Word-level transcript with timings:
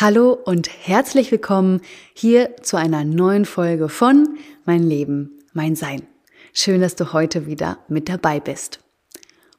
Hallo 0.00 0.38
und 0.44 0.70
herzlich 0.86 1.32
willkommen 1.32 1.80
hier 2.14 2.56
zu 2.62 2.76
einer 2.76 3.02
neuen 3.02 3.44
Folge 3.44 3.88
von 3.88 4.38
Mein 4.64 4.84
Leben, 4.84 5.40
mein 5.54 5.74
Sein. 5.74 6.06
Schön, 6.52 6.80
dass 6.80 6.94
du 6.94 7.12
heute 7.12 7.46
wieder 7.46 7.78
mit 7.88 8.08
dabei 8.08 8.38
bist. 8.38 8.78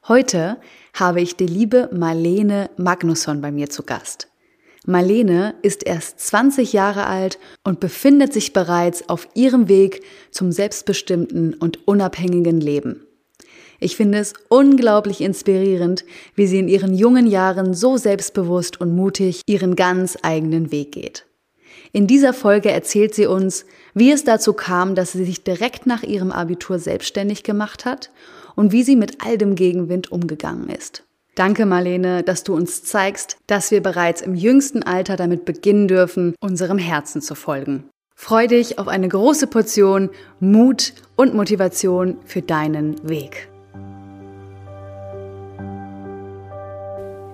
Heute 0.08 0.56
habe 0.94 1.20
ich 1.20 1.36
die 1.36 1.44
liebe 1.44 1.90
Marlene 1.92 2.70
Magnusson 2.78 3.42
bei 3.42 3.52
mir 3.52 3.68
zu 3.68 3.82
Gast. 3.82 4.28
Marlene 4.86 5.56
ist 5.60 5.86
erst 5.86 6.20
20 6.20 6.72
Jahre 6.72 7.04
alt 7.06 7.38
und 7.62 7.78
befindet 7.78 8.32
sich 8.32 8.54
bereits 8.54 9.10
auf 9.10 9.28
ihrem 9.34 9.68
Weg 9.68 10.02
zum 10.30 10.52
selbstbestimmten 10.52 11.52
und 11.52 11.86
unabhängigen 11.86 12.62
Leben. 12.62 13.06
Ich 13.80 13.96
finde 13.96 14.18
es 14.18 14.34
unglaublich 14.48 15.22
inspirierend, 15.22 16.04
wie 16.34 16.46
sie 16.46 16.58
in 16.58 16.68
ihren 16.68 16.94
jungen 16.94 17.26
Jahren 17.26 17.72
so 17.72 17.96
selbstbewusst 17.96 18.80
und 18.80 18.94
mutig 18.94 19.40
ihren 19.46 19.74
ganz 19.74 20.18
eigenen 20.22 20.70
Weg 20.70 20.92
geht. 20.92 21.26
In 21.92 22.06
dieser 22.06 22.32
Folge 22.32 22.70
erzählt 22.70 23.14
sie 23.14 23.26
uns, 23.26 23.64
wie 23.94 24.12
es 24.12 24.22
dazu 24.22 24.52
kam, 24.52 24.94
dass 24.94 25.12
sie 25.12 25.24
sich 25.24 25.42
direkt 25.42 25.86
nach 25.86 26.02
ihrem 26.02 26.30
Abitur 26.30 26.78
selbstständig 26.78 27.42
gemacht 27.42 27.84
hat 27.84 28.10
und 28.54 28.70
wie 28.70 28.82
sie 28.82 28.96
mit 28.96 29.24
all 29.24 29.38
dem 29.38 29.54
Gegenwind 29.54 30.12
umgegangen 30.12 30.68
ist. 30.68 31.04
Danke, 31.34 31.64
Marlene, 31.64 32.22
dass 32.22 32.44
du 32.44 32.54
uns 32.54 32.84
zeigst, 32.84 33.38
dass 33.46 33.70
wir 33.70 33.82
bereits 33.82 34.20
im 34.20 34.34
jüngsten 34.34 34.82
Alter 34.82 35.16
damit 35.16 35.44
beginnen 35.44 35.88
dürfen, 35.88 36.34
unserem 36.40 36.78
Herzen 36.78 37.22
zu 37.22 37.34
folgen. 37.34 37.84
Freu 38.14 38.46
dich 38.46 38.78
auf 38.78 38.88
eine 38.88 39.08
große 39.08 39.46
Portion 39.46 40.10
Mut 40.40 40.92
und 41.16 41.34
Motivation 41.34 42.18
für 42.26 42.42
deinen 42.42 43.08
Weg. 43.08 43.49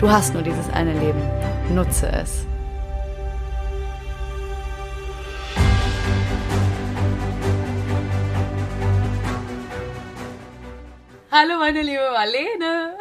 Du 0.00 0.10
hast 0.10 0.32
nur 0.32 0.42
dieses 0.42 0.66
eine 0.70 0.94
Leben 0.98 1.20
Nutze 1.74 2.10
es. 2.10 2.46
Hallo 11.30 11.58
meine 11.58 11.82
liebe 11.82 12.10
Marlene. 12.14 12.96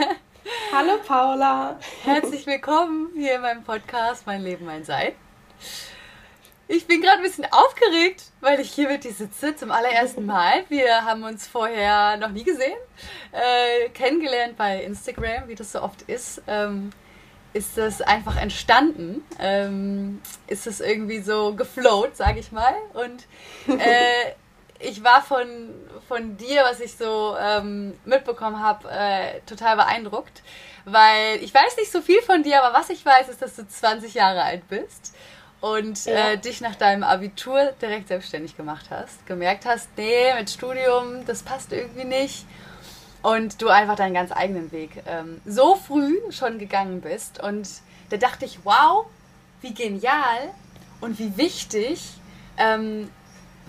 Hallo 0.72 0.92
Paula. 1.06 1.78
Herzlich 2.04 2.46
willkommen 2.46 3.10
hier 3.14 3.34
in 3.34 3.42
meinem 3.42 3.62
Podcast 3.62 4.26
Mein 4.26 4.40
Leben, 4.40 4.64
mein 4.64 4.84
Sein. 4.84 5.12
Ich 6.70 6.86
bin 6.86 7.00
gerade 7.00 7.16
ein 7.16 7.22
bisschen 7.22 7.46
aufgeregt, 7.50 8.24
weil 8.42 8.60
ich 8.60 8.70
hier 8.70 8.88
mit 8.88 9.02
dir 9.02 9.12
sitze 9.12 9.56
zum 9.56 9.70
allerersten 9.70 10.26
Mal. 10.26 10.64
Wir 10.68 11.02
haben 11.06 11.22
uns 11.22 11.46
vorher 11.46 12.18
noch 12.18 12.28
nie 12.28 12.44
gesehen, 12.44 12.76
äh, 13.32 13.88
kennengelernt 13.88 14.58
bei 14.58 14.82
Instagram, 14.82 15.48
wie 15.48 15.54
das 15.54 15.72
so 15.72 15.82
oft 15.82 16.02
ist. 16.02 16.42
Ähm, 16.46 16.90
ist 17.54 17.78
das 17.78 18.02
einfach 18.02 18.36
entstanden. 18.36 19.24
Ähm, 19.38 20.20
ist 20.46 20.66
es 20.66 20.80
irgendwie 20.80 21.22
so 21.22 21.54
geflowt, 21.54 22.14
sage 22.18 22.38
ich 22.38 22.52
mal. 22.52 22.74
Und 22.92 23.26
äh, 23.80 24.34
ich 24.78 25.02
war 25.02 25.22
von, 25.22 25.48
von 26.06 26.36
dir, 26.36 26.64
was 26.64 26.80
ich 26.80 26.98
so 26.98 27.34
ähm, 27.40 27.98
mitbekommen 28.04 28.60
habe, 28.60 28.90
äh, 28.90 29.40
total 29.46 29.76
beeindruckt. 29.76 30.42
Weil 30.84 31.42
ich 31.42 31.54
weiß 31.54 31.78
nicht 31.78 31.90
so 31.90 32.02
viel 32.02 32.20
von 32.20 32.42
dir, 32.42 32.62
aber 32.62 32.78
was 32.78 32.90
ich 32.90 33.06
weiß, 33.06 33.30
ist, 33.30 33.40
dass 33.40 33.56
du 33.56 33.66
20 33.66 34.12
Jahre 34.12 34.42
alt 34.42 34.68
bist 34.68 35.14
und 35.60 36.04
ja. 36.04 36.30
äh, 36.30 36.38
dich 36.38 36.60
nach 36.60 36.76
deinem 36.76 37.02
Abitur 37.02 37.72
direkt 37.80 38.08
selbstständig 38.08 38.56
gemacht 38.56 38.86
hast. 38.90 39.26
Gemerkt 39.26 39.66
hast, 39.66 39.88
nee, 39.96 40.34
mit 40.34 40.50
Studium, 40.50 41.26
das 41.26 41.42
passt 41.42 41.72
irgendwie 41.72 42.04
nicht 42.04 42.44
und 43.22 43.60
du 43.60 43.68
einfach 43.68 43.96
deinen 43.96 44.14
ganz 44.14 44.32
eigenen 44.32 44.70
Weg 44.72 45.02
ähm, 45.06 45.40
so 45.44 45.74
früh 45.74 46.16
schon 46.30 46.58
gegangen 46.58 47.00
bist. 47.00 47.42
Und 47.42 47.68
da 48.10 48.16
dachte 48.16 48.44
ich, 48.44 48.60
wow, 48.64 49.06
wie 49.60 49.74
genial 49.74 50.50
und 51.00 51.18
wie 51.18 51.36
wichtig 51.36 52.02
ähm, 52.56 53.10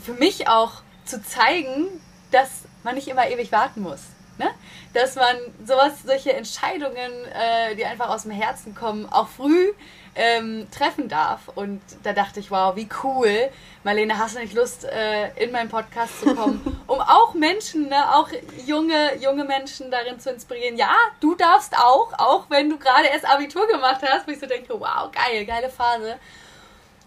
für 0.02 0.14
mich 0.14 0.48
auch 0.48 0.82
zu 1.06 1.22
zeigen, 1.22 1.88
dass 2.32 2.64
man 2.84 2.96
nicht 2.96 3.08
immer 3.08 3.30
ewig 3.30 3.52
warten 3.52 3.82
muss. 3.82 4.02
Ne? 4.38 4.50
Dass 4.94 5.16
man 5.16 5.36
sowas, 5.66 6.04
solche 6.06 6.34
Entscheidungen, 6.34 7.12
äh, 7.34 7.76
die 7.76 7.86
einfach 7.86 8.10
aus 8.10 8.24
dem 8.24 8.32
Herzen 8.32 8.74
kommen, 8.76 9.08
auch 9.12 9.28
früh 9.28 9.74
ähm, 10.20 10.68
treffen 10.70 11.08
darf. 11.08 11.48
Und 11.56 11.82
da 12.04 12.12
dachte 12.12 12.42
ich, 12.42 12.52
wow, 12.52 12.76
wie 12.76 12.90
cool. 13.04 13.50
Marlene, 13.84 14.18
hast 14.18 14.36
du 14.36 14.42
nicht 14.42 14.54
Lust, 14.54 14.84
äh, 14.84 15.30
in 15.42 15.52
meinen 15.52 15.70
Podcast 15.70 16.20
zu 16.20 16.36
kommen, 16.36 16.82
um 16.88 17.00
auch 17.00 17.34
Menschen, 17.34 17.88
ne, 17.88 18.14
auch 18.14 18.28
junge, 18.66 19.16
junge 19.20 19.46
Menschen 19.46 19.90
darin 19.90 20.20
zu 20.20 20.30
inspirieren? 20.30 20.76
Ja, 20.76 20.94
du 21.22 21.36
darfst 21.36 21.74
auch, 21.78 22.12
auch 22.18 22.50
wenn 22.50 22.70
du 22.70 22.78
gerade 22.78 23.08
erst 23.08 23.26
Abitur 23.26 23.66
gemacht 23.68 24.02
hast, 24.06 24.28
wo 24.28 24.32
ich 24.32 24.40
so 24.40 24.46
denke, 24.46 24.78
wow, 24.78 25.10
geil, 25.10 25.46
geile 25.46 25.70
Phase. 25.70 26.18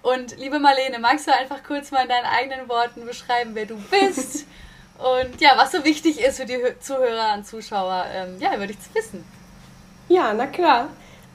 Und 0.00 0.38
liebe 0.38 0.58
Marlene, 0.58 0.98
magst 0.98 1.28
du 1.28 1.34
einfach 1.34 1.62
kurz 1.62 1.90
mal 1.90 2.04
in 2.04 2.08
deinen 2.08 2.24
eigenen 2.24 2.68
Worten 2.68 3.04
beschreiben, 3.04 3.54
wer 3.54 3.66
du 3.66 3.76
bist? 3.90 4.46
und 4.98 5.38
ja, 5.38 5.52
was 5.56 5.72
so 5.72 5.84
wichtig 5.84 6.18
ist 6.18 6.40
für 6.40 6.46
die 6.46 6.58
Zuhörer 6.80 7.34
und 7.34 7.46
Zuschauer, 7.46 8.06
ähm, 8.10 8.38
ja, 8.40 8.58
würde 8.58 8.72
ich 8.72 8.80
zu 8.80 8.94
wissen. 8.94 9.22
Ja, 10.08 10.32
na 10.32 10.46
klar. 10.46 10.88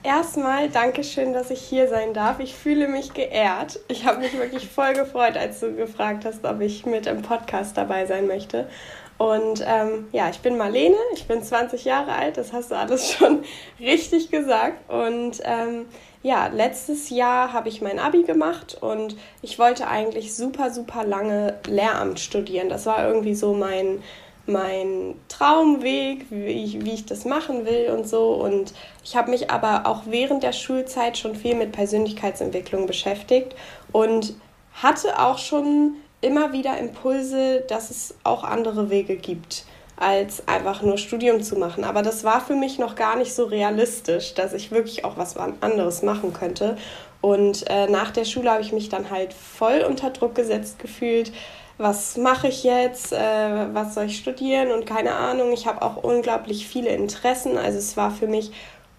Erstmal 0.04 0.70
danke 0.70 1.04
schön, 1.04 1.34
dass 1.34 1.50
ich 1.50 1.60
hier 1.60 1.90
sein 1.90 2.14
darf. 2.14 2.40
Ich 2.40 2.54
fühle 2.54 2.88
mich 2.88 3.14
geehrt. 3.14 3.80
Ich 3.88 4.06
habe 4.06 4.20
mich 4.20 4.38
wirklich 4.38 4.70
voll 4.70 4.94
gefreut, 4.94 5.36
als 5.36 5.60
du 5.60 5.76
gefragt 5.76 6.24
hast, 6.24 6.46
ob 6.46 6.62
ich 6.62 6.86
mit 6.86 7.08
im 7.08 7.22
Podcast 7.24 7.76
dabei 7.76 8.06
sein 8.06 8.28
möchte. 8.28 8.70
Und 9.18 9.64
ähm, 9.66 10.08
ja, 10.12 10.30
ich 10.30 10.40
bin 10.40 10.58
Marlene, 10.58 10.96
ich 11.14 11.28
bin 11.28 11.42
20 11.42 11.86
Jahre 11.86 12.14
alt, 12.14 12.38
das 12.38 12.54
hast 12.54 12.70
du 12.70 12.76
alles 12.76 13.12
schon 13.14 13.44
richtig 13.80 14.30
gesagt. 14.30 14.90
Und 14.90 15.42
ähm, 15.44 15.88
ja, 16.22 16.48
letztes 16.48 17.10
Jahr 17.10 17.52
habe 17.52 17.70
ich 17.70 17.82
mein 17.82 18.00
ABI 18.00 18.24
gemacht 18.24 18.78
und 18.80 19.16
ich 19.42 19.58
wollte 19.58 19.88
eigentlich 19.88 20.36
super, 20.36 20.70
super 20.70 21.04
lange 21.04 21.60
Lehramt 21.68 22.20
studieren. 22.20 22.70
Das 22.70 22.86
war 22.86 23.08
irgendwie 23.08 23.34
so 23.34 23.54
mein, 23.54 24.04
mein 24.48 25.16
Traumweg, 25.28 26.26
wie 26.30 26.46
ich, 26.46 26.84
wie 26.84 26.94
ich 26.94 27.06
das 27.06 27.26
machen 27.26 27.66
will 27.66 27.90
und 27.96 28.08
so. 28.08 28.34
Und 28.34 28.74
ich 29.04 29.16
habe 29.16 29.30
mich 29.30 29.52
aber 29.52 29.86
auch 29.86 30.04
während 30.06 30.44
der 30.44 30.54
Schulzeit 30.54 31.18
schon 31.18 31.36
viel 31.36 31.56
mit 31.56 31.72
Persönlichkeitsentwicklung 31.72 32.88
beschäftigt 32.88 33.56
und 33.92 34.36
hatte 34.74 35.20
auch 35.20 35.38
schon 35.38 35.96
immer 36.22 36.54
wieder 36.54 36.78
Impulse, 36.78 37.62
dass 37.68 37.90
es 37.90 38.16
auch 38.24 38.44
andere 38.44 38.90
Wege 38.90 39.18
gibt, 39.18 39.66
als 39.96 40.48
einfach 40.48 40.82
nur 40.82 40.98
Studium 40.98 41.42
zu 41.42 41.58
machen. 41.58 41.84
Aber 41.84 42.02
das 42.02 42.24
war 42.24 42.42
für 42.42 42.56
mich 42.56 42.80
noch 42.80 42.96
gar 42.96 43.18
nicht 43.18 43.34
so 43.34 43.46
realistisch, 43.46 44.34
dass 44.34 44.54
ich 44.54 44.72
wirklich 44.72 45.06
auch 45.06 45.18
was 45.18 45.36
anderes 45.38 46.04
machen 46.04 46.34
könnte. 46.34 46.78
Und 47.22 47.70
äh, 47.70 47.88
nach 47.88 48.12
der 48.12 48.26
Schule 48.26 48.52
habe 48.52 48.62
ich 48.62 48.72
mich 48.72 48.90
dann 48.90 49.10
halt 49.10 49.34
voll 49.34 49.84
unter 49.88 50.12
Druck 50.12 50.36
gesetzt 50.36 50.80
gefühlt 50.80 51.32
was 51.78 52.18
mache 52.18 52.48
ich 52.48 52.64
jetzt, 52.64 53.14
äh, 53.14 53.74
was 53.74 53.94
soll 53.94 54.06
ich 54.06 54.18
studieren 54.18 54.72
und 54.72 54.86
keine 54.86 55.14
Ahnung. 55.14 55.52
Ich 55.54 55.68
habe 55.68 55.82
auch 55.82 55.98
unglaublich 55.98 56.68
viele 56.68 56.90
Interessen. 56.90 57.58
Also 57.58 57.78
es 57.78 57.96
war 57.98 58.12
für 58.12 58.28
mich 58.28 58.52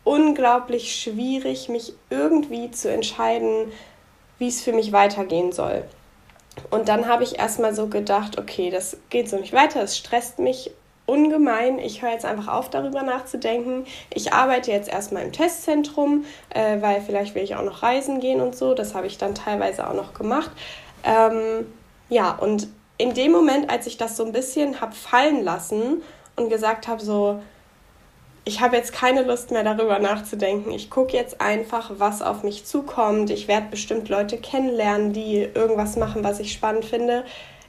unglaublich 0.05 0.95
schwierig, 0.95 1.69
mich 1.69 1.93
irgendwie 2.09 2.71
zu 2.71 2.91
entscheiden, 2.91 3.73
wie 4.39 4.49
es 4.49 4.63
für 4.63 4.73
mich 4.73 4.93
weitergehen 4.93 5.53
soll. 5.53 5.85
Und 6.71 6.89
dann 6.89 7.07
habe 7.09 7.25
ich 7.25 7.39
erstmal 7.39 7.75
so 7.75 7.89
gedacht, 7.89 8.39
okay, 8.39 8.71
das 8.71 8.97
geht 9.11 9.29
so 9.29 9.39
nicht 9.39 9.53
weiter, 9.53 9.83
es 9.83 9.97
stresst 9.97 10.39
mich 10.39 10.71
ungemein. 11.07 11.79
Ich 11.79 12.03
höre 12.03 12.11
jetzt 12.13 12.25
einfach 12.25 12.49
auf, 12.49 12.69
darüber 12.69 13.03
nachzudenken. 13.03 13.87
Ich 14.13 14.33
arbeite 14.33 14.71
jetzt 14.71 14.89
erstmal 14.89 15.23
im 15.25 15.33
Testzentrum, 15.33 16.25
äh, 16.51 16.81
weil 16.81 17.01
vielleicht 17.01 17.35
will 17.35 17.43
ich 17.43 17.57
auch 17.57 17.65
noch 17.65 17.83
reisen 17.83 18.21
gehen 18.21 18.41
und 18.41 18.55
so. 18.55 18.75
Das 18.75 18.95
habe 18.95 19.07
ich 19.07 19.19
dann 19.19 19.35
teilweise 19.35 19.89
auch 19.89 19.95
noch 19.95 20.13
gemacht. 20.13 20.51
Ähm, 21.05 21.67
ja, 22.09 22.33
und 22.33 22.69
in 22.97 23.15
dem 23.15 23.33
Moment, 23.33 23.71
als 23.71 23.87
ich 23.87 23.97
das 23.97 24.17
so 24.17 24.25
ein 24.25 24.33
bisschen 24.33 24.81
habe 24.81 24.95
fallen 24.95 25.45
lassen 25.45 26.03
und 26.37 26.49
gesagt 26.49 26.89
habe, 26.89 27.01
so, 27.03 27.41
ich 28.45 28.61
habe 28.61 28.77
jetzt 28.77 28.93
keine 28.93 29.23
Lust 29.23 29.51
mehr 29.51 29.63
darüber 29.63 29.99
nachzudenken. 29.99 30.73
Ich 30.73 30.89
gucke 30.89 31.17
jetzt 31.17 31.41
einfach, 31.41 31.91
was 31.99 32.23
auf 32.23 32.43
mich 32.43 32.65
zukommt. 32.65 33.31
Ich 33.31 33.47
werde 33.47 33.67
bestimmt 33.71 34.09
Leute 34.09 34.39
kennenlernen, 34.39 35.13
die 35.13 35.37
irgendwas 35.37 35.97
machen, 35.97 36.25
was 36.25 36.41
ich 36.41 36.53
spannend 36.53 36.87
finde. 36.87 37.25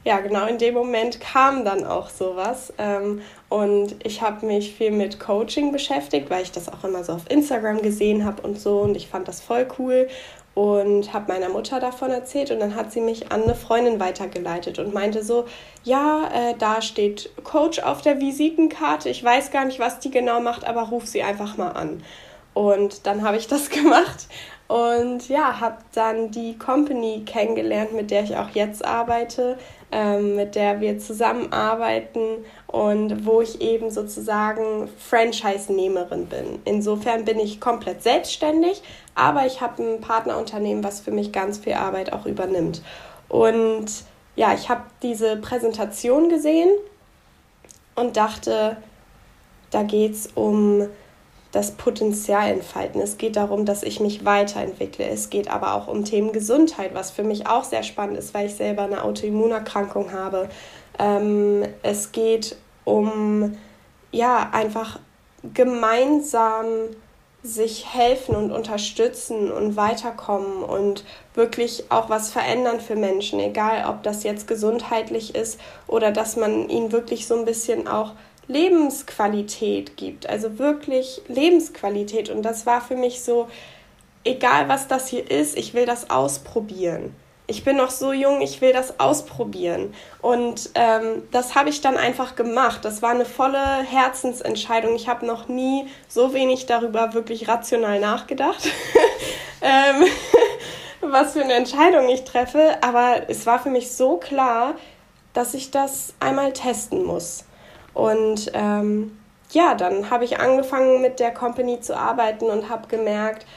Ja, 0.06 0.22
genau 0.22 0.48
in 0.48 0.58
dem 0.58 0.76
Moment 0.76 1.20
kam 1.20 1.66
dann 1.66 1.84
auch 1.84 2.10
sowas. 2.10 2.74
Ähm, 2.78 3.22
und 3.50 3.96
ich 4.06 4.22
habe 4.22 4.46
mich 4.46 4.74
viel 4.74 4.92
mit 4.92 5.20
Coaching 5.20 5.74
beschäftigt, 5.74 6.30
weil 6.30 6.44
ich 6.44 6.54
das 6.54 6.70
auch 6.70 6.86
immer 6.86 7.04
so 7.04 7.14
auf 7.14 7.30
Instagram 7.30 7.82
gesehen 7.82 8.24
habe 8.24 8.42
und 8.42 8.58
so. 8.58 8.80
Und 8.80 8.96
ich 8.96 9.08
fand 9.08 9.28
das 9.28 9.42
voll 9.42 9.68
cool. 9.78 10.08
Und 10.56 11.14
habe 11.14 11.32
meiner 11.32 11.50
Mutter 11.50 11.80
davon 11.80 12.12
erzählt 12.12 12.52
und 12.52 12.60
dann 12.60 12.76
hat 12.76 12.92
sie 12.92 13.02
mich 13.02 13.32
an 13.32 13.44
eine 13.44 13.56
Freundin 13.56 14.00
weitergeleitet 14.00 14.80
und 14.80 14.94
meinte 14.94 15.24
so, 15.24 15.46
ja, 15.84 16.30
äh, 16.34 16.56
da 16.58 16.82
steht 16.82 17.30
Coach 17.44 17.80
auf 17.80 18.02
der 18.02 18.20
Visitenkarte, 18.20 19.10
ich 19.10 19.24
weiß 19.24 19.52
gar 19.52 19.66
nicht, 19.66 19.80
was 19.80 20.00
die 20.00 20.12
genau 20.12 20.40
macht, 20.42 20.66
aber 20.66 20.84
ruf 20.90 21.06
sie 21.06 21.24
einfach 21.24 21.58
mal 21.58 21.72
an. 21.72 22.04
Und 22.54 23.06
dann 23.06 23.24
habe 23.24 23.38
ich 23.38 23.48
das 23.48 23.70
gemacht 23.70 24.28
und 24.68 25.30
ja, 25.30 25.60
habe 25.60 25.78
dann 25.94 26.30
die 26.30 26.58
Company 26.58 27.24
kennengelernt, 27.26 27.94
mit 27.94 28.12
der 28.12 28.24
ich 28.24 28.36
auch 28.36 28.50
jetzt 28.50 28.86
arbeite, 28.86 29.58
ähm, 29.92 30.36
mit 30.36 30.56
der 30.56 30.80
wir 30.80 31.00
zusammenarbeiten 31.00 32.46
und 32.72 33.26
wo 33.26 33.42
ich 33.42 33.62
eben 33.62 33.90
sozusagen 33.90 34.90
Franchise-Nehmerin 35.00 36.28
bin. 36.28 36.60
Insofern 36.66 37.26
bin 37.26 37.40
ich 37.40 37.60
komplett 37.60 38.04
selbstständig, 38.04 38.84
aber 39.16 39.48
ich 39.48 39.60
habe 39.60 39.82
ein 39.82 40.02
Partnerunternehmen, 40.02 40.84
was 40.84 41.00
für 41.00 41.10
mich 41.10 41.32
ganz 41.32 41.58
viel 41.58 41.74
Arbeit 41.74 42.14
auch 42.14 42.28
übernimmt. 42.28 42.84
Und 43.28 43.88
ja, 44.36 44.54
ich 44.54 44.70
habe 44.70 44.84
diese 45.02 45.38
Präsentation 45.38 46.30
gesehen 46.30 46.70
und 47.96 48.18
dachte, 48.18 48.78
da 49.72 49.82
geht 49.82 50.14
es 50.14 50.28
um 50.36 50.88
das 51.52 51.72
Potenzial 51.72 52.52
entfalten. 52.52 53.02
Es 53.02 53.18
geht 53.18 53.36
darum, 53.36 53.66
dass 53.66 53.82
ich 53.82 54.00
mich 54.00 54.24
weiterentwickle. 54.24 55.06
Es 55.06 55.32
geht 55.32 55.50
aber 55.50 55.74
auch 55.74 55.88
um 55.88 56.06
Themen 56.06 56.32
Gesundheit, 56.32 56.94
was 56.94 57.10
für 57.10 57.24
mich 57.24 57.48
auch 57.48 57.64
sehr 57.64 57.82
spannend 57.82 58.18
ist, 58.18 58.36
weil 58.36 58.46
ich 58.46 58.54
selber 58.54 58.84
eine 58.84 59.04
Autoimmunerkrankung 59.04 60.12
habe. 60.12 60.50
Ähm, 61.00 61.66
es 61.82 62.12
geht 62.12 62.56
um 62.86 63.58
ja 64.12 64.50
einfach 64.52 65.00
gemeinsam 65.54 66.66
sich 67.42 67.94
helfen 67.94 68.36
und 68.36 68.52
unterstützen 68.52 69.50
und 69.52 69.78
weiterkommen 69.78 70.62
und 70.62 71.06
wirklich 71.34 71.86
auch 71.90 72.10
was 72.10 72.32
verändern 72.32 72.82
für 72.82 72.98
Menschen, 72.98 73.40
egal 73.40 73.86
ob 73.90 74.04
das 74.04 74.24
jetzt 74.24 74.46
gesundheitlich 74.48 75.36
ist 75.36 75.60
oder 75.88 76.12
dass 76.12 76.36
man 76.36 76.68
ihnen 76.68 76.92
wirklich 76.92 77.28
so 77.28 77.36
ein 77.36 77.46
bisschen 77.46 77.88
auch 77.88 78.12
Lebensqualität 78.50 79.96
gibt, 79.96 80.28
also 80.28 80.60
wirklich 80.60 81.22
Lebensqualität. 81.28 82.30
Und 82.30 82.42
das 82.42 82.66
war 82.66 82.82
für 82.82 82.96
mich 82.96 83.22
so, 83.22 83.48
egal 84.26 84.68
was 84.68 84.88
das 84.88 85.08
hier 85.08 85.30
ist, 85.30 85.58
ich 85.58 85.74
will 85.74 85.86
das 85.86 86.10
ausprobieren. 86.10 87.16
Ich 87.50 87.64
bin 87.64 87.78
noch 87.78 87.90
so 87.90 88.14
jung, 88.14 88.42
ich 88.42 88.62
will 88.62 88.74
das 88.74 89.00
ausprobieren. 89.00 89.96
Und 90.22 90.70
ähm, 90.76 91.24
das 91.32 91.56
habe 91.56 91.70
ich 91.70 91.82
dann 91.82 91.98
einfach 91.98 92.36
gemacht. 92.36 92.86
Das 92.86 93.02
war 93.02 93.10
eine 93.10 93.26
volle 93.26 93.82
Herzensentscheidung. 93.82 94.96
Ich 94.96 95.08
habe 95.10 95.26
noch 95.26 95.48
nie 95.48 95.88
so 96.08 96.34
wenig 96.36 96.68
darüber 96.68 97.16
wirklich 97.16 97.48
rational 97.48 98.00
nachgedacht, 98.00 98.70
ähm, 99.62 100.06
was 101.12 101.34
für 101.34 101.42
eine 101.42 101.54
Entscheidung 101.54 102.08
ich 102.08 102.24
treffe. 102.24 102.78
Aber 102.82 103.24
es 103.30 103.48
war 103.48 103.58
für 103.58 103.72
mich 103.72 103.92
so 103.92 104.18
klar, 104.18 104.76
dass 105.34 105.56
ich 105.56 105.72
das 105.72 106.14
einmal 106.20 106.54
testen 106.54 107.04
muss. 107.04 107.46
Und 107.96 108.52
ähm, 108.54 109.18
ja, 109.50 109.74
dann 109.74 110.12
habe 110.12 110.24
ich 110.24 110.40
angefangen 110.40 111.02
mit 111.02 111.20
der 111.20 111.34
Company 111.34 111.82
zu 111.82 111.98
arbeiten 111.98 112.46
und 112.46 112.70
habe 112.70 112.88
gemerkt, 112.88 113.48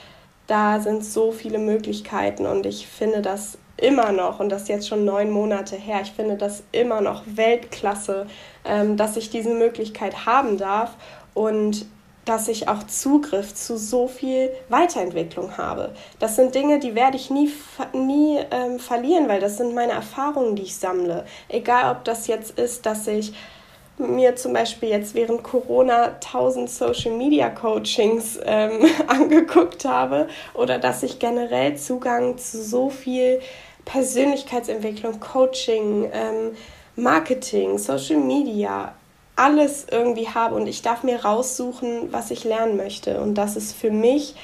da 0.46 0.80
sind 0.80 1.04
so 1.04 1.30
viele 1.30 1.58
Möglichkeiten 1.58 2.46
und 2.46 2.66
ich 2.66 2.86
finde 2.88 3.22
das 3.22 3.58
immer 3.82 4.12
noch, 4.12 4.40
und 4.40 4.48
das 4.48 4.62
ist 4.62 4.68
jetzt 4.68 4.88
schon 4.88 5.04
neun 5.04 5.30
Monate 5.30 5.76
her, 5.76 6.00
ich 6.02 6.12
finde 6.12 6.36
das 6.36 6.62
immer 6.72 7.00
noch 7.00 7.22
Weltklasse, 7.26 8.26
ähm, 8.64 8.96
dass 8.96 9.16
ich 9.16 9.30
diese 9.30 9.50
Möglichkeit 9.54 10.24
haben 10.26 10.56
darf 10.56 10.92
und 11.34 11.86
dass 12.24 12.46
ich 12.46 12.68
auch 12.68 12.84
Zugriff 12.84 13.52
zu 13.54 13.76
so 13.76 14.06
viel 14.06 14.50
Weiterentwicklung 14.68 15.58
habe. 15.58 15.90
Das 16.20 16.36
sind 16.36 16.54
Dinge, 16.54 16.78
die 16.78 16.94
werde 16.94 17.16
ich 17.16 17.30
nie, 17.30 17.50
nie 17.92 18.38
ähm, 18.50 18.78
verlieren, 18.78 19.28
weil 19.28 19.40
das 19.40 19.56
sind 19.56 19.74
meine 19.74 19.92
Erfahrungen, 19.92 20.54
die 20.54 20.62
ich 20.62 20.76
sammle. 20.76 21.24
Egal, 21.48 21.90
ob 21.90 22.04
das 22.04 22.28
jetzt 22.28 22.58
ist, 22.58 22.86
dass 22.86 23.08
ich 23.08 23.32
mir 23.98 24.36
zum 24.36 24.52
Beispiel 24.52 24.88
jetzt 24.88 25.14
während 25.14 25.42
Corona 25.42 26.14
1000 26.14 26.70
Social 26.70 27.12
Media 27.12 27.50
Coachings 27.50 28.38
ähm, 28.44 28.86
angeguckt 29.06 29.84
habe 29.84 30.28
oder 30.54 30.78
dass 30.78 31.02
ich 31.02 31.18
generell 31.18 31.76
Zugang 31.76 32.38
zu 32.38 32.62
so 32.62 32.88
viel 32.88 33.40
Persönlichkeitsentwicklung, 33.84 35.20
Coaching, 35.20 36.08
ähm, 36.12 36.56
Marketing, 36.96 37.78
Social 37.78 38.18
Media, 38.18 38.94
alles 39.36 39.86
irgendwie 39.90 40.28
habe 40.28 40.54
und 40.54 40.66
ich 40.66 40.82
darf 40.82 41.02
mir 41.02 41.24
raussuchen, 41.24 42.12
was 42.12 42.30
ich 42.30 42.44
lernen 42.44 42.76
möchte. 42.76 43.20
Und 43.20 43.34
das 43.34 43.56
ist 43.56 43.74
für 43.74 43.90
mich 43.90 44.34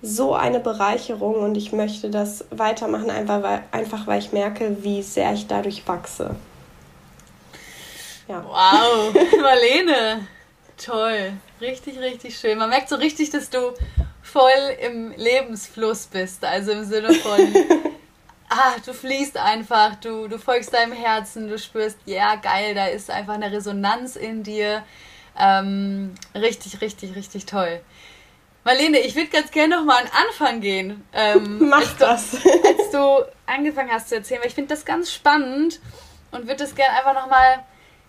so 0.00 0.34
eine 0.34 0.60
Bereicherung 0.60 1.36
und 1.36 1.56
ich 1.56 1.72
möchte 1.72 2.08
das 2.08 2.44
weitermachen, 2.50 3.10
einfach 3.10 3.42
weil, 3.42 3.62
einfach 3.72 4.06
weil 4.06 4.20
ich 4.20 4.32
merke, 4.32 4.76
wie 4.82 5.02
sehr 5.02 5.32
ich 5.32 5.48
dadurch 5.48 5.86
wachse. 5.88 6.36
Ja. 8.28 8.44
Wow, 8.46 9.14
Marlene, 9.42 10.26
toll, 10.76 11.32
richtig, 11.60 11.98
richtig 11.98 12.38
schön. 12.38 12.58
Man 12.58 12.70
merkt 12.70 12.88
so 12.88 12.96
richtig, 12.96 13.30
dass 13.30 13.50
du 13.50 13.72
voll 14.22 14.76
im 14.80 15.12
Lebensfluss 15.16 16.06
bist, 16.06 16.44
also 16.44 16.72
im 16.72 16.84
Sinne 16.84 17.12
von, 17.14 17.38
ah, 18.58 18.74
du 18.84 18.92
fließt 18.92 19.36
einfach, 19.36 19.94
du, 19.96 20.26
du 20.26 20.38
folgst 20.38 20.74
deinem 20.74 20.92
Herzen, 20.92 21.48
du 21.48 21.58
spürst, 21.58 21.96
ja, 22.06 22.34
geil, 22.34 22.74
da 22.74 22.86
ist 22.86 23.10
einfach 23.10 23.34
eine 23.34 23.52
Resonanz 23.52 24.16
in 24.16 24.42
dir. 24.42 24.82
Ähm, 25.38 26.14
richtig, 26.34 26.80
richtig, 26.80 27.14
richtig 27.14 27.46
toll. 27.46 27.80
Marlene, 28.64 28.98
ich 28.98 29.14
würde 29.14 29.28
ganz 29.28 29.50
gerne 29.52 29.76
nochmal 29.76 30.02
an 30.02 30.10
Anfang 30.26 30.60
gehen. 30.60 31.04
Ähm, 31.12 31.58
Mach 31.68 31.78
als 31.78 31.96
du, 31.96 31.98
das. 31.98 32.34
als 32.44 32.90
du 32.90 33.24
angefangen 33.46 33.90
hast 33.90 34.08
zu 34.08 34.16
erzählen, 34.16 34.40
weil 34.40 34.48
ich 34.48 34.54
finde 34.54 34.74
das 34.74 34.84
ganz 34.84 35.12
spannend 35.12 35.80
und 36.32 36.42
würde 36.42 36.56
das 36.56 36.74
gerne 36.74 36.98
einfach 36.98 37.14
nochmal 37.14 37.64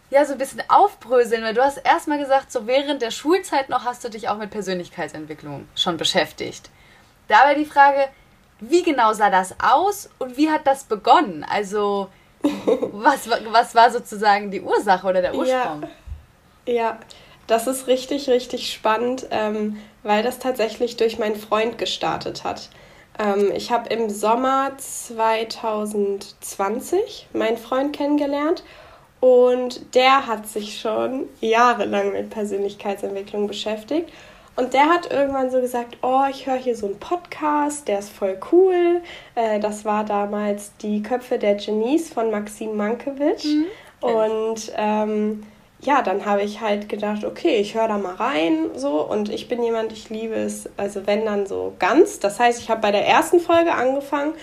ja, 0.09 0.25
so 0.25 0.31
ein 0.31 0.39
bisschen 0.39 0.63
aufbröseln, 0.67 1.43
weil 1.43 1.53
du 1.53 1.63
hast 1.63 1.77
erstmal 1.77 2.17
gesagt, 2.17 2.51
so 2.51 2.65
während 2.65 3.03
der 3.03 3.11
Schulzeit 3.11 3.69
noch 3.69 3.85
hast 3.85 4.03
du 4.03 4.09
dich 4.09 4.27
auch 4.27 4.37
mit 4.37 4.49
Persönlichkeitsentwicklung 4.49 5.67
schon 5.75 5.97
beschäftigt. 5.97 6.71
Dabei 7.27 7.53
die 7.53 7.65
Frage, 7.65 8.09
wie 8.59 8.83
genau 8.83 9.13
sah 9.13 9.29
das 9.29 9.55
aus 9.61 10.09
und 10.19 10.37
wie 10.37 10.49
hat 10.49 10.67
das 10.67 10.83
begonnen? 10.83 11.45
Also, 11.49 12.09
was, 12.41 13.29
was 13.29 13.75
war 13.75 13.91
sozusagen 13.91 14.51
die 14.51 14.61
Ursache 14.61 15.07
oder 15.07 15.21
der 15.21 15.35
Ursprung? 15.35 15.83
Ja, 16.65 16.73
ja 16.73 16.99
das 17.49 17.67
ist 17.67 17.87
richtig, 17.87 18.29
richtig 18.29 18.71
spannend, 18.71 19.25
ähm, 19.31 19.77
weil 20.03 20.21
das 20.23 20.39
tatsächlich 20.39 20.95
durch 20.97 21.17
meinen 21.17 21.35
Freund 21.35 21.79
gestartet 21.79 22.43
hat. 22.43 22.67
Ähm, 23.17 23.51
ich 23.53 23.71
habe 23.71 23.89
im 23.89 24.09
Sommer 24.09 24.73
2020 24.77 27.29
meinen 27.33 27.57
Freund 27.57 27.95
kennengelernt 27.95 28.63
und 29.19 29.95
der 29.95 30.27
hat 30.27 30.47
sich 30.47 30.79
schon 30.79 31.27
jahrelang 31.41 32.11
mit 32.13 32.29
Persönlichkeitsentwicklung 32.29 33.47
beschäftigt. 33.47 34.11
Und 34.59 34.73
der 34.73 34.89
hat 34.89 35.09
irgendwann 35.09 35.49
so 35.49 35.61
gesagt, 35.61 35.99
oh, 36.01 36.23
ich 36.29 36.45
höre 36.45 36.57
hier 36.57 36.75
so 36.75 36.87
einen 36.87 36.99
Podcast, 36.99 37.87
der 37.87 37.99
ist 37.99 38.09
voll 38.09 38.37
cool. 38.51 39.01
Äh, 39.35 39.61
das 39.61 39.85
war 39.85 40.03
damals 40.03 40.75
die 40.81 41.01
Köpfe 41.01 41.39
der 41.39 41.55
Genies 41.55 42.11
von 42.11 42.29
Maxim 42.29 42.75
Mankiewicz. 42.75 43.45
Mhm. 43.45 43.65
Und 44.01 44.73
ähm, 44.75 45.43
ja, 45.79 46.01
dann 46.01 46.25
habe 46.25 46.41
ich 46.41 46.59
halt 46.59 46.89
gedacht, 46.89 47.23
okay, 47.23 47.55
ich 47.55 47.73
höre 47.73 47.87
da 47.87 47.97
mal 47.97 48.15
rein 48.15 48.71
so 48.75 49.01
und 49.01 49.29
ich 49.29 49.47
bin 49.47 49.63
jemand, 49.63 49.93
ich 49.93 50.09
liebe 50.09 50.35
es, 50.35 50.69
also 50.75 51.07
wenn 51.07 51.23
dann 51.23 51.45
so 51.45 51.73
ganz. 51.79 52.19
Das 52.19 52.37
heißt, 52.37 52.59
ich 52.59 52.69
habe 52.69 52.81
bei 52.81 52.91
der 52.91 53.07
ersten 53.07 53.39
Folge 53.39 53.71
angefangen 53.71 54.33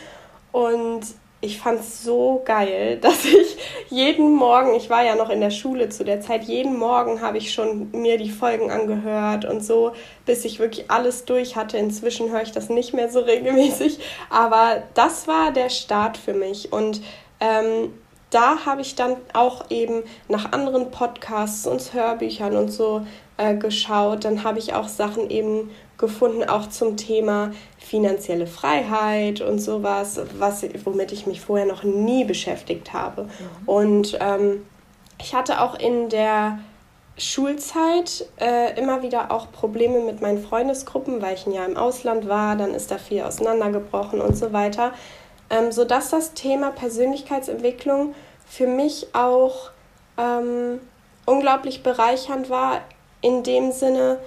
und 0.50 1.02
ich 1.40 1.58
fand 1.58 1.80
es 1.80 2.02
so 2.02 2.42
geil, 2.44 2.98
dass 3.00 3.24
ich 3.24 3.56
jeden 3.88 4.32
Morgen, 4.32 4.74
ich 4.74 4.90
war 4.90 5.04
ja 5.04 5.14
noch 5.14 5.30
in 5.30 5.40
der 5.40 5.50
Schule 5.50 5.88
zu 5.88 6.04
der 6.04 6.20
Zeit, 6.20 6.44
jeden 6.44 6.76
Morgen 6.78 7.20
habe 7.20 7.38
ich 7.38 7.52
schon 7.52 7.90
mir 7.92 8.18
die 8.18 8.30
Folgen 8.30 8.70
angehört 8.70 9.44
und 9.44 9.64
so, 9.64 9.92
bis 10.24 10.44
ich 10.44 10.58
wirklich 10.58 10.90
alles 10.90 11.24
durch 11.24 11.56
hatte. 11.56 11.78
Inzwischen 11.78 12.30
höre 12.30 12.42
ich 12.42 12.52
das 12.52 12.68
nicht 12.68 12.94
mehr 12.94 13.10
so 13.10 13.20
regelmäßig, 13.20 13.98
aber 14.30 14.82
das 14.94 15.28
war 15.28 15.52
der 15.52 15.68
Start 15.68 16.16
für 16.16 16.34
mich 16.34 16.72
und 16.72 17.00
ähm, 17.40 17.92
da 18.30 18.66
habe 18.66 18.80
ich 18.80 18.96
dann 18.96 19.16
auch 19.34 19.70
eben 19.70 20.02
nach 20.28 20.52
anderen 20.52 20.90
Podcasts 20.90 21.66
und 21.66 21.94
Hörbüchern 21.94 22.56
und 22.56 22.70
so 22.70 23.06
äh, 23.36 23.54
geschaut. 23.54 24.24
Dann 24.24 24.42
habe 24.42 24.58
ich 24.58 24.74
auch 24.74 24.88
Sachen 24.88 25.30
eben 25.30 25.70
gefunden, 25.98 26.44
auch 26.44 26.68
zum 26.68 26.96
Thema 26.96 27.52
finanzielle 27.78 28.46
Freiheit 28.46 29.40
und 29.40 29.58
sowas, 29.58 30.20
was, 30.38 30.64
womit 30.84 31.12
ich 31.12 31.26
mich 31.26 31.40
vorher 31.40 31.66
noch 31.66 31.82
nie 31.82 32.24
beschäftigt 32.24 32.92
habe. 32.92 33.24
Mhm. 33.24 33.28
Und 33.68 34.18
ähm, 34.20 34.66
ich 35.18 35.34
hatte 35.34 35.60
auch 35.60 35.78
in 35.78 36.08
der 36.08 36.58
Schulzeit 37.18 38.26
äh, 38.38 38.78
immer 38.78 39.02
wieder 39.02 39.30
auch 39.30 39.50
Probleme 39.50 40.00
mit 40.00 40.20
meinen 40.20 40.42
Freundesgruppen, 40.42 41.22
weil 41.22 41.34
ich 41.34 41.46
ein 41.46 41.52
Jahr 41.52 41.66
im 41.66 41.76
Ausland 41.76 42.28
war, 42.28 42.56
dann 42.56 42.74
ist 42.74 42.90
da 42.90 42.98
viel 42.98 43.22
auseinandergebrochen 43.22 44.20
und 44.20 44.36
so 44.36 44.52
weiter, 44.52 44.92
ähm, 45.48 45.72
sodass 45.72 46.10
das 46.10 46.34
Thema 46.34 46.70
Persönlichkeitsentwicklung 46.72 48.14
für 48.46 48.66
mich 48.66 49.14
auch 49.14 49.70
ähm, 50.18 50.80
unglaublich 51.24 51.82
bereichernd 51.82 52.50
war, 52.50 52.82
in 53.22 53.42
dem 53.42 53.72
Sinne, 53.72 54.18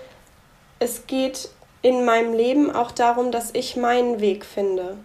es 0.80 1.06
geht 1.06 1.50
in 1.82 2.06
meinem 2.06 2.34
Leben 2.34 2.76
auch 2.76 2.92
darum, 2.92 3.32
dass 3.32 3.52
ich 3.54 3.76
meinen 3.76 4.20
Weg 4.20 4.46
finde. 4.46 4.98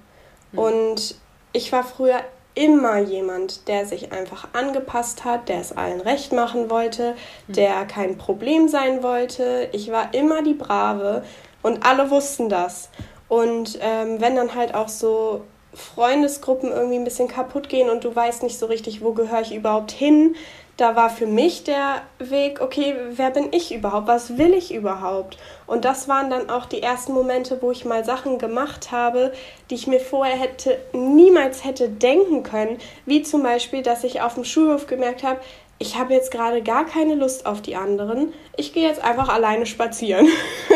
Mhm. 0.53 0.59
Und 0.59 1.15
ich 1.53 1.73
war 1.73 1.85
früher 1.85 2.21
immer 2.55 2.99
jemand, 2.99 3.67
der 3.69 3.85
sich 3.85 4.13
einfach 4.13 4.49
angepasst 4.53 5.25
hat, 5.25 5.49
der 5.49 5.61
es 5.61 5.77
allen 5.77 6.01
recht 6.01 6.33
machen 6.33 6.71
wollte, 6.71 7.15
mhm. 7.47 7.53
der 7.53 7.85
kein 7.85 8.17
Problem 8.17 8.69
sein 8.69 9.03
wollte. 9.03 9.69
Ich 9.73 9.91
war 9.91 10.15
immer 10.15 10.43
die 10.43 10.55
Brave 10.55 11.25
und 11.63 11.85
alle 11.85 12.11
wussten 12.11 12.49
das. 12.49 12.91
Und 13.29 13.79
ähm, 13.81 14.21
wenn 14.21 14.37
dann 14.37 14.55
halt 14.55 14.75
auch 14.75 14.89
so 14.89 15.43
Freundesgruppen 15.73 16.71
irgendwie 16.71 16.97
ein 16.97 17.05
bisschen 17.05 17.29
kaputt 17.29 17.69
gehen 17.69 17.91
und 17.91 18.05
du 18.05 18.15
weißt 18.15 18.43
nicht 18.43 18.59
so 18.59 18.67
richtig, 18.67 19.03
wo 19.03 19.13
gehöre 19.13 19.41
ich 19.41 19.55
überhaupt 19.55 19.91
hin, 19.91 20.37
da 20.77 20.97
war 20.97 21.09
für 21.09 21.27
mich 21.27 21.63
der 21.63 22.03
Weg, 22.19 22.61
okay, 22.61 22.97
wer 23.11 23.31
bin 23.31 23.53
ich 23.53 23.73
überhaupt? 23.73 24.09
Was 24.09 24.39
will 24.39 24.55
ich 24.55 24.75
überhaupt? 24.75 25.39
Und 25.67 25.85
das 25.85 26.09
waren 26.09 26.31
dann 26.31 26.51
auch 26.51 26.67
die 26.67 26.83
ersten 26.83 27.13
Momente, 27.13 27.59
wo 27.61 27.71
ich 27.71 27.85
mal 27.85 28.05
Sachen 28.05 28.39
gemacht 28.39 28.91
habe, 28.91 29.33
die 29.71 29.77
ich 29.77 29.87
mir 29.87 30.01
vorher 30.01 30.37
hätte 30.37 30.79
niemals 30.93 31.65
hätte 31.65 31.89
denken 31.89 32.43
können, 32.43 32.79
wie 33.07 33.23
zum 33.23 33.43
Beispiel, 33.43 33.83
dass 33.83 34.03
ich 34.03 34.21
auf 34.21 34.35
dem 34.35 34.45
Schulhof 34.45 34.87
gemerkt 34.87 35.23
habe, 35.23 35.41
ich 35.79 35.99
habe 35.99 36.15
jetzt 36.15 36.31
gerade 36.31 36.63
gar 36.63 36.87
keine 36.87 37.15
Lust 37.15 37.47
auf 37.47 37.61
die 37.61 37.77
anderen. 37.77 38.33
Ich 38.57 38.73
gehe 38.73 38.89
jetzt 38.89 39.03
einfach 39.03 39.29
alleine 39.29 39.67
spazieren. 39.67 40.29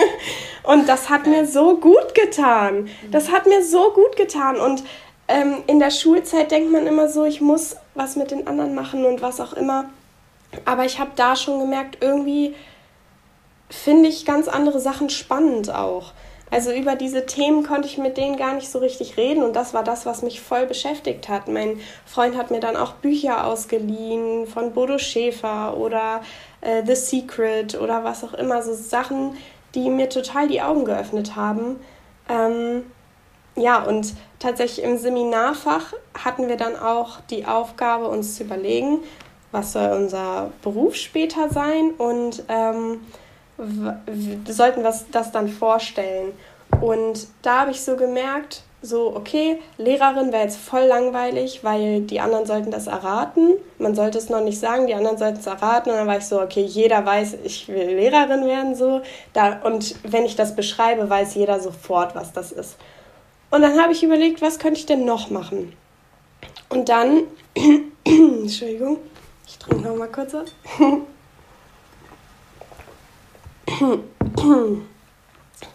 und 0.64 0.88
das 0.88 1.08
hat 1.08 1.26
mir 1.26 1.46
so 1.46 1.76
gut 1.76 2.14
getan. 2.14 2.88
Das 3.10 3.30
hat 3.30 3.46
mir 3.46 3.64
so 3.64 3.92
gut 3.92 4.16
getan. 4.16 4.56
Und 4.56 4.82
ähm, 5.28 5.62
in 5.66 5.78
der 5.78 5.90
Schulzeit 5.90 6.50
denkt 6.50 6.72
man 6.72 6.86
immer 6.86 7.08
so, 7.08 7.24
ich 7.24 7.40
muss 7.40 7.76
was 7.94 8.16
mit 8.16 8.30
den 8.30 8.46
anderen 8.46 8.74
machen 8.74 9.04
und 9.04 9.22
was 9.22 9.40
auch 9.40 9.52
immer. 9.52 9.86
Aber 10.64 10.84
ich 10.84 10.98
habe 10.98 11.10
da 11.16 11.36
schon 11.36 11.60
gemerkt, 11.60 11.98
irgendwie 12.00 12.54
finde 13.68 14.08
ich 14.08 14.24
ganz 14.24 14.48
andere 14.48 14.80
Sachen 14.80 15.10
spannend 15.10 15.70
auch. 15.72 16.12
Also 16.50 16.72
über 16.72 16.94
diese 16.96 17.26
Themen 17.26 17.62
konnte 17.62 17.86
ich 17.88 17.98
mit 17.98 18.16
denen 18.16 18.38
gar 18.38 18.54
nicht 18.54 18.70
so 18.70 18.78
richtig 18.78 19.18
reden 19.18 19.42
und 19.42 19.54
das 19.54 19.74
war 19.74 19.84
das, 19.84 20.06
was 20.06 20.22
mich 20.22 20.40
voll 20.40 20.64
beschäftigt 20.64 21.28
hat. 21.28 21.46
Mein 21.46 21.78
Freund 22.06 22.36
hat 22.38 22.50
mir 22.50 22.60
dann 22.60 22.76
auch 22.76 22.92
Bücher 22.92 23.46
ausgeliehen 23.46 24.46
von 24.46 24.72
Bodo 24.72 24.96
Schäfer 24.96 25.76
oder 25.76 26.22
äh, 26.62 26.82
The 26.86 26.94
Secret 26.94 27.78
oder 27.78 28.02
was 28.02 28.24
auch 28.24 28.32
immer, 28.32 28.62
so 28.62 28.72
Sachen, 28.72 29.36
die 29.74 29.90
mir 29.90 30.08
total 30.08 30.48
die 30.48 30.62
Augen 30.62 30.86
geöffnet 30.86 31.36
haben. 31.36 31.80
Ähm, 32.30 32.84
ja, 33.54 33.82
und 33.82 34.14
tatsächlich 34.38 34.84
im 34.84 34.98
Seminarfach 34.98 35.92
hatten 36.24 36.48
wir 36.48 36.56
dann 36.56 36.76
auch 36.76 37.20
die 37.30 37.46
Aufgabe, 37.46 38.08
uns 38.08 38.36
zu 38.36 38.44
überlegen, 38.44 39.00
was 39.52 39.72
soll 39.72 39.90
unser 39.90 40.50
Beruf 40.62 40.94
später 40.94 41.48
sein 41.50 41.92
und 41.96 42.44
ähm, 42.48 43.00
sollten 44.46 44.82
wir 44.82 44.94
das 45.12 45.32
dann 45.32 45.48
vorstellen. 45.48 46.32
Und 46.80 47.26
da 47.42 47.60
habe 47.60 47.70
ich 47.70 47.80
so 47.80 47.96
gemerkt, 47.96 48.62
so, 48.80 49.16
okay, 49.16 49.58
Lehrerin 49.76 50.30
wäre 50.30 50.44
jetzt 50.44 50.58
voll 50.58 50.84
langweilig, 50.84 51.64
weil 51.64 52.02
die 52.02 52.20
anderen 52.20 52.46
sollten 52.46 52.70
das 52.70 52.86
erraten. 52.86 53.54
Man 53.78 53.96
sollte 53.96 54.18
es 54.18 54.28
noch 54.28 54.40
nicht 54.40 54.60
sagen, 54.60 54.86
die 54.86 54.94
anderen 54.94 55.18
sollten 55.18 55.40
es 55.40 55.46
erraten. 55.46 55.90
Und 55.90 55.96
dann 55.96 56.06
war 56.06 56.18
ich 56.18 56.26
so, 56.26 56.40
okay, 56.40 56.62
jeder 56.62 57.04
weiß, 57.04 57.38
ich 57.42 57.66
will 57.66 57.96
Lehrerin 57.96 58.46
werden, 58.46 58.76
so. 58.76 59.00
Da, 59.32 59.60
und 59.64 59.96
wenn 60.04 60.24
ich 60.24 60.36
das 60.36 60.54
beschreibe, 60.54 61.10
weiß 61.10 61.34
jeder 61.34 61.58
sofort, 61.58 62.14
was 62.14 62.32
das 62.32 62.52
ist. 62.52 62.76
Und 63.50 63.62
dann 63.62 63.80
habe 63.80 63.92
ich 63.92 64.02
überlegt, 64.02 64.42
was 64.42 64.58
könnte 64.58 64.80
ich 64.80 64.86
denn 64.86 65.04
noch 65.04 65.30
machen? 65.30 65.72
Und 66.68 66.88
dann, 66.88 67.22
Entschuldigung, 68.04 68.98
ich 69.46 69.56
trinke 69.58 69.88
noch 69.88 69.96
mal 69.96 70.08
kurz 70.08 70.32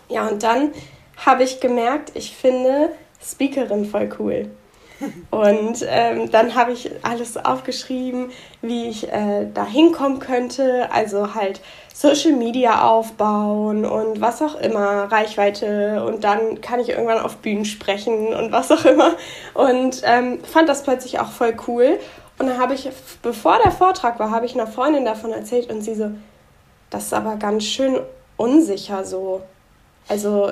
ja, 0.09 0.27
und 0.27 0.43
dann 0.43 0.73
habe 1.17 1.43
ich 1.43 1.59
gemerkt, 1.59 2.11
ich 2.15 2.35
finde 2.35 2.89
Speakerin 3.21 3.85
voll 3.85 4.09
cool. 4.19 4.49
Und 5.31 5.85
ähm, 5.87 6.31
dann 6.31 6.55
habe 6.55 6.71
ich 6.71 6.89
alles 7.01 7.37
aufgeschrieben, 7.37 8.31
wie 8.61 8.87
ich 8.87 9.11
äh, 9.11 9.47
da 9.53 9.65
hinkommen 9.65 10.19
könnte. 10.19 10.91
Also 10.91 11.35
halt 11.35 11.61
Social 11.93 12.33
Media 12.33 12.89
aufbauen 12.89 13.85
und 13.85 14.19
was 14.19 14.41
auch 14.41 14.55
immer, 14.55 15.11
Reichweite. 15.11 16.03
Und 16.03 16.23
dann 16.23 16.59
kann 16.59 16.79
ich 16.79 16.89
irgendwann 16.89 17.19
auf 17.19 17.37
Bühnen 17.37 17.65
sprechen 17.65 18.33
und 18.33 18.51
was 18.51 18.71
auch 18.71 18.83
immer. 18.83 19.15
Und 19.53 20.01
ähm, 20.03 20.43
fand 20.43 20.67
das 20.67 20.83
plötzlich 20.83 21.19
auch 21.19 21.29
voll 21.29 21.55
cool. 21.67 21.99
Und 22.39 22.47
dann 22.47 22.59
habe 22.59 22.73
ich, 22.73 22.89
bevor 23.21 23.59
der 23.63 23.71
Vortrag 23.71 24.19
war, 24.19 24.31
habe 24.31 24.47
ich 24.47 24.55
einer 24.55 24.65
Freundin 24.65 25.05
davon 25.05 25.31
erzählt 25.31 25.71
und 25.71 25.81
sie 25.81 25.93
so, 25.93 26.11
das 26.89 27.05
ist 27.05 27.13
aber 27.13 27.35
ganz 27.35 27.63
schön 27.63 27.99
unsicher 28.37 29.05
so. 29.05 29.43
Also 30.07 30.51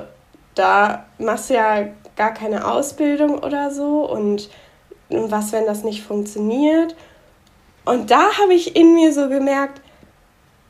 da 0.54 1.06
machst 1.18 1.50
du 1.50 1.54
ja 1.54 1.88
gar 2.16 2.32
keine 2.32 2.70
Ausbildung 2.70 3.38
oder 3.40 3.72
so 3.72 4.08
und 4.08 4.48
was, 5.08 5.52
wenn 5.52 5.66
das 5.66 5.82
nicht 5.82 6.02
funktioniert? 6.04 6.94
Und 7.84 8.10
da 8.10 8.38
habe 8.40 8.54
ich 8.54 8.76
in 8.76 8.94
mir 8.94 9.12
so 9.12 9.28
gemerkt, 9.28 9.81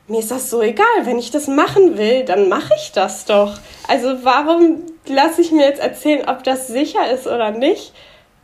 mir 0.08 0.18
ist 0.18 0.30
das 0.30 0.50
so 0.50 0.62
egal, 0.62 0.86
wenn 1.04 1.18
ich 1.18 1.30
das 1.30 1.46
machen 1.46 1.96
will, 1.96 2.24
dann 2.24 2.48
mache 2.48 2.74
ich 2.76 2.92
das 2.92 3.24
doch. 3.24 3.58
Also 3.88 4.24
warum 4.24 4.82
lasse 5.06 5.40
ich 5.40 5.52
mir 5.52 5.66
jetzt 5.66 5.80
erzählen, 5.80 6.28
ob 6.28 6.42
das 6.44 6.66
sicher 6.66 7.10
ist 7.10 7.26
oder 7.26 7.50
nicht? 7.50 7.92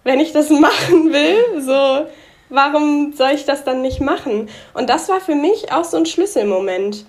Wenn 0.04 0.20
ich 0.20 0.32
das 0.32 0.50
machen 0.50 1.12
will, 1.12 1.60
so 1.60 2.06
warum 2.48 3.12
soll 3.12 3.32
ich 3.32 3.44
das 3.44 3.64
dann 3.64 3.82
nicht 3.82 4.00
machen? 4.00 4.48
Und 4.74 4.88
das 4.88 5.08
war 5.08 5.20
für 5.20 5.34
mich 5.34 5.72
auch 5.72 5.84
so 5.84 5.96
ein 5.96 6.06
Schlüsselmoment, 6.06 7.04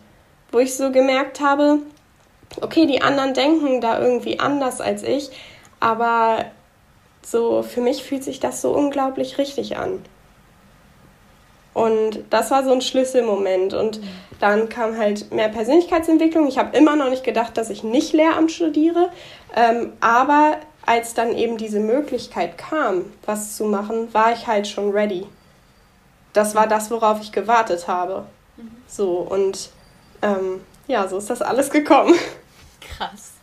wo 0.51 0.59
ich 0.59 0.75
so 0.75 0.91
gemerkt 0.91 1.39
habe, 1.39 1.79
okay, 2.61 2.85
die 2.87 3.01
anderen 3.01 3.33
denken 3.33 3.81
da 3.81 4.01
irgendwie 4.01 4.39
anders 4.39 4.81
als 4.81 5.03
ich, 5.03 5.29
aber 5.79 6.45
so 7.21 7.61
für 7.61 7.81
mich 7.81 8.03
fühlt 8.03 8.23
sich 8.23 8.39
das 8.39 8.61
so 8.61 8.71
unglaublich 8.71 9.37
richtig 9.37 9.77
an. 9.77 10.01
Und 11.73 12.23
das 12.29 12.51
war 12.51 12.63
so 12.63 12.71
ein 12.71 12.81
Schlüsselmoment. 12.81 13.73
Und 13.73 14.01
dann 14.39 14.69
kam 14.69 14.97
halt 14.97 15.31
mehr 15.31 15.49
Persönlichkeitsentwicklung. 15.49 16.47
Ich 16.47 16.57
habe 16.57 16.75
immer 16.77 16.95
noch 16.95 17.09
nicht 17.09 17.23
gedacht, 17.23 17.57
dass 17.57 17.69
ich 17.69 17.83
nicht 17.83 18.13
Lehramt 18.13 18.51
studiere. 18.51 19.09
Ähm, 19.55 19.93
aber 19.99 20.57
als 20.85 21.13
dann 21.13 21.35
eben 21.35 21.57
diese 21.57 21.79
Möglichkeit 21.79 22.57
kam, 22.57 23.05
was 23.25 23.55
zu 23.55 23.65
machen, 23.65 24.13
war 24.13 24.31
ich 24.31 24.47
halt 24.47 24.67
schon 24.67 24.91
ready. 24.91 25.27
Das 26.33 26.55
war 26.55 26.67
das, 26.67 26.89
worauf 26.89 27.21
ich 27.21 27.31
gewartet 27.31 27.87
habe. 27.87 28.25
Mhm. 28.57 28.71
So, 28.87 29.17
und 29.17 29.69
ähm, 30.21 30.61
ja, 30.87 31.07
so 31.07 31.17
ist 31.17 31.29
das 31.29 31.41
alles 31.41 31.69
gekommen. 31.69 32.15
Krass. 32.81 33.33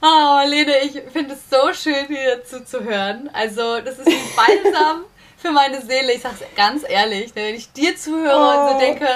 Oh, 0.00 0.40
Lene, 0.46 0.78
ich 0.84 1.02
finde 1.12 1.34
es 1.34 1.50
so 1.50 1.72
schön, 1.72 2.06
hier 2.06 2.44
zuzuhören. 2.44 3.28
Also, 3.32 3.80
das 3.80 3.98
ist 3.98 4.06
ein 4.06 4.14
Balsam 4.36 5.04
für 5.36 5.50
meine 5.50 5.80
Seele. 5.82 6.12
Ich 6.12 6.22
sag's 6.22 6.40
ganz 6.54 6.84
ehrlich, 6.88 7.34
ne, 7.34 7.42
wenn 7.42 7.54
ich 7.54 7.72
dir 7.72 7.96
zuhöre 7.96 8.36
oh. 8.36 8.60
und 8.60 8.68
so 8.70 8.76
oh. 8.76 8.78
denke, 8.78 9.08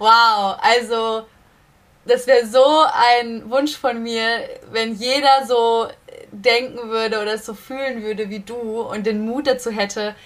wow, 0.00 0.58
also, 0.60 1.26
das 2.06 2.26
wäre 2.26 2.46
so 2.46 2.64
ein 2.92 3.48
Wunsch 3.50 3.76
von 3.76 4.02
mir, 4.02 4.48
wenn 4.72 4.94
jeder 4.94 5.46
so 5.46 5.88
denken 6.32 6.88
würde 6.88 7.20
oder 7.20 7.34
es 7.34 7.46
so 7.46 7.54
fühlen 7.54 8.02
würde 8.02 8.30
wie 8.30 8.40
du 8.40 8.80
und 8.80 9.06
den 9.06 9.24
Mut 9.24 9.46
dazu 9.46 9.70
hätte, 9.70 10.16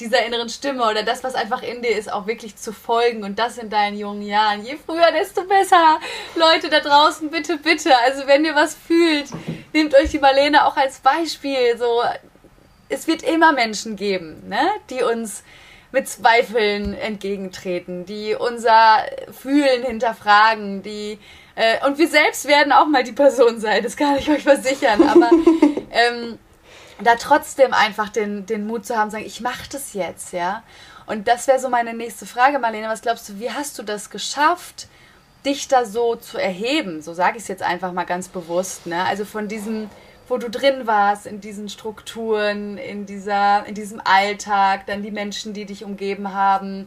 dieser 0.00 0.24
inneren 0.24 0.48
Stimme 0.48 0.88
oder 0.88 1.02
das, 1.02 1.24
was 1.24 1.34
einfach 1.34 1.62
in 1.62 1.82
dir 1.82 1.96
ist, 1.96 2.10
auch 2.10 2.26
wirklich 2.26 2.56
zu 2.56 2.72
folgen 2.72 3.24
und 3.24 3.38
das 3.38 3.58
in 3.58 3.68
deinen 3.68 3.98
jungen 3.98 4.22
Jahren. 4.22 4.64
Je 4.64 4.76
früher, 4.76 5.10
desto 5.12 5.42
besser. 5.44 6.00
Leute 6.36 6.68
da 6.68 6.80
draußen, 6.80 7.30
bitte, 7.30 7.58
bitte. 7.58 7.96
Also 7.98 8.26
wenn 8.26 8.44
ihr 8.44 8.54
was 8.54 8.74
fühlt, 8.74 9.26
nehmt 9.72 9.94
euch 9.94 10.10
die 10.10 10.20
Marlene 10.20 10.66
auch 10.66 10.76
als 10.76 11.00
Beispiel. 11.00 11.76
So, 11.76 12.02
es 12.88 13.06
wird 13.06 13.22
immer 13.22 13.52
Menschen 13.52 13.96
geben, 13.96 14.48
ne, 14.48 14.70
die 14.88 15.02
uns 15.02 15.42
mit 15.92 16.08
Zweifeln 16.08 16.94
entgegentreten, 16.94 18.04
die 18.04 18.34
unser 18.34 19.04
Fühlen 19.32 19.84
hinterfragen, 19.84 20.82
die 20.82 21.18
äh, 21.54 21.84
und 21.84 21.98
wir 21.98 22.08
selbst 22.08 22.46
werden 22.46 22.72
auch 22.72 22.86
mal 22.86 23.02
die 23.02 23.12
Person 23.12 23.58
sein, 23.58 23.82
das 23.82 23.96
kann 23.96 24.16
ich 24.16 24.30
euch 24.30 24.44
versichern. 24.44 25.02
Aber 25.08 25.30
ähm, 25.90 26.38
da 27.02 27.16
trotzdem 27.16 27.72
einfach 27.72 28.08
den, 28.08 28.46
den 28.46 28.66
Mut 28.66 28.86
zu 28.86 28.96
haben, 28.96 29.10
sagen, 29.10 29.24
ich 29.24 29.40
mache 29.40 29.68
das 29.70 29.92
jetzt, 29.94 30.32
ja. 30.32 30.62
Und 31.06 31.26
das 31.26 31.48
wäre 31.48 31.58
so 31.58 31.68
meine 31.68 31.94
nächste 31.94 32.26
Frage, 32.26 32.58
Marlene. 32.58 32.88
Was 32.88 33.02
glaubst 33.02 33.28
du, 33.28 33.40
wie 33.40 33.50
hast 33.50 33.78
du 33.78 33.82
das 33.82 34.10
geschafft, 34.10 34.88
dich 35.44 35.66
da 35.66 35.84
so 35.84 36.16
zu 36.16 36.38
erheben? 36.38 37.00
So 37.02 37.14
sage 37.14 37.38
ich 37.38 37.44
es 37.44 37.48
jetzt 37.48 37.62
einfach 37.62 37.92
mal 37.92 38.04
ganz 38.04 38.28
bewusst. 38.28 38.86
Ne? 38.86 39.02
Also 39.04 39.24
von 39.24 39.48
diesem, 39.48 39.88
wo 40.28 40.36
du 40.36 40.50
drin 40.50 40.86
warst, 40.86 41.26
in 41.26 41.40
diesen 41.40 41.68
Strukturen, 41.68 42.78
in, 42.78 43.06
dieser, 43.06 43.66
in 43.66 43.74
diesem 43.74 44.00
Alltag, 44.04 44.86
dann 44.86 45.02
die 45.02 45.10
Menschen, 45.10 45.54
die 45.54 45.64
dich 45.64 45.84
umgeben 45.84 46.34
haben, 46.34 46.86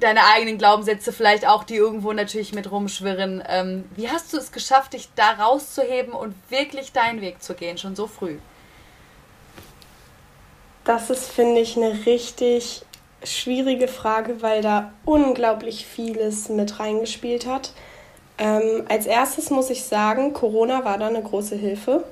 deine 0.00 0.20
eigenen 0.34 0.58
Glaubenssätze 0.58 1.12
vielleicht 1.12 1.46
auch, 1.46 1.64
die 1.64 1.76
irgendwo 1.76 2.12
natürlich 2.12 2.52
mit 2.52 2.70
rumschwirren. 2.70 3.42
Ähm, 3.48 3.84
wie 3.96 4.08
hast 4.08 4.32
du 4.32 4.36
es 4.36 4.52
geschafft, 4.52 4.92
dich 4.92 5.08
da 5.16 5.30
rauszuheben 5.32 6.12
und 6.12 6.34
wirklich 6.50 6.92
deinen 6.92 7.20
Weg 7.20 7.42
zu 7.42 7.54
gehen, 7.54 7.78
schon 7.78 7.96
so 7.96 8.06
früh? 8.06 8.38
Das 10.84 11.08
ist, 11.10 11.30
finde 11.30 11.60
ich, 11.60 11.76
eine 11.76 12.04
richtig 12.04 12.84
schwierige 13.22 13.88
Frage, 13.88 14.42
weil 14.42 14.60
da 14.60 14.92
unglaublich 15.04 15.86
vieles 15.86 16.50
mit 16.50 16.78
reingespielt 16.78 17.46
hat. 17.46 17.72
Ähm, 18.36 18.84
als 18.88 19.06
erstes 19.06 19.50
muss 19.50 19.70
ich 19.70 19.84
sagen, 19.84 20.34
Corona 20.34 20.84
war 20.84 20.98
da 20.98 21.06
eine 21.06 21.22
große 21.22 21.56
Hilfe. 21.56 22.04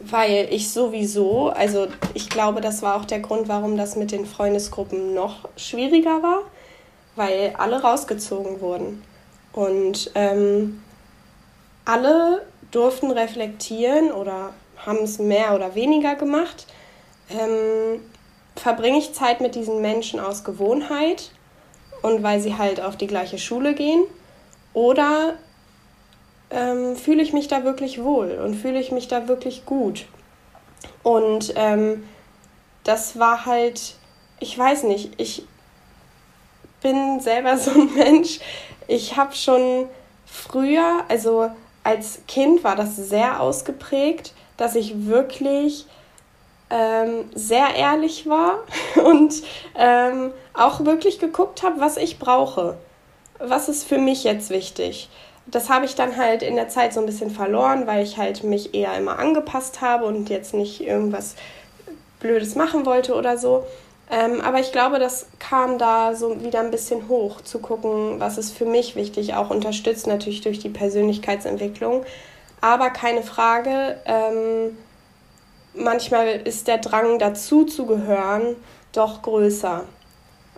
Weil 0.00 0.48
ich 0.50 0.70
sowieso, 0.70 1.48
also 1.48 1.88
ich 2.14 2.28
glaube, 2.28 2.60
das 2.60 2.82
war 2.82 2.96
auch 2.96 3.04
der 3.04 3.20
Grund, 3.20 3.48
warum 3.48 3.76
das 3.76 3.96
mit 3.96 4.12
den 4.12 4.26
Freundesgruppen 4.26 5.14
noch 5.14 5.48
schwieriger 5.56 6.22
war, 6.22 6.42
weil 7.16 7.54
alle 7.58 7.82
rausgezogen 7.82 8.60
wurden. 8.60 9.02
Und 9.52 10.10
ähm, 10.14 10.82
alle 11.84 12.46
durften 12.70 13.10
reflektieren 13.10 14.12
oder 14.12 14.52
haben 14.84 14.98
es 14.98 15.18
mehr 15.18 15.54
oder 15.54 15.74
weniger 15.74 16.14
gemacht. 16.14 16.66
Ähm, 17.30 18.00
verbringe 18.54 18.98
ich 18.98 19.14
Zeit 19.14 19.40
mit 19.40 19.54
diesen 19.54 19.80
Menschen 19.80 20.20
aus 20.20 20.44
Gewohnheit 20.44 21.30
und 22.02 22.22
weil 22.22 22.40
sie 22.40 22.56
halt 22.56 22.80
auf 22.80 22.96
die 22.96 23.06
gleiche 23.06 23.38
Schule 23.38 23.74
gehen? 23.74 24.04
Oder 24.74 25.34
ähm, 26.50 26.96
fühle 26.96 27.22
ich 27.22 27.32
mich 27.32 27.48
da 27.48 27.64
wirklich 27.64 28.02
wohl 28.02 28.32
und 28.32 28.54
fühle 28.54 28.78
ich 28.78 28.92
mich 28.92 29.08
da 29.08 29.28
wirklich 29.28 29.66
gut. 29.66 30.06
Und 31.02 31.52
ähm, 31.56 32.04
das 32.84 33.18
war 33.18 33.46
halt, 33.46 33.94
ich 34.38 34.56
weiß 34.56 34.84
nicht, 34.84 35.12
ich 35.20 35.44
bin 36.82 37.20
selber 37.20 37.56
so 37.58 37.72
ein 37.72 37.94
Mensch. 37.94 38.40
Ich 38.86 39.16
habe 39.16 39.34
schon 39.34 39.88
früher, 40.24 41.04
also 41.08 41.50
als 41.82 42.20
Kind 42.26 42.64
war 42.64 42.76
das 42.76 42.96
sehr 42.96 43.40
ausgeprägt, 43.40 44.34
dass 44.56 44.74
ich 44.74 45.06
wirklich 45.06 45.86
ähm, 46.70 47.30
sehr 47.34 47.74
ehrlich 47.76 48.28
war 48.28 48.64
und 49.04 49.42
ähm, 49.76 50.32
auch 50.54 50.84
wirklich 50.84 51.18
geguckt 51.18 51.62
habe, 51.62 51.80
was 51.80 51.96
ich 51.96 52.18
brauche. 52.18 52.76
Was 53.38 53.68
ist 53.68 53.84
für 53.84 53.98
mich 53.98 54.24
jetzt 54.24 54.50
wichtig? 54.50 55.08
Das 55.46 55.68
habe 55.68 55.84
ich 55.84 55.94
dann 55.94 56.16
halt 56.16 56.42
in 56.42 56.56
der 56.56 56.68
Zeit 56.68 56.92
so 56.92 57.00
ein 57.00 57.06
bisschen 57.06 57.30
verloren, 57.30 57.86
weil 57.86 58.02
ich 58.02 58.16
halt 58.16 58.42
mich 58.42 58.74
eher 58.74 58.96
immer 58.96 59.18
angepasst 59.18 59.80
habe 59.80 60.04
und 60.04 60.28
jetzt 60.28 60.54
nicht 60.54 60.80
irgendwas 60.80 61.36
Blödes 62.20 62.54
machen 62.54 62.84
wollte 62.84 63.14
oder 63.14 63.38
so. 63.38 63.64
Ähm, 64.10 64.40
aber 64.40 64.60
ich 64.60 64.72
glaube, 64.72 64.98
das 64.98 65.26
kam 65.38 65.78
da 65.78 66.14
so 66.14 66.42
wieder 66.42 66.60
ein 66.60 66.70
bisschen 66.70 67.08
hoch, 67.08 67.40
zu 67.40 67.58
gucken, 67.58 68.20
was 68.20 68.38
ist 68.38 68.56
für 68.56 68.64
mich 68.64 68.94
wichtig, 68.94 69.34
auch 69.34 69.50
unterstützt 69.50 70.06
natürlich 70.06 70.42
durch 70.42 70.58
die 70.58 70.68
Persönlichkeitsentwicklung. 70.68 72.04
Aber 72.60 72.90
keine 72.90 73.22
Frage, 73.22 74.00
ähm, 74.04 74.76
manchmal 75.74 76.28
ist 76.28 76.68
der 76.68 76.78
Drang 76.78 77.18
dazu 77.18 77.64
zu 77.64 77.86
gehören 77.86 78.56
doch 78.92 79.22
größer. 79.22 79.84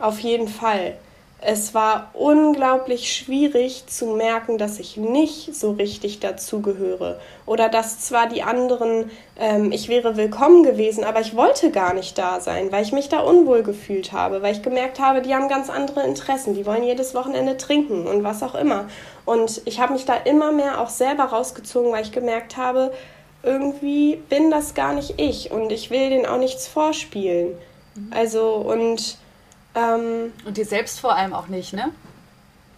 Auf 0.01 0.21
jeden 0.21 0.49
Fall 0.49 0.97
es 1.41 1.73
war 1.73 2.11
unglaublich 2.15 3.13
schwierig 3.13 3.87
zu 3.87 4.07
merken, 4.07 4.59
dass 4.59 4.81
ich 4.81 4.97
nicht 4.97 5.55
so 5.55 5.71
richtig 5.71 6.19
dazugehöre 6.19 7.21
oder 7.47 7.69
dass 7.69 8.01
zwar 8.01 8.29
die 8.29 8.43
anderen, 8.43 9.11
ähm, 9.39 9.71
ich 9.71 9.89
wäre 9.89 10.17
willkommen 10.17 10.65
gewesen, 10.65 11.05
aber 11.05 11.21
ich 11.21 11.37
wollte 11.37 11.71
gar 11.71 11.95
nicht 11.95 12.19
da 12.19 12.41
sein, 12.41 12.73
weil 12.73 12.83
ich 12.83 12.93
mich 12.93 13.09
da 13.09 13.21
unwohl 13.21 13.63
gefühlt 13.63 14.11
habe, 14.11 14.43
weil 14.43 14.53
ich 14.53 14.63
gemerkt 14.63 14.99
habe, 14.99 15.23
die 15.23 15.33
haben 15.33 15.49
ganz 15.49 15.71
andere 15.71 16.03
Interessen, 16.05 16.55
die 16.55 16.67
wollen 16.67 16.83
jedes 16.83 17.15
Wochenende 17.15 17.57
trinken 17.57 18.09
und 18.09 18.25
was 18.25 18.43
auch 18.43 18.57
immer. 18.57 18.89
Und 19.25 19.63
ich 19.65 19.79
habe 19.79 19.93
mich 19.93 20.05
da 20.05 20.15
immer 20.15 20.51
mehr 20.51 20.81
auch 20.81 20.91
selber 20.91 21.25
rausgezogen, 21.25 21.93
weil 21.93 22.03
ich 22.03 22.11
gemerkt 22.13 22.57
habe, 22.57 22.93
irgendwie 23.45 24.17
bin 24.29 24.51
das 24.51 24.75
gar 24.75 24.93
nicht 24.93 25.21
ich 25.21 25.53
und 25.53 25.71
ich 25.71 25.91
will 25.91 26.11
denen 26.11 26.27
auch 26.27 26.39
nichts 26.39 26.67
vorspielen. 26.67 27.57
Also 28.11 28.55
und 28.55 29.19
ähm, 29.75 30.33
und 30.45 30.57
dir 30.57 30.65
selbst 30.65 31.01
vor 31.01 31.15
allem 31.15 31.35
auch 31.35 31.49
nicht, 31.49 31.73
ne? 31.73 31.91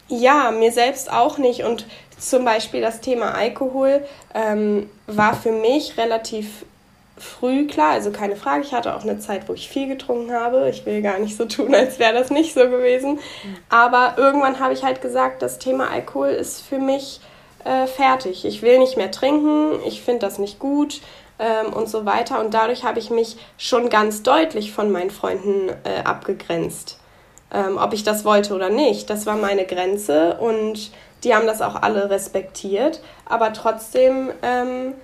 Ja, 0.08 0.50
mir 0.50 0.72
selbst 0.72 1.10
auch 1.12 1.38
nicht. 1.38 1.62
Und 1.62 1.86
zum 2.18 2.44
Beispiel 2.44 2.80
das 2.80 3.00
Thema 3.00 3.32
Alkohol 3.34 4.04
ähm, 4.34 4.90
war 5.06 5.34
für 5.34 5.52
mich 5.52 5.96
relativ 5.96 6.64
früh 7.16 7.66
klar, 7.66 7.92
also 7.92 8.10
keine 8.10 8.34
Frage. 8.34 8.64
Ich 8.64 8.72
hatte 8.72 8.96
auch 8.96 9.02
eine 9.02 9.18
Zeit, 9.18 9.48
wo 9.48 9.54
ich 9.54 9.68
viel 9.68 9.86
getrunken 9.86 10.32
habe. 10.32 10.68
Ich 10.70 10.84
will 10.86 11.02
gar 11.02 11.18
nicht 11.18 11.36
so 11.36 11.44
tun, 11.44 11.74
als 11.74 11.98
wäre 11.98 12.14
das 12.14 12.30
nicht 12.30 12.54
so 12.54 12.62
gewesen. 12.62 13.20
Aber 13.68 14.14
irgendwann 14.16 14.58
habe 14.58 14.72
ich 14.72 14.82
halt 14.82 15.00
gesagt, 15.00 15.42
das 15.42 15.58
Thema 15.58 15.90
Alkohol 15.90 16.28
ist 16.28 16.62
für 16.62 16.78
mich 16.78 17.20
äh, 17.64 17.86
fertig. 17.86 18.44
Ich 18.44 18.62
will 18.62 18.78
nicht 18.78 18.96
mehr 18.96 19.10
trinken. 19.10 19.80
Ich 19.86 20.02
finde 20.02 20.20
das 20.20 20.38
nicht 20.38 20.58
gut 20.58 21.00
ähm, 21.40 21.72
und 21.72 21.88
so 21.88 22.06
weiter. 22.06 22.38
Und 22.38 22.54
dadurch 22.54 22.84
habe 22.84 23.00
ich 23.00 23.10
mich 23.10 23.36
schon 23.58 23.88
ganz 23.88 24.22
deutlich 24.22 24.72
von 24.72 24.92
meinen 24.92 25.10
Freunden 25.10 25.70
äh, 25.84 26.04
abgegrenzt. 26.04 26.98
Ähm, 27.52 27.78
ob 27.78 27.92
ich 27.94 28.04
das 28.04 28.24
wollte 28.24 28.54
oder 28.54 28.68
nicht, 28.68 29.10
das 29.10 29.26
war 29.26 29.36
meine 29.36 29.64
Grenze 29.64 30.36
und 30.38 30.92
die 31.24 31.34
haben 31.34 31.46
das 31.46 31.62
auch 31.62 31.74
alle 31.74 32.08
respektiert. 32.10 33.00
Aber 33.24 33.52
trotzdem 33.52 34.30
ähm, 34.42 34.94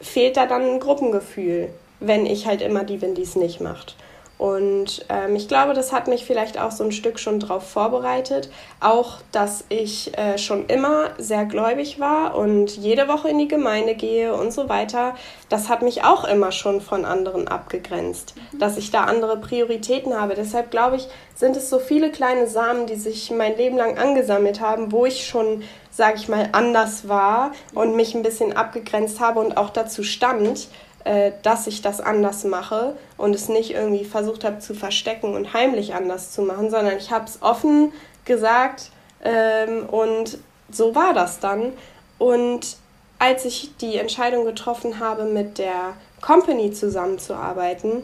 fehlt 0.00 0.36
da 0.36 0.46
dann 0.46 0.62
ein 0.62 0.80
Gruppengefühl, 0.80 1.68
wenn 2.00 2.24
ich 2.24 2.46
halt 2.46 2.62
immer 2.62 2.84
die 2.84 2.96
bin, 2.96 3.14
die 3.14 3.22
es 3.22 3.36
nicht 3.36 3.60
macht. 3.60 3.96
Und 4.38 5.06
ähm, 5.08 5.34
ich 5.34 5.48
glaube, 5.48 5.72
das 5.72 5.92
hat 5.92 6.08
mich 6.08 6.26
vielleicht 6.26 6.60
auch 6.60 6.70
so 6.70 6.84
ein 6.84 6.92
Stück 6.92 7.18
schon 7.18 7.40
darauf 7.40 7.68
vorbereitet. 7.68 8.50
Auch, 8.80 9.18
dass 9.32 9.64
ich 9.70 10.16
äh, 10.18 10.36
schon 10.36 10.66
immer 10.66 11.10
sehr 11.16 11.46
gläubig 11.46 12.00
war 12.00 12.36
und 12.36 12.76
jede 12.76 13.08
Woche 13.08 13.30
in 13.30 13.38
die 13.38 13.48
Gemeinde 13.48 13.94
gehe 13.94 14.34
und 14.34 14.52
so 14.52 14.68
weiter. 14.68 15.14
Das 15.48 15.70
hat 15.70 15.80
mich 15.80 16.04
auch 16.04 16.24
immer 16.24 16.52
schon 16.52 16.82
von 16.82 17.06
anderen 17.06 17.48
abgegrenzt, 17.48 18.34
mhm. 18.52 18.58
dass 18.58 18.76
ich 18.76 18.90
da 18.90 19.04
andere 19.04 19.38
Prioritäten 19.38 20.14
habe. 20.20 20.34
Deshalb 20.34 20.70
glaube 20.70 20.96
ich, 20.96 21.08
sind 21.34 21.56
es 21.56 21.70
so 21.70 21.78
viele 21.78 22.10
kleine 22.10 22.46
Samen, 22.46 22.86
die 22.86 22.96
sich 22.96 23.30
mein 23.30 23.56
Leben 23.56 23.78
lang 23.78 23.96
angesammelt 23.96 24.60
haben, 24.60 24.92
wo 24.92 25.06
ich 25.06 25.26
schon, 25.26 25.62
sage 25.90 26.16
ich 26.16 26.28
mal, 26.28 26.50
anders 26.52 27.08
war 27.08 27.52
und 27.74 27.96
mich 27.96 28.14
ein 28.14 28.22
bisschen 28.22 28.54
abgegrenzt 28.54 29.18
habe 29.20 29.40
und 29.40 29.56
auch 29.56 29.70
dazu 29.70 30.02
stand 30.02 30.68
äh, 31.06 31.30
dass 31.42 31.68
ich 31.68 31.82
das 31.82 32.00
anders 32.00 32.42
mache 32.42 32.96
und 33.16 33.32
es 33.32 33.48
nicht 33.48 33.70
irgendwie 33.70 34.04
versucht 34.04 34.42
habe 34.42 34.58
zu 34.58 34.74
verstecken 34.74 35.34
und 35.34 35.52
heimlich 35.52 35.94
anders 35.94 36.32
zu 36.32 36.42
machen, 36.42 36.68
sondern 36.68 36.96
ich 36.96 37.12
habe 37.12 37.26
es 37.26 37.42
offen 37.42 37.92
gesagt 38.24 38.90
ähm, 39.22 39.86
und 39.88 40.38
so 40.68 40.96
war 40.96 41.14
das 41.14 41.38
dann. 41.38 41.72
Und 42.18 42.76
als 43.20 43.44
ich 43.44 43.76
die 43.76 43.98
Entscheidung 43.98 44.44
getroffen 44.44 44.98
habe, 44.98 45.26
mit 45.26 45.58
der 45.58 45.92
Company 46.20 46.72
zusammenzuarbeiten, 46.72 48.02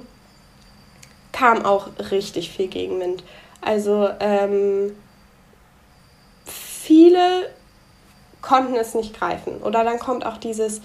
kam 1.32 1.64
auch 1.64 1.88
richtig 2.12 2.50
viel 2.50 2.68
Gegenwind. 2.68 3.24
Also 3.62 4.10
ähm, 4.20 4.94
viele 6.44 7.50
konnten 8.42 8.76
es 8.76 8.94
nicht 8.94 9.18
greifen. 9.18 9.60
Oder 9.60 9.82
dann 9.82 9.98
kommt 9.98 10.24
auch 10.24 10.36
dieses, 10.36 10.82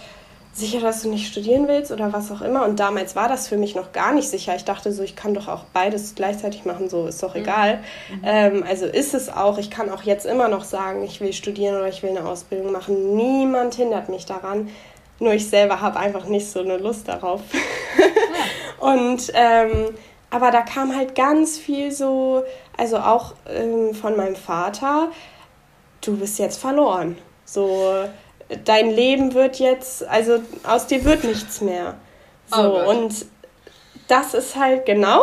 sicher, 0.57 0.79
dass 0.79 1.03
du 1.03 1.09
nicht 1.09 1.27
studieren 1.27 1.67
willst 1.67 1.91
oder 1.91 2.13
was 2.13 2.31
auch 2.31 2.41
immer. 2.41 2.65
Und 2.65 2.79
damals 2.79 3.15
war 3.15 3.29
das 3.29 3.47
für 3.47 3.57
mich 3.57 3.75
noch 3.75 3.91
gar 3.91 4.13
nicht 4.13 4.27
sicher. 4.27 4.55
Ich 4.55 4.65
dachte 4.65 4.91
so, 4.91 5.03
ich 5.03 5.15
kann 5.15 5.33
doch 5.33 5.47
auch 5.47 5.65
beides 5.73 6.15
gleichzeitig 6.15 6.65
machen, 6.65 6.89
so 6.89 7.07
ist 7.07 7.21
doch 7.21 7.35
mhm. 7.35 7.41
egal. 7.41 7.79
Mhm. 8.09 8.21
Ähm, 8.23 8.65
also 8.67 8.85
ist 8.85 9.13
es 9.13 9.29
auch. 9.29 9.57
Ich 9.57 9.69
kann 9.69 9.89
auch 9.89 10.03
jetzt 10.03 10.25
immer 10.25 10.47
noch 10.47 10.63
sagen, 10.63 11.03
ich 11.03 11.21
will 11.21 11.33
studieren 11.33 11.75
oder 11.75 11.87
ich 11.87 12.03
will 12.03 12.09
eine 12.09 12.27
Ausbildung 12.27 12.71
machen. 12.71 13.15
Niemand 13.15 13.75
hindert 13.75 14.09
mich 14.09 14.25
daran. 14.25 14.69
Nur 15.19 15.33
ich 15.33 15.49
selber 15.49 15.81
habe 15.81 15.99
einfach 15.99 16.25
nicht 16.25 16.49
so 16.49 16.59
eine 16.59 16.77
Lust 16.77 17.07
darauf. 17.07 17.41
Ja. 17.53 17.61
Und 18.91 19.31
ähm, 19.33 19.95
aber 20.29 20.51
da 20.51 20.61
kam 20.61 20.95
halt 20.95 21.15
ganz 21.15 21.57
viel 21.57 21.91
so, 21.91 22.43
also 22.75 22.97
auch 22.97 23.33
ähm, 23.49 23.93
von 23.93 24.15
meinem 24.17 24.35
Vater, 24.35 25.09
du 26.01 26.17
bist 26.17 26.37
jetzt 26.37 26.59
verloren. 26.59 27.17
So, 27.45 28.05
dein 28.65 28.91
Leben 28.91 29.33
wird 29.33 29.59
jetzt, 29.59 30.03
also 30.07 30.39
aus 30.63 30.87
dir 30.87 31.03
wird 31.05 31.23
nichts 31.23 31.61
mehr. 31.61 31.95
So, 32.47 32.61
oh 32.61 32.89
und 32.89 33.25
das 34.07 34.33
ist 34.33 34.55
halt 34.55 34.85
genau. 34.85 35.21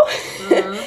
Mhm. 0.48 0.78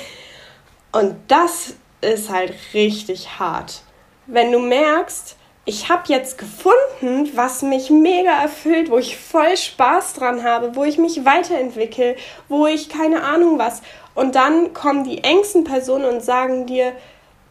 und 0.91 1.15
das 1.27 1.73
ist 2.01 2.29
halt 2.29 2.53
richtig 2.73 3.39
hart. 3.39 3.81
Wenn 4.27 4.51
du 4.51 4.59
merkst, 4.59 5.35
ich 5.65 5.89
habe 5.89 6.03
jetzt 6.07 6.37
gefunden, 6.37 7.29
was 7.35 7.61
mich 7.61 7.89
mega 7.89 8.31
erfüllt, 8.41 8.89
wo 8.89 8.97
ich 8.97 9.17
voll 9.17 9.57
Spaß 9.57 10.13
dran 10.13 10.43
habe, 10.43 10.75
wo 10.75 10.85
ich 10.85 10.97
mich 10.97 11.25
weiterentwickle, 11.25 12.15
wo 12.47 12.67
ich 12.67 12.87
keine 12.87 13.23
Ahnung 13.23 13.59
was. 13.59 13.81
Und 14.15 14.35
dann 14.35 14.73
kommen 14.73 15.03
die 15.03 15.23
engsten 15.23 15.65
Personen 15.65 16.05
und 16.05 16.23
sagen 16.23 16.67
dir, 16.67 16.93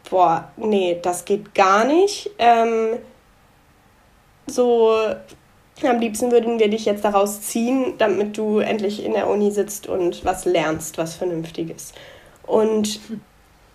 boah, 0.09 0.51
nee, 0.57 0.99
das 1.03 1.27
geht 1.27 1.55
gar 1.55 1.85
nicht. 1.85 2.31
Ähm, 2.39 2.99
so 4.47 4.95
am 5.85 6.01
liebsten 6.01 6.31
würden 6.33 6.59
wir 6.59 6.69
dich 6.69 6.87
jetzt 6.87 7.05
daraus 7.05 7.43
ziehen, 7.43 7.95
damit 7.99 8.39
du 8.39 8.59
endlich 8.59 9.05
in 9.05 9.13
der 9.13 9.29
Uni 9.29 9.51
sitzt 9.51 9.87
und 9.87 10.25
was 10.25 10.45
lernst, 10.45 10.97
was 10.97 11.17
Vernünftiges. 11.17 11.93
Und 12.47 13.01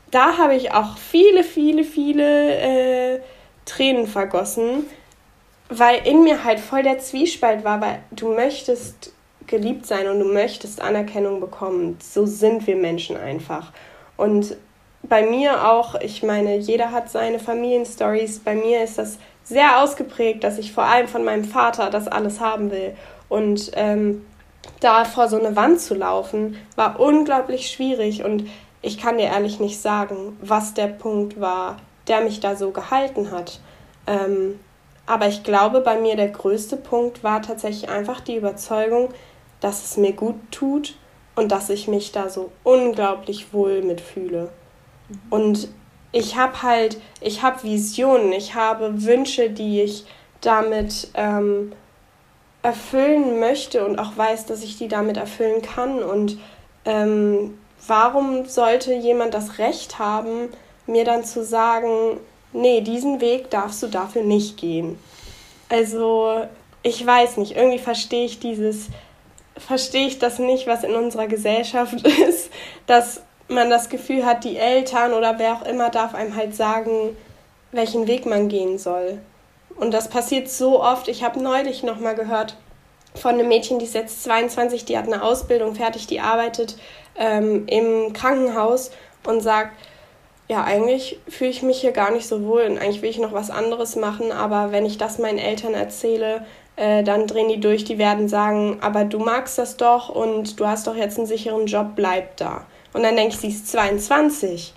da 0.09 0.37
habe 0.37 0.55
ich 0.55 0.73
auch 0.73 0.97
viele, 0.97 1.43
viele, 1.43 1.83
viele 1.83 2.55
äh, 3.15 3.19
Tränen 3.65 4.07
vergossen, 4.07 4.85
weil 5.69 6.05
in 6.05 6.23
mir 6.23 6.43
halt 6.43 6.59
voll 6.59 6.83
der 6.83 6.99
Zwiespalt 6.99 7.63
war, 7.63 7.79
weil 7.81 7.99
du 8.11 8.33
möchtest 8.33 9.13
geliebt 9.47 9.85
sein 9.85 10.07
und 10.07 10.19
du 10.19 10.25
möchtest 10.25 10.81
Anerkennung 10.81 11.39
bekommen. 11.39 11.97
So 12.01 12.25
sind 12.25 12.65
wir 12.67 12.75
Menschen 12.75 13.15
einfach. 13.15 13.71
Und 14.17 14.57
bei 15.03 15.23
mir 15.23 15.67
auch, 15.67 15.95
ich 15.95 16.23
meine, 16.23 16.57
jeder 16.57 16.91
hat 16.91 17.09
seine 17.09 17.39
Familienstories. 17.39 18.39
Bei 18.39 18.55
mir 18.55 18.83
ist 18.83 18.97
das 18.97 19.17
sehr 19.51 19.81
ausgeprägt, 19.81 20.43
dass 20.43 20.57
ich 20.57 20.71
vor 20.71 20.85
allem 20.85 21.07
von 21.07 21.23
meinem 21.23 21.43
Vater 21.43 21.89
das 21.89 22.07
alles 22.07 22.39
haben 22.39 22.71
will. 22.71 22.95
Und 23.29 23.71
ähm, 23.75 24.25
da 24.79 25.05
vor 25.05 25.27
so 25.27 25.37
eine 25.37 25.55
Wand 25.55 25.81
zu 25.81 25.93
laufen, 25.93 26.57
war 26.75 26.99
unglaublich 26.99 27.69
schwierig. 27.69 28.23
Und 28.23 28.47
ich 28.81 28.97
kann 28.97 29.17
dir 29.17 29.25
ehrlich 29.25 29.59
nicht 29.59 29.79
sagen, 29.79 30.37
was 30.41 30.73
der 30.73 30.87
Punkt 30.87 31.39
war, 31.39 31.77
der 32.07 32.21
mich 32.21 32.39
da 32.39 32.55
so 32.55 32.71
gehalten 32.71 33.31
hat. 33.31 33.59
Ähm, 34.07 34.59
aber 35.05 35.27
ich 35.27 35.43
glaube, 35.43 35.81
bei 35.81 35.99
mir 35.99 36.15
der 36.15 36.29
größte 36.29 36.77
Punkt 36.77 37.23
war 37.23 37.41
tatsächlich 37.41 37.89
einfach 37.89 38.21
die 38.21 38.37
Überzeugung, 38.37 39.09
dass 39.59 39.83
es 39.83 39.97
mir 39.97 40.13
gut 40.13 40.35
tut 40.51 40.95
und 41.35 41.51
dass 41.51 41.69
ich 41.69 41.89
mich 41.89 42.13
da 42.13 42.29
so 42.29 42.51
unglaublich 42.63 43.53
wohl 43.53 43.81
mitfühle. 43.81 44.49
Mhm. 45.09 45.19
Und 45.29 45.67
ich 46.11 46.35
habe 46.35 46.61
halt, 46.61 46.99
ich 47.21 47.41
habe 47.41 47.63
Visionen, 47.63 48.31
ich 48.31 48.55
habe 48.55 49.03
Wünsche, 49.03 49.49
die 49.49 49.81
ich 49.81 50.05
damit 50.41 51.09
ähm, 51.13 51.71
erfüllen 52.63 53.39
möchte 53.39 53.85
und 53.85 53.97
auch 53.97 54.17
weiß, 54.17 54.45
dass 54.45 54.63
ich 54.63 54.77
die 54.77 54.87
damit 54.87 55.17
erfüllen 55.17 55.61
kann. 55.61 56.03
Und 56.03 56.37
ähm, 56.85 57.57
warum 57.87 58.45
sollte 58.45 58.93
jemand 58.93 59.33
das 59.33 59.57
Recht 59.57 59.99
haben, 59.99 60.49
mir 60.85 61.05
dann 61.05 61.23
zu 61.23 61.43
sagen, 61.43 62.17
nee, 62.53 62.81
diesen 62.81 63.21
Weg 63.21 63.49
darfst 63.49 63.81
du 63.81 63.87
dafür 63.87 64.23
nicht 64.23 64.57
gehen? 64.57 64.99
Also, 65.69 66.45
ich 66.83 67.05
weiß 67.05 67.37
nicht, 67.37 67.55
irgendwie 67.55 67.79
verstehe 67.79 68.25
ich 68.25 68.39
dieses, 68.39 68.87
verstehe 69.57 70.07
ich 70.07 70.19
das 70.19 70.39
nicht, 70.39 70.67
was 70.67 70.83
in 70.83 70.95
unserer 70.95 71.27
Gesellschaft 71.27 72.05
ist, 72.27 72.49
dass 72.87 73.21
man 73.51 73.69
das 73.69 73.89
Gefühl 73.89 74.25
hat, 74.25 74.43
die 74.43 74.57
Eltern 74.57 75.13
oder 75.13 75.37
wer 75.37 75.53
auch 75.53 75.65
immer 75.65 75.89
darf 75.89 76.13
einem 76.13 76.35
halt 76.35 76.55
sagen, 76.55 77.15
welchen 77.71 78.07
Weg 78.07 78.25
man 78.25 78.49
gehen 78.49 78.77
soll. 78.77 79.19
Und 79.75 79.93
das 79.93 80.09
passiert 80.09 80.49
so 80.49 80.81
oft. 80.81 81.07
Ich 81.07 81.23
habe 81.23 81.41
neulich 81.41 81.83
noch 81.83 81.99
mal 81.99 82.15
gehört 82.15 82.57
von 83.15 83.33
einem 83.33 83.47
Mädchen, 83.47 83.79
die 83.79 83.85
ist 83.85 83.93
jetzt 83.93 84.23
22, 84.23 84.85
die 84.85 84.97
hat 84.97 85.05
eine 85.05 85.23
Ausbildung 85.23 85.75
fertig, 85.75 86.07
die 86.07 86.19
arbeitet 86.19 86.77
ähm, 87.15 87.65
im 87.67 88.13
Krankenhaus 88.13 88.91
und 89.25 89.41
sagt, 89.41 89.71
ja, 90.47 90.63
eigentlich 90.63 91.19
fühle 91.27 91.49
ich 91.49 91.63
mich 91.63 91.81
hier 91.81 91.91
gar 91.91 92.11
nicht 92.11 92.27
so 92.27 92.43
wohl 92.45 92.63
und 92.63 92.77
eigentlich 92.77 93.01
will 93.01 93.09
ich 93.09 93.19
noch 93.19 93.33
was 93.33 93.49
anderes 93.49 93.95
machen, 93.95 94.31
aber 94.31 94.71
wenn 94.71 94.85
ich 94.85 94.97
das 94.97 95.17
meinen 95.17 95.37
Eltern 95.37 95.73
erzähle, 95.73 96.45
äh, 96.75 97.03
dann 97.03 97.27
drehen 97.27 97.49
die 97.49 97.59
durch, 97.59 97.83
die 97.83 97.97
werden 97.97 98.27
sagen, 98.27 98.79
aber 98.81 99.05
du 99.05 99.19
magst 99.19 99.57
das 99.57 99.77
doch 99.77 100.09
und 100.09 100.59
du 100.59 100.67
hast 100.67 100.87
doch 100.87 100.95
jetzt 100.95 101.17
einen 101.17 101.27
sicheren 101.27 101.67
Job, 101.67 101.91
bleib 101.95 102.37
da. 102.37 102.65
Und 102.93 103.03
dann 103.03 103.15
denke 103.15 103.33
ich, 103.35 103.39
sie 103.39 103.49
ist 103.49 103.71
22. 103.71 104.73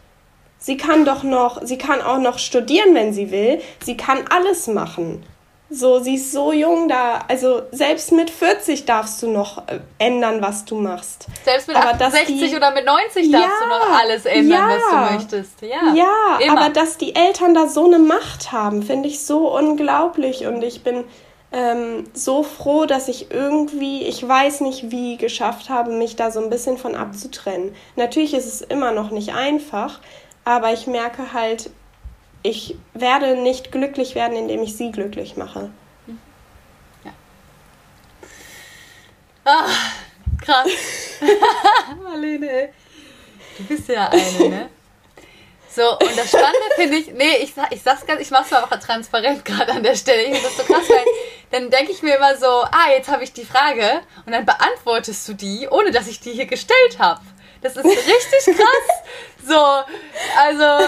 Sie 0.59 0.77
kann 0.77 1.05
doch 1.05 1.23
noch, 1.23 1.61
sie 1.63 1.79
kann 1.79 2.01
auch 2.01 2.19
noch 2.19 2.39
studieren, 2.39 2.95
wenn 2.95 3.13
sie 3.13 3.31
will. 3.31 3.61
Sie 3.85 3.97
kann 3.97 4.25
alles 4.31 4.67
machen. 4.67 5.25
So, 5.71 5.99
sie 5.99 6.15
ist 6.15 6.31
so 6.31 6.53
jung 6.53 6.89
da. 6.89 7.25
Also 7.27 7.63
selbst 7.73 8.13
mit 8.13 8.31
40 8.31 8.85
darfst 8.85 9.23
du 9.23 9.29
noch 9.29 9.67
äh, 9.67 9.81
ändern, 9.99 10.41
was 10.41 10.65
du 10.65 10.77
machst. 10.77 11.27
Selbst 11.45 11.69
mit 11.69 11.77
aber 11.77 11.91
68 11.91 12.51
die, 12.51 12.57
oder 12.57 12.71
mit 12.71 12.85
90 12.85 13.33
darfst 13.33 13.49
ja, 13.49 13.51
du 13.61 13.69
noch 13.69 14.01
alles 14.01 14.25
ändern, 14.25 14.71
ja, 14.71 14.77
was 14.77 14.91
du 14.91 15.15
möchtest. 15.15 15.63
Ja, 15.63 15.95
ja 15.95 16.39
immer. 16.41 16.61
aber 16.61 16.71
dass 16.71 16.97
die 16.97 17.17
Eltern 17.17 17.55
da 17.55 17.67
so 17.67 17.87
eine 17.87 17.99
Macht 17.99 18.53
haben, 18.53 18.83
finde 18.83 19.09
ich 19.09 19.25
so 19.25 19.55
unglaublich. 19.57 20.47
Und 20.47 20.63
ich 20.63 20.85
bin 20.85 21.05
ähm, 21.55 22.05
so 22.15 22.43
froh, 22.43 22.85
dass 22.85 23.07
ich 23.07 23.31
irgendwie, 23.31 24.03
ich 24.03 24.27
weiß 24.27 24.61
nicht 24.61 24.91
wie, 24.91 25.17
geschafft 25.17 25.71
habe, 25.71 25.93
mich 25.93 26.17
da 26.17 26.33
so 26.33 26.43
ein 26.43 26.51
bisschen 26.51 26.79
von 26.79 26.97
abzutrennen. 26.97 27.77
Natürlich 27.95 28.35
ist 28.35 28.47
es 28.47 28.61
immer 28.61 28.91
noch 28.91 29.13
nicht 29.13 29.35
einfach, 29.35 30.01
aber 30.45 30.73
ich 30.73 30.89
merke 30.89 31.33
halt, 31.33 31.71
ich 32.43 32.77
werde 32.93 33.37
nicht 33.37 33.71
glücklich 33.71 34.17
werden, 34.17 34.37
indem 34.37 34.65
ich 34.65 34.77
sie 34.77 34.91
glücklich 34.91 35.37
mache. 35.37 35.71
Ja. 37.05 37.13
Ah, 39.45 39.69
krass. 40.45 40.69
Marlene, 42.03 42.71
du 43.59 43.65
bist 43.65 43.89
ja 43.89 44.09
eine, 44.09 44.49
ne? 44.49 44.71
So, 45.75 45.99
und 45.99 46.17
das 46.17 46.29
Spannende 46.29 46.71
finde 46.77 46.97
ich, 46.99 47.13
nee, 47.13 47.37
ich, 47.43 47.53
ich 47.71 47.83
sag's 47.83 48.07
ganz, 48.07 48.21
ich 48.21 48.31
mach's 48.31 48.51
mal 48.53 48.63
auch 48.63 48.71
transparent 48.71 49.45
gerade 49.45 49.73
an 49.73 49.83
der 49.83 49.97
Stelle. 49.97 50.23
Ich 50.23 50.33
finde 50.33 50.43
das 50.43 50.57
so 50.57 50.63
krass, 50.63 50.89
weil 50.89 51.05
dann 51.51 51.69
denke 51.71 51.91
ich 51.91 52.01
mir 52.01 52.17
immer 52.17 52.37
so, 52.37 52.47
ah, 52.47 52.91
jetzt 52.97 53.11
habe 53.11 53.25
ich 53.25 53.33
die 53.33 53.45
Frage 53.45 54.01
und 54.25 54.33
dann 54.33 54.47
beantwortest 54.47 55.27
du 55.27 55.35
die, 55.35 55.67
ohne 55.69 55.91
dass 55.91 56.07
ich 56.07 56.21
die 56.21 56.31
hier 56.31 56.47
gestellt 56.47 56.99
habe. 57.01 57.21
Das 57.61 57.77
ist 57.77 57.85
richtig 57.85 58.57
krass. 58.57 59.03
so, 59.49 59.59
also, 60.39 60.87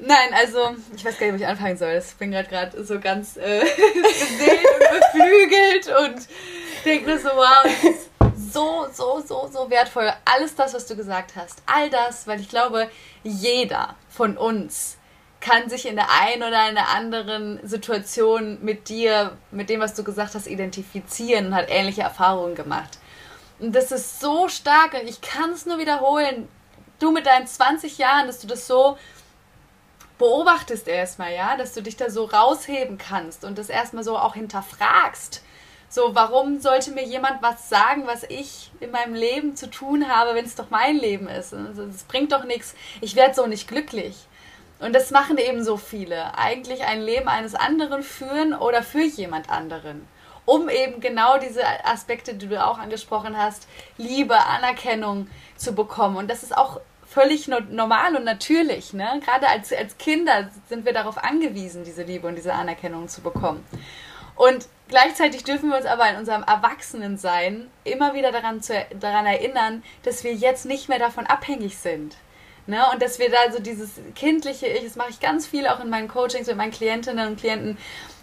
nein, 0.00 0.34
also, 0.34 0.76
ich 0.94 1.04
weiß 1.04 1.18
gar 1.18 1.26
nicht, 1.26 1.34
wo 1.34 1.42
ich 1.42 1.46
anfangen 1.46 1.78
soll. 1.78 2.02
Ich 2.06 2.14
bin 2.16 2.32
gerade 2.32 2.48
gerade 2.48 2.84
so 2.84 3.00
ganz 3.00 3.38
äh, 3.38 3.60
beseelt 3.64 4.60
und 4.74 5.00
beflügelt 5.00 5.88
und 6.00 6.28
denke 6.84 7.06
mir 7.06 7.18
so, 7.18 7.28
wow, 7.28 7.62
das 7.62 7.90
ist 7.90 8.11
so, 8.52 8.86
so, 8.92 9.22
so, 9.26 9.48
so 9.52 9.70
wertvoll. 9.70 10.12
Alles 10.24 10.54
das, 10.54 10.74
was 10.74 10.86
du 10.86 10.96
gesagt 10.96 11.32
hast. 11.36 11.62
All 11.66 11.90
das, 11.90 12.26
weil 12.26 12.40
ich 12.40 12.48
glaube, 12.48 12.90
jeder 13.22 13.94
von 14.08 14.36
uns 14.36 14.98
kann 15.40 15.68
sich 15.68 15.86
in 15.86 15.96
der 15.96 16.08
einen 16.10 16.42
oder 16.42 16.68
in 16.68 16.76
der 16.76 16.88
anderen 16.88 17.60
Situation 17.66 18.58
mit 18.62 18.88
dir, 18.88 19.36
mit 19.50 19.68
dem, 19.68 19.80
was 19.80 19.94
du 19.94 20.04
gesagt 20.04 20.34
hast, 20.34 20.46
identifizieren 20.46 21.46
und 21.48 21.54
hat 21.54 21.66
ähnliche 21.68 22.02
Erfahrungen 22.02 22.54
gemacht. 22.54 22.98
Und 23.58 23.74
das 23.74 23.92
ist 23.92 24.20
so 24.20 24.48
stark 24.48 24.94
und 24.94 25.08
ich 25.08 25.20
kann 25.20 25.50
es 25.50 25.66
nur 25.66 25.78
wiederholen. 25.78 26.48
Du 27.00 27.10
mit 27.10 27.26
deinen 27.26 27.46
20 27.46 27.98
Jahren, 27.98 28.28
dass 28.28 28.40
du 28.40 28.46
das 28.46 28.66
so 28.66 28.96
beobachtest 30.18 30.86
erstmal, 30.86 31.34
ja, 31.34 31.56
dass 31.56 31.74
du 31.74 31.82
dich 31.82 31.96
da 31.96 32.08
so 32.08 32.24
rausheben 32.24 32.96
kannst 32.96 33.44
und 33.44 33.58
das 33.58 33.68
erstmal 33.68 34.04
so 34.04 34.16
auch 34.16 34.34
hinterfragst. 34.34 35.42
So, 35.94 36.14
warum 36.14 36.58
sollte 36.58 36.90
mir 36.90 37.04
jemand 37.04 37.42
was 37.42 37.68
sagen, 37.68 38.06
was 38.06 38.22
ich 38.22 38.70
in 38.80 38.92
meinem 38.92 39.12
Leben 39.12 39.56
zu 39.56 39.68
tun 39.68 40.08
habe, 40.08 40.34
wenn 40.34 40.46
es 40.46 40.54
doch 40.54 40.70
mein 40.70 40.96
Leben 40.96 41.28
ist? 41.28 41.52
Also, 41.52 41.84
das 41.84 42.04
bringt 42.04 42.32
doch 42.32 42.44
nichts. 42.44 42.74
Ich 43.02 43.14
werde 43.14 43.34
so 43.34 43.46
nicht 43.46 43.68
glücklich. 43.68 44.16
Und 44.78 44.94
das 44.94 45.10
machen 45.10 45.36
eben 45.36 45.62
so 45.62 45.76
viele. 45.76 46.38
Eigentlich 46.38 46.82
ein 46.84 47.02
Leben 47.02 47.28
eines 47.28 47.54
anderen 47.54 48.02
führen 48.02 48.54
oder 48.54 48.82
für 48.82 49.02
jemand 49.02 49.50
anderen. 49.50 50.08
Um 50.46 50.70
eben 50.70 51.00
genau 51.00 51.36
diese 51.36 51.62
Aspekte, 51.84 52.32
die 52.32 52.48
du 52.48 52.64
auch 52.64 52.78
angesprochen 52.78 53.36
hast, 53.36 53.68
Liebe, 53.98 54.46
Anerkennung 54.46 55.28
zu 55.56 55.74
bekommen. 55.74 56.16
Und 56.16 56.30
das 56.30 56.42
ist 56.42 56.56
auch 56.56 56.80
völlig 57.06 57.48
normal 57.48 58.16
und 58.16 58.24
natürlich. 58.24 58.94
Ne? 58.94 59.20
Gerade 59.22 59.46
als, 59.46 59.70
als 59.74 59.98
Kinder 59.98 60.48
sind 60.70 60.86
wir 60.86 60.94
darauf 60.94 61.22
angewiesen, 61.22 61.84
diese 61.84 62.04
Liebe 62.04 62.28
und 62.28 62.36
diese 62.36 62.54
Anerkennung 62.54 63.08
zu 63.08 63.20
bekommen. 63.20 63.62
Und 64.36 64.66
gleichzeitig 64.92 65.42
dürfen 65.42 65.70
wir 65.70 65.78
uns 65.78 65.86
aber 65.86 66.08
in 66.10 66.16
unserem 66.16 66.42
Erwachsenensein 66.42 67.70
immer 67.82 68.12
wieder 68.12 68.30
daran, 68.30 68.60
zu, 68.60 68.74
daran 69.00 69.24
erinnern, 69.24 69.82
dass 70.02 70.22
wir 70.22 70.34
jetzt 70.34 70.66
nicht 70.66 70.90
mehr 70.90 70.98
davon 70.98 71.26
abhängig 71.26 71.78
sind. 71.78 72.16
Ne? 72.66 72.78
Und 72.92 73.00
dass 73.00 73.18
wir 73.18 73.30
da 73.30 73.50
so 73.50 73.58
dieses 73.58 73.92
kindliche 74.14 74.66
Ich, 74.66 74.84
das 74.84 74.96
mache 74.96 75.08
ich 75.10 75.18
ganz 75.18 75.46
viel 75.46 75.66
auch 75.66 75.80
in 75.80 75.88
meinen 75.88 76.08
Coachings 76.08 76.46
mit 76.46 76.56
meinen 76.56 76.72
Klientinnen 76.72 77.26
und 77.26 77.40
Klienten, 77.40 77.78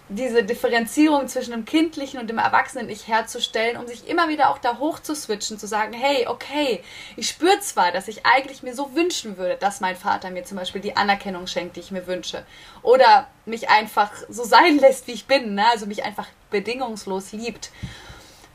diese 0.10 0.43
Differenzierung 0.43 1.28
zwischen 1.28 1.52
dem 1.52 1.65
kindlichen 1.65 2.19
und 2.19 2.28
dem 2.28 2.39
erwachsenen 2.39 2.89
Ich 2.89 3.08
herzustellen, 3.08 3.78
um 3.78 3.88
sich 3.88 4.08
immer 4.08 4.28
wieder 4.28 4.50
auch 4.50 4.58
da 4.58 4.80
hoch 4.80 5.00
zu 5.00 5.15
switchen, 5.15 5.60
zu 5.60 5.67
sagen, 5.67 5.93
hey, 5.93 6.28
okay, 6.28 6.84
ich 7.15 7.30
spüre 7.30 7.60
zwar, 7.60 7.91
dass 7.91 8.08
ich 8.08 8.26
eigentlich 8.26 8.63
mir 8.63 8.74
so 8.74 8.95
wünschen 8.95 9.38
würde, 9.38 9.56
dass 9.56 9.82
mein 9.82 9.95
Vater 9.95 10.32
mir 10.32 10.43
zum 10.43 10.58
Beispiel 10.58 10.82
die 10.82 10.98
Anerkennung 10.98 11.45
schenkt, 11.45 11.76
die 11.76 11.82
ich 11.82 11.91
mir 11.91 12.08
wünsche. 12.08 12.43
Oder 12.82 13.28
mich 13.45 13.69
einfach 13.69 14.12
so 14.30 14.43
sein 14.43 14.78
lässt, 14.80 15.08
wie 15.08 15.13
ich 15.13 15.28
bin, 15.28 15.54
ne? 15.54 15.65
also 15.69 15.86
mich 15.86 16.04
einfach 16.04 16.28
bedingungslos 16.50 17.32
liebt. 17.32 17.69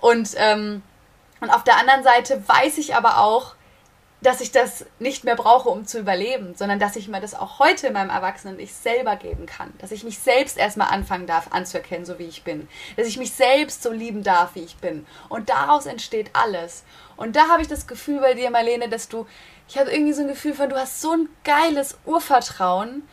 Und, 0.01 0.31
ähm, 0.37 0.83
und 1.41 1.51
auf 1.51 1.63
der 1.63 1.77
anderen 1.77 2.03
Seite 2.03 2.43
weiß 2.49 2.79
ich 2.79 2.97
aber 2.97 3.19
auch, 3.19 3.55
dass 4.25 4.41
ich 4.41 4.51
das 4.51 4.87
nicht 4.99 5.25
mehr 5.25 5.37
brauche, 5.37 5.69
um 5.69 5.87
zu 5.87 5.99
überleben, 5.99 6.55
sondern 6.55 6.79
dass 6.79 6.97
ich 6.97 7.09
mir 7.09 7.21
das 7.21 7.35
auch 7.35 7.59
heute 7.59 7.89
in 7.89 7.93
meinem 7.93 8.09
Erwachsenen 8.09 8.59
ich 8.59 8.73
selber 8.73 9.17
geben 9.17 9.45
kann. 9.45 9.73
Dass 9.79 9.93
ich 9.93 10.03
mich 10.03 10.19
selbst 10.19 10.57
erstmal 10.57 10.89
anfangen 10.89 11.27
darf 11.27 11.49
anzuerkennen, 11.53 12.07
so 12.07 12.19
wie 12.19 12.25
ich 12.25 12.43
bin. 12.43 12.67
Dass 12.97 13.07
ich 13.07 13.19
mich 13.19 13.33
selbst 13.33 13.83
so 13.83 13.93
lieben 13.93 14.23
darf, 14.23 14.55
wie 14.55 14.65
ich 14.65 14.77
bin. 14.77 15.07
Und 15.29 15.51
daraus 15.51 15.85
entsteht 15.85 16.31
alles. 16.33 16.85
Und 17.17 17.37
da 17.37 17.49
habe 17.49 17.61
ich 17.61 17.69
das 17.69 17.87
Gefühl 17.87 18.21
bei 18.21 18.33
dir, 18.33 18.51
Marlene, 18.51 18.89
dass 18.89 19.09
du, 19.09 19.27
ich 19.69 19.77
habe 19.77 19.91
irgendwie 19.91 20.15
so 20.15 20.23
ein 20.23 20.29
Gefühl 20.29 20.55
von, 20.55 20.71
du 20.71 20.77
hast 20.77 21.03
so 21.03 21.13
ein 21.13 21.29
geiles 21.45 21.99
Urvertrauen. 22.07 23.07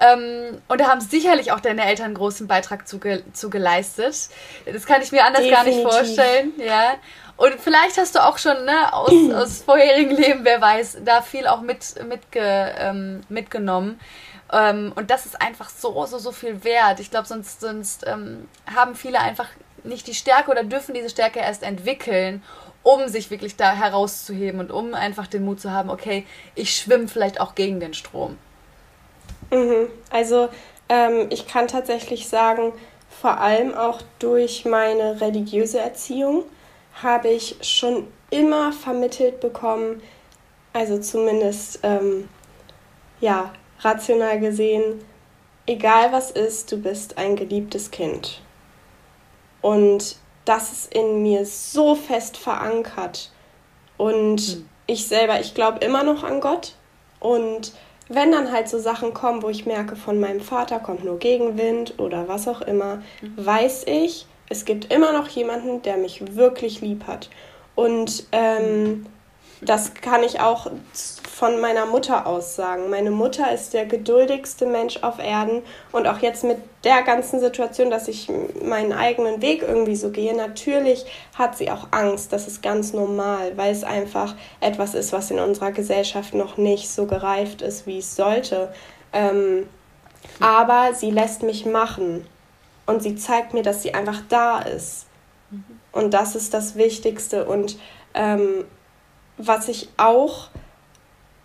Ähm, 0.00 0.60
und 0.66 0.80
da 0.80 0.88
haben 0.88 1.00
sicherlich 1.00 1.52
auch 1.52 1.60
deine 1.60 1.84
Eltern 1.86 2.06
einen 2.06 2.14
großen 2.14 2.48
Beitrag 2.48 2.88
zu, 2.88 2.98
zu 3.32 3.50
geleistet. 3.50 4.28
Das 4.70 4.84
kann 4.84 5.00
ich 5.00 5.12
mir 5.12 5.24
anders 5.24 5.42
Definitiv. 5.42 5.54
gar 5.54 5.64
nicht 5.64 5.82
vorstellen. 5.82 6.52
Ja. 6.58 6.96
Und 7.36 7.54
vielleicht 7.60 7.98
hast 7.98 8.14
du 8.14 8.24
auch 8.24 8.38
schon 8.38 8.64
ne, 8.64 8.92
aus, 8.92 9.12
aus 9.34 9.62
vorherigen 9.62 10.16
Leben, 10.16 10.40
wer 10.44 10.60
weiß, 10.60 10.98
da 11.04 11.22
viel 11.22 11.46
auch 11.46 11.60
mit, 11.60 11.94
mitge, 12.08 12.40
ähm, 12.78 13.20
mitgenommen. 13.28 14.00
Ähm, 14.52 14.92
und 14.96 15.10
das 15.10 15.26
ist 15.26 15.40
einfach 15.40 15.68
so, 15.68 16.06
so, 16.06 16.18
so 16.18 16.32
viel 16.32 16.64
wert. 16.64 17.00
Ich 17.00 17.10
glaube, 17.10 17.26
sonst, 17.26 17.60
sonst 17.60 18.06
ähm, 18.06 18.48
haben 18.74 18.94
viele 18.94 19.20
einfach 19.20 19.48
nicht 19.84 20.06
die 20.06 20.14
Stärke 20.14 20.50
oder 20.50 20.64
dürfen 20.64 20.94
diese 20.94 21.10
Stärke 21.10 21.40
erst 21.40 21.62
entwickeln, 21.62 22.42
um 22.82 23.08
sich 23.08 23.30
wirklich 23.30 23.56
da 23.56 23.72
herauszuheben 23.72 24.60
und 24.60 24.70
um 24.70 24.94
einfach 24.94 25.26
den 25.26 25.44
Mut 25.44 25.60
zu 25.60 25.72
haben, 25.72 25.90
okay, 25.90 26.24
ich 26.54 26.76
schwimme 26.76 27.08
vielleicht 27.08 27.40
auch 27.40 27.54
gegen 27.54 27.80
den 27.80 27.94
Strom. 27.94 28.38
Mhm. 29.50 29.88
Also 30.10 30.48
ähm, 30.88 31.26
ich 31.30 31.46
kann 31.46 31.68
tatsächlich 31.68 32.28
sagen, 32.28 32.72
vor 33.20 33.40
allem 33.40 33.74
auch 33.74 34.02
durch 34.18 34.64
meine 34.64 35.20
religiöse 35.20 35.80
Erziehung 35.80 36.44
habe 37.02 37.28
ich 37.28 37.56
schon 37.62 38.06
immer 38.30 38.72
vermittelt 38.72 39.40
bekommen, 39.40 40.02
also 40.72 40.98
zumindest 40.98 41.80
ähm, 41.82 42.28
ja, 43.20 43.52
rational 43.80 44.40
gesehen, 44.40 45.04
egal 45.66 46.12
was 46.12 46.30
ist, 46.30 46.70
du 46.72 46.78
bist 46.78 47.18
ein 47.18 47.36
geliebtes 47.36 47.90
Kind. 47.90 48.40
Und 49.62 50.16
das 50.44 50.72
ist 50.72 50.94
in 50.94 51.22
mir 51.22 51.44
so 51.44 51.94
fest 51.94 52.36
verankert. 52.36 53.30
Und 53.96 54.56
mhm. 54.56 54.68
ich 54.86 55.06
selber, 55.08 55.40
ich 55.40 55.54
glaube 55.54 55.84
immer 55.84 56.04
noch 56.04 56.22
an 56.22 56.40
Gott. 56.40 56.74
Und 57.20 57.72
wenn 58.08 58.30
dann 58.30 58.52
halt 58.52 58.68
so 58.68 58.78
Sachen 58.78 59.12
kommen, 59.12 59.42
wo 59.42 59.48
ich 59.48 59.66
merke, 59.66 59.96
von 59.96 60.20
meinem 60.20 60.40
Vater 60.40 60.78
kommt 60.78 61.04
nur 61.04 61.18
Gegenwind 61.18 61.98
oder 61.98 62.28
was 62.28 62.46
auch 62.46 62.60
immer, 62.60 63.02
mhm. 63.20 63.44
weiß 63.44 63.84
ich, 63.86 64.26
es 64.48 64.64
gibt 64.64 64.92
immer 64.92 65.12
noch 65.12 65.28
jemanden, 65.28 65.82
der 65.82 65.96
mich 65.96 66.36
wirklich 66.36 66.80
lieb 66.80 67.06
hat. 67.06 67.30
Und 67.74 68.24
ähm, 68.32 69.06
das 69.60 69.94
kann 69.94 70.22
ich 70.22 70.40
auch 70.40 70.70
von 71.36 71.60
meiner 71.60 71.86
Mutter 71.86 72.26
aus 72.26 72.56
sagen. 72.56 72.88
Meine 72.90 73.10
Mutter 73.10 73.52
ist 73.52 73.74
der 73.74 73.86
geduldigste 73.86 74.66
Mensch 74.66 75.02
auf 75.02 75.18
Erden 75.18 75.62
und 75.92 76.06
auch 76.06 76.18
jetzt 76.18 76.44
mit 76.44 76.58
der 76.84 77.02
ganzen 77.02 77.40
Situation, 77.40 77.90
dass 77.90 78.08
ich 78.08 78.30
meinen 78.62 78.92
eigenen 78.92 79.42
Weg 79.42 79.62
irgendwie 79.62 79.96
so 79.96 80.10
gehe, 80.10 80.34
natürlich 80.34 81.04
hat 81.34 81.56
sie 81.56 81.70
auch 81.70 81.88
Angst. 81.90 82.32
Das 82.32 82.46
ist 82.46 82.62
ganz 82.62 82.92
normal, 82.92 83.52
weil 83.56 83.72
es 83.72 83.84
einfach 83.84 84.34
etwas 84.60 84.94
ist, 84.94 85.12
was 85.12 85.30
in 85.30 85.38
unserer 85.38 85.72
Gesellschaft 85.72 86.34
noch 86.34 86.56
nicht 86.56 86.88
so 86.88 87.06
gereift 87.06 87.62
ist, 87.62 87.86
wie 87.86 87.98
es 87.98 88.14
sollte. 88.16 88.72
Ähm, 89.12 89.68
aber 90.40 90.94
sie 90.94 91.10
lässt 91.10 91.42
mich 91.42 91.66
machen 91.66 92.26
und 92.86 93.02
sie 93.02 93.16
zeigt 93.16 93.54
mir, 93.54 93.62
dass 93.62 93.82
sie 93.82 93.94
einfach 93.94 94.22
da 94.28 94.60
ist. 94.60 95.06
Mhm. 95.50 95.64
Und 95.92 96.14
das 96.14 96.34
ist 96.36 96.54
das 96.54 96.76
Wichtigste. 96.76 97.44
Und 97.46 97.78
ähm, 98.14 98.64
was 99.36 99.68
ich 99.68 99.88
auch 99.96 100.48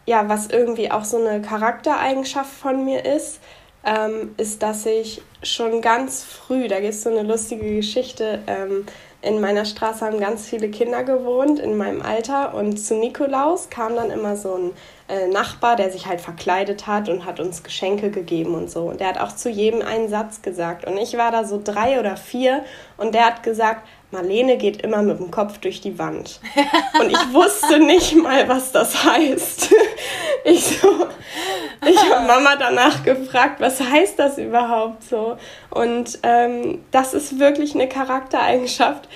ja, 0.06 0.28
was 0.28 0.48
irgendwie 0.48 0.92
auch 0.92 1.06
so 1.06 1.18
eine 1.18 1.42
Charaktereigenschaft 1.42 2.52
von 2.52 2.84
mir 2.84 3.06
ist, 3.06 3.40
ähm, 3.86 4.34
ist, 4.38 4.62
dass 4.62 4.86
ich 4.86 5.22
schon 5.44 5.82
ganz 5.82 6.24
früh, 6.24 6.68
da 6.68 6.80
gibt 6.80 6.94
es 6.94 7.04
so 7.04 7.10
eine 7.10 7.24
lustige 7.24 7.76
Geschichte, 7.76 8.40
ähm, 8.48 8.86
in 9.22 9.40
meiner 9.40 9.66
Straße 9.66 10.04
haben 10.04 10.20
ganz 10.20 10.48
viele 10.48 10.70
Kinder 10.70 11.04
gewohnt 11.04 11.60
in 11.60 11.78
meinem 11.78 12.02
Alter 12.02 12.56
und 12.56 12.78
zu 12.78 12.96
Nikolaus 12.96 13.70
kam 13.70 13.96
dann 13.96 14.10
immer 14.10 14.36
so 14.36 14.56
ein 14.56 14.72
äh, 15.08 15.28
Nachbar, 15.28 15.76
der 15.76 15.92
sich 15.92 16.08
halt 16.08 16.22
verkleidet 16.22 16.88
hat 16.88 17.08
und 17.08 17.26
hat 17.26 17.40
uns 17.40 17.62
Geschenke 17.62 18.10
gegeben 18.10 18.56
und 18.56 18.72
so. 18.72 18.90
Und 18.90 19.00
der 19.00 19.10
hat 19.10 19.20
auch 19.20 19.36
zu 19.36 19.50
jedem 19.50 19.84
einen 19.84 20.10
Satz 20.10 20.42
gesagt. 20.42 20.86
Und 20.86 20.98
ich 20.98 21.18
war 21.18 21.32
da 21.32 21.44
so 21.44 21.62
drei 21.64 22.00
oder 22.00 22.18
vier 22.18 22.66
und 22.98 23.14
der 23.14 23.26
hat 23.26 23.44
gesagt, 23.44 23.88
Marlene 24.12 24.58
geht 24.58 24.82
immer 24.82 25.02
mit 25.02 25.20
dem 25.20 25.32
Kopf 25.32 25.58
durch 25.60 25.82
die 25.82 25.98
Wand. 25.98 26.40
Und 27.00 27.10
ich 27.10 27.34
wusste 27.34 27.80
nicht 27.80 28.16
mal, 28.16 28.48
was 28.48 28.72
das 28.72 29.04
heißt. 29.04 29.74
Ich, 30.44 30.66
so, 30.66 31.08
ich 31.88 32.00
habe 32.12 32.26
Mama 32.28 32.56
danach 32.56 33.04
gefragt, 33.04 33.60
was 33.62 33.80
heißt 33.80 34.18
das 34.18 34.40
überhaupt 34.40 35.04
so? 35.04 35.38
Und 35.70 36.18
ähm, 36.24 36.84
das 36.90 37.14
ist 37.14 37.38
wirklich 37.38 37.76
eine 37.76 37.88
Charaktereigenschaft, 37.88 39.08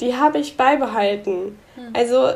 die 0.00 0.16
habe 0.16 0.38
ich 0.38 0.56
beibehalten. 0.56 1.58
Hm. 1.74 1.90
Also 1.92 2.30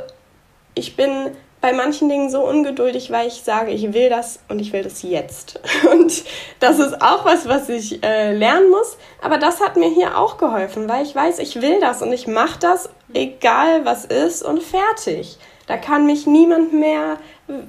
ich 0.74 0.96
bin 0.96 1.30
bei 1.66 1.72
manchen 1.72 2.08
Dingen 2.08 2.30
so 2.30 2.46
ungeduldig, 2.46 3.10
weil 3.10 3.26
ich 3.26 3.42
sage, 3.42 3.72
ich 3.72 3.92
will 3.92 4.08
das 4.08 4.38
und 4.48 4.60
ich 4.60 4.72
will 4.72 4.84
das 4.84 5.02
jetzt. 5.02 5.58
Und 5.90 6.22
das 6.60 6.78
ist 6.78 7.02
auch 7.02 7.24
was, 7.24 7.48
was 7.48 7.68
ich 7.68 8.04
äh, 8.04 8.32
lernen 8.32 8.70
muss. 8.70 8.96
Aber 9.20 9.36
das 9.36 9.60
hat 9.60 9.74
mir 9.74 9.88
hier 9.88 10.16
auch 10.16 10.38
geholfen, 10.38 10.88
weil 10.88 11.04
ich 11.04 11.12
weiß, 11.12 11.40
ich 11.40 11.60
will 11.60 11.80
das 11.80 12.02
und 12.02 12.12
ich 12.12 12.28
mache 12.28 12.60
das, 12.60 12.88
egal 13.12 13.84
was 13.84 14.04
ist 14.04 14.44
und 14.44 14.62
fertig. 14.62 15.38
Da 15.66 15.76
kann 15.76 16.06
mich 16.06 16.24
niemand 16.28 16.72
mehr 16.72 17.18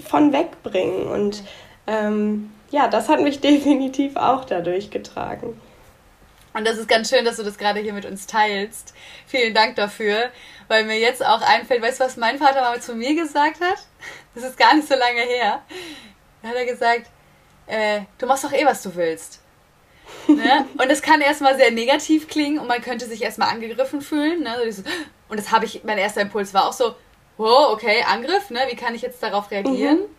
von 0.07 0.31
wegbringen. 0.31 1.07
Und 1.07 1.43
ähm, 1.87 2.51
ja, 2.69 2.89
das 2.89 3.09
hat 3.09 3.21
mich 3.21 3.39
definitiv 3.41 4.15
auch 4.15 4.45
dadurch 4.45 4.91
getragen. 4.91 5.59
Und 6.57 6.65
das 6.65 6.79
ist 6.79 6.89
ganz 6.89 7.11
schön, 7.11 7.23
dass 7.23 7.37
du 7.37 7.43
das 7.43 7.59
gerade 7.59 7.81
hier 7.81 7.93
mit 7.93 8.05
uns 8.05 8.25
teilst. 8.25 8.95
Vielen 9.27 9.53
Dank 9.53 9.75
dafür, 9.75 10.31
weil 10.67 10.85
mir 10.85 10.97
jetzt 10.97 11.23
auch 11.23 11.41
einfällt, 11.41 11.83
weißt 11.83 11.99
du, 11.99 12.05
was 12.05 12.17
mein 12.17 12.39
Vater 12.39 12.61
mal 12.61 12.81
zu 12.81 12.95
mir 12.95 13.13
gesagt 13.13 13.61
hat? 13.61 13.77
Das 14.33 14.43
ist 14.43 14.57
gar 14.57 14.73
nicht 14.73 14.87
so 14.87 14.95
lange 14.95 15.21
her. 15.21 15.61
Da 16.41 16.49
hat 16.49 16.55
er 16.55 16.65
gesagt, 16.65 17.05
äh, 17.67 18.01
du 18.17 18.25
machst 18.25 18.43
doch 18.43 18.51
eh, 18.51 18.65
was 18.65 18.81
du 18.81 18.95
willst. 18.95 19.39
ne? 20.27 20.65
Und 20.79 20.89
das 20.89 21.03
kann 21.03 21.21
erstmal 21.21 21.55
sehr 21.57 21.69
negativ 21.69 22.27
klingen 22.27 22.57
und 22.57 22.67
man 22.67 22.81
könnte 22.81 23.05
sich 23.05 23.21
erstmal 23.21 23.49
angegriffen 23.49 24.01
fühlen. 24.01 24.41
Ne? 24.41 24.55
Und 25.29 25.39
das 25.39 25.51
habe 25.51 25.65
ich, 25.65 25.83
mein 25.83 25.99
erster 25.99 26.21
Impuls 26.21 26.55
war 26.55 26.67
auch 26.67 26.73
so, 26.73 26.95
wow, 27.37 27.71
okay, 27.71 28.03
Angriff, 28.07 28.49
ne? 28.49 28.61
wie 28.71 28.75
kann 28.75 28.95
ich 28.95 29.03
jetzt 29.03 29.21
darauf 29.21 29.51
reagieren? 29.51 29.99
Mhm. 29.99 30.16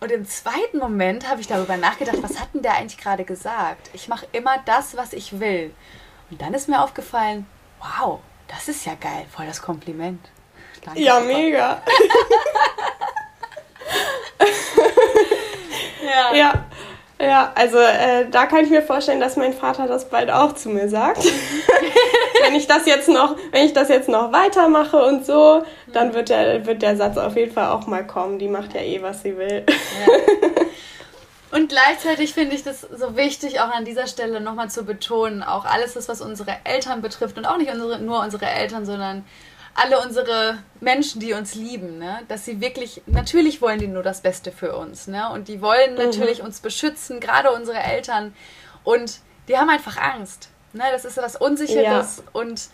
Und 0.00 0.12
im 0.12 0.26
zweiten 0.26 0.78
Moment 0.78 1.28
habe 1.28 1.40
ich 1.40 1.48
darüber 1.48 1.76
nachgedacht, 1.76 2.22
was 2.22 2.38
hat 2.40 2.54
denn 2.54 2.62
der 2.62 2.74
eigentlich 2.74 2.98
gerade 2.98 3.24
gesagt? 3.24 3.90
Ich 3.92 4.06
mache 4.08 4.26
immer 4.32 4.58
das, 4.64 4.96
was 4.96 5.12
ich 5.12 5.40
will. 5.40 5.74
Und 6.30 6.40
dann 6.40 6.54
ist 6.54 6.68
mir 6.68 6.80
aufgefallen, 6.82 7.46
wow, 7.80 8.20
das 8.46 8.68
ist 8.68 8.86
ja 8.86 8.94
geil, 8.94 9.26
voll 9.30 9.46
das 9.46 9.60
Kompliment. 9.60 10.20
Danke, 10.84 11.00
ja, 11.00 11.18
mega. 11.18 11.82
ja. 16.04 16.34
ja. 16.34 16.67
Ja, 17.20 17.52
also 17.56 17.78
äh, 17.78 18.28
da 18.30 18.46
kann 18.46 18.64
ich 18.64 18.70
mir 18.70 18.82
vorstellen, 18.82 19.18
dass 19.18 19.36
mein 19.36 19.52
Vater 19.52 19.88
das 19.88 20.08
bald 20.08 20.30
auch 20.30 20.54
zu 20.54 20.68
mir 20.68 20.88
sagt. 20.88 21.24
wenn 22.44 22.54
ich 22.54 22.68
das 22.68 22.86
jetzt 22.86 23.08
noch, 23.08 23.36
wenn 23.50 23.66
ich 23.66 23.72
das 23.72 23.88
jetzt 23.88 24.08
noch 24.08 24.32
weitermache 24.32 25.04
und 25.04 25.26
so, 25.26 25.64
dann 25.92 26.14
wird 26.14 26.28
der, 26.28 26.64
wird 26.66 26.82
der 26.82 26.96
Satz 26.96 27.16
auf 27.16 27.36
jeden 27.36 27.52
Fall 27.52 27.70
auch 27.70 27.86
mal 27.86 28.06
kommen. 28.06 28.38
Die 28.38 28.48
macht 28.48 28.74
ja 28.74 28.80
eh, 28.80 29.02
was 29.02 29.22
sie 29.22 29.36
will. 29.36 29.64
Und 31.50 31.70
gleichzeitig 31.70 32.34
finde 32.34 32.54
ich 32.54 32.62
das 32.62 32.82
so 32.82 33.16
wichtig, 33.16 33.60
auch 33.60 33.70
an 33.70 33.84
dieser 33.84 34.06
Stelle 34.06 34.40
nochmal 34.40 34.68
zu 34.68 34.84
betonen, 34.84 35.42
auch 35.42 35.64
alles 35.64 35.94
das, 35.94 36.08
was 36.08 36.20
unsere 36.20 36.54
Eltern 36.64 37.00
betrifft 37.00 37.38
und 37.38 37.46
auch 37.46 37.56
nicht 37.56 37.72
unsere, 37.72 37.98
nur 38.00 38.20
unsere 38.20 38.46
Eltern, 38.46 38.84
sondern 38.84 39.24
alle 39.78 40.00
unsere 40.00 40.58
Menschen, 40.80 41.20
die 41.20 41.32
uns 41.32 41.54
lieben, 41.54 41.98
ne? 41.98 42.22
dass 42.28 42.44
sie 42.44 42.60
wirklich, 42.60 43.02
natürlich 43.06 43.62
wollen 43.62 43.78
die 43.78 43.86
nur 43.86 44.02
das 44.02 44.20
Beste 44.20 44.50
für 44.50 44.76
uns. 44.76 45.06
Ne? 45.06 45.30
Und 45.30 45.48
die 45.48 45.60
wollen 45.62 45.92
mhm. 45.92 46.04
natürlich 46.04 46.42
uns 46.42 46.60
beschützen, 46.60 47.20
gerade 47.20 47.52
unsere 47.52 47.78
Eltern. 47.78 48.34
Und 48.82 49.20
die 49.46 49.56
haben 49.56 49.70
einfach 49.70 49.96
Angst. 49.96 50.48
Ne? 50.72 50.82
Das 50.90 51.04
ist 51.04 51.16
was 51.16 51.36
Unsicheres 51.36 52.18
ja. 52.18 52.22
und 52.32 52.68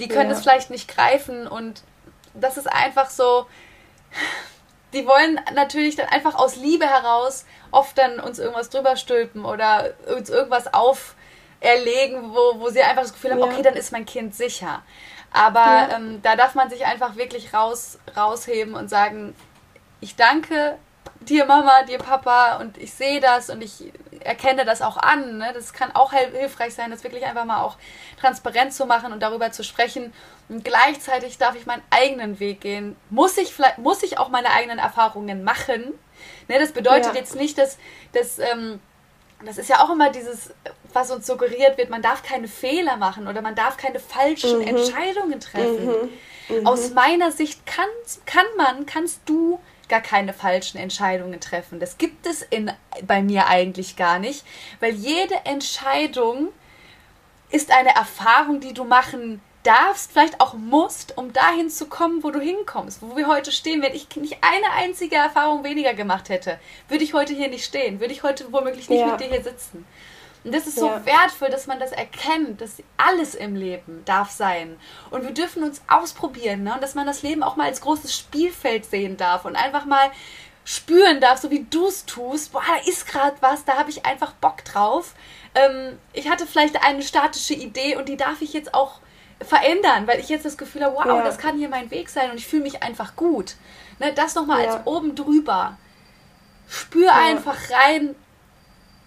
die 0.00 0.08
können 0.08 0.30
es 0.30 0.38
ja. 0.38 0.42
vielleicht 0.42 0.70
nicht 0.70 0.94
greifen. 0.94 1.46
Und 1.46 1.82
das 2.34 2.56
ist 2.56 2.70
einfach 2.70 3.08
so, 3.08 3.46
die 4.92 5.06
wollen 5.06 5.40
natürlich 5.54 5.96
dann 5.96 6.08
einfach 6.08 6.34
aus 6.34 6.56
Liebe 6.56 6.86
heraus 6.86 7.46
oft 7.70 7.96
dann 7.96 8.20
uns 8.20 8.38
irgendwas 8.38 8.68
drüber 8.68 8.96
stülpen 8.96 9.44
oder 9.44 9.94
uns 10.14 10.28
irgendwas 10.28 10.74
auferlegen, 10.74 12.34
wo, 12.34 12.60
wo 12.60 12.68
sie 12.68 12.82
einfach 12.82 13.02
das 13.02 13.12
Gefühl 13.12 13.30
haben, 13.32 13.40
ja. 13.40 13.46
okay, 13.46 13.62
dann 13.62 13.74
ist 13.74 13.92
mein 13.92 14.04
Kind 14.04 14.34
sicher. 14.34 14.82
Aber 15.32 15.64
ja. 15.64 15.96
ähm, 15.96 16.20
da 16.22 16.36
darf 16.36 16.54
man 16.54 16.70
sich 16.70 16.84
einfach 16.86 17.16
wirklich 17.16 17.54
raus, 17.54 17.98
rausheben 18.16 18.74
und 18.74 18.88
sagen, 18.88 19.34
ich 20.00 20.16
danke 20.16 20.76
dir 21.20 21.44
Mama, 21.44 21.82
dir 21.82 21.98
Papa 21.98 22.56
und 22.56 22.78
ich 22.78 22.92
sehe 22.92 23.20
das 23.20 23.50
und 23.50 23.62
ich 23.62 23.92
erkenne 24.20 24.64
das 24.64 24.82
auch 24.82 24.96
an. 24.96 25.38
Ne? 25.38 25.50
Das 25.54 25.72
kann 25.72 25.94
auch 25.94 26.12
hilfreich 26.12 26.74
sein, 26.74 26.90
das 26.90 27.04
wirklich 27.04 27.24
einfach 27.24 27.44
mal 27.44 27.62
auch 27.62 27.76
transparent 28.18 28.72
zu 28.72 28.86
machen 28.86 29.12
und 29.12 29.20
darüber 29.20 29.52
zu 29.52 29.62
sprechen. 29.62 30.12
Und 30.48 30.64
gleichzeitig 30.64 31.38
darf 31.38 31.54
ich 31.54 31.66
meinen 31.66 31.82
eigenen 31.90 32.40
Weg 32.40 32.60
gehen. 32.62 32.96
Muss 33.10 33.36
ich, 33.38 33.54
vielleicht, 33.54 33.78
muss 33.78 34.02
ich 34.02 34.18
auch 34.18 34.28
meine 34.28 34.50
eigenen 34.50 34.78
Erfahrungen 34.78 35.44
machen? 35.44 35.94
Ne? 36.48 36.58
Das 36.58 36.72
bedeutet 36.72 37.14
ja. 37.14 37.20
jetzt 37.20 37.36
nicht, 37.36 37.58
dass, 37.58 37.78
dass 38.12 38.38
ähm, 38.38 38.80
das 39.44 39.58
ist 39.58 39.68
ja 39.68 39.84
auch 39.84 39.90
immer 39.90 40.10
dieses, 40.10 40.50
was 40.92 41.10
uns 41.10 41.26
suggeriert 41.26 41.78
wird, 41.78 41.90
man 41.90 42.02
darf 42.02 42.22
keine 42.22 42.48
Fehler 42.48 42.96
machen 42.96 43.28
oder 43.28 43.42
man 43.42 43.54
darf 43.54 43.76
keine 43.76 44.00
falschen 44.00 44.60
mhm. 44.60 44.66
Entscheidungen 44.66 45.40
treffen. 45.40 45.86
Mhm. 45.86 46.10
Mhm. 46.56 46.66
Aus 46.66 46.90
meiner 46.90 47.30
Sicht 47.32 47.64
kann, 47.66 47.88
kann 48.26 48.46
man, 48.56 48.86
kannst 48.86 49.20
du 49.26 49.60
gar 49.88 50.00
keine 50.00 50.32
falschen 50.32 50.78
Entscheidungen 50.78 51.40
treffen. 51.40 51.80
Das 51.80 51.98
gibt 51.98 52.26
es 52.26 52.42
in, 52.42 52.70
bei 53.06 53.22
mir 53.22 53.48
eigentlich 53.48 53.96
gar 53.96 54.18
nicht, 54.18 54.44
weil 54.78 54.94
jede 54.94 55.34
Entscheidung 55.44 56.48
ist 57.50 57.72
eine 57.72 57.94
Erfahrung, 57.94 58.60
die 58.60 58.72
du 58.72 58.84
machen 58.84 59.40
darfst, 59.62 60.12
vielleicht 60.12 60.40
auch 60.40 60.54
musst, 60.54 61.16
um 61.18 61.32
dahin 61.32 61.68
zu 61.68 61.86
kommen, 61.86 62.22
wo 62.22 62.30
du 62.30 62.40
hinkommst, 62.40 63.02
wo 63.02 63.16
wir 63.16 63.26
heute 63.26 63.52
stehen. 63.52 63.82
Wenn 63.82 63.94
ich 63.94 64.14
nicht 64.16 64.38
eine 64.40 64.70
einzige 64.72 65.16
Erfahrung 65.16 65.64
weniger 65.64 65.94
gemacht 65.94 66.28
hätte, 66.28 66.58
würde 66.88 67.04
ich 67.04 67.14
heute 67.14 67.34
hier 67.34 67.48
nicht 67.48 67.64
stehen, 67.64 68.00
würde 68.00 68.12
ich 68.12 68.22
heute 68.22 68.52
womöglich 68.52 68.88
nicht 68.88 69.00
ja. 69.00 69.06
mit 69.06 69.20
dir 69.20 69.28
hier 69.28 69.42
sitzen. 69.42 69.84
Und 70.42 70.54
das 70.54 70.66
ist 70.66 70.78
so 70.78 70.86
ja. 70.86 71.04
wertvoll, 71.04 71.50
dass 71.50 71.66
man 71.66 71.78
das 71.78 71.92
erkennt, 71.92 72.62
dass 72.62 72.82
alles 72.96 73.34
im 73.34 73.54
Leben 73.54 74.02
darf 74.06 74.30
sein. 74.30 74.78
Und 75.10 75.24
wir 75.24 75.32
dürfen 75.32 75.62
uns 75.62 75.82
ausprobieren, 75.86 76.62
ne? 76.62 76.74
Und 76.74 76.82
dass 76.82 76.94
man 76.94 77.06
das 77.06 77.22
Leben 77.22 77.42
auch 77.42 77.56
mal 77.56 77.66
als 77.66 77.82
großes 77.82 78.16
Spielfeld 78.16 78.86
sehen 78.86 79.18
darf 79.18 79.44
und 79.44 79.56
einfach 79.56 79.84
mal 79.84 80.10
spüren 80.64 81.20
darf, 81.20 81.40
so 81.40 81.50
wie 81.50 81.66
du 81.68 81.88
es 81.88 82.06
tust. 82.06 82.52
Boah, 82.52 82.62
da 82.66 82.88
ist 82.88 83.06
gerade 83.06 83.36
was, 83.40 83.66
da 83.66 83.76
habe 83.76 83.90
ich 83.90 84.06
einfach 84.06 84.32
Bock 84.32 84.64
drauf. 84.64 85.14
Ähm, 85.54 85.98
ich 86.14 86.30
hatte 86.30 86.46
vielleicht 86.46 86.82
eine 86.82 87.02
statische 87.02 87.54
Idee 87.54 87.96
und 87.96 88.08
die 88.08 88.16
darf 88.16 88.40
ich 88.40 88.54
jetzt 88.54 88.72
auch 88.72 89.00
verändern, 89.40 90.06
weil 90.06 90.20
ich 90.20 90.28
jetzt 90.28 90.44
das 90.44 90.58
Gefühl 90.58 90.84
habe, 90.84 90.96
wow, 90.96 91.06
ja. 91.06 91.22
das 91.24 91.38
kann 91.38 91.56
hier 91.56 91.68
mein 91.68 91.90
Weg 91.90 92.08
sein 92.08 92.30
und 92.30 92.38
ich 92.38 92.46
fühle 92.46 92.62
mich 92.62 92.82
einfach 92.82 93.16
gut. 93.16 93.54
Ne, 93.98 94.12
das 94.14 94.34
nochmal 94.34 94.64
ja. 94.64 94.74
als 94.74 94.86
oben 94.86 95.14
drüber. 95.14 95.76
Spür 96.68 97.06
ja. 97.06 97.14
einfach 97.14 97.56
rein, 97.70 98.14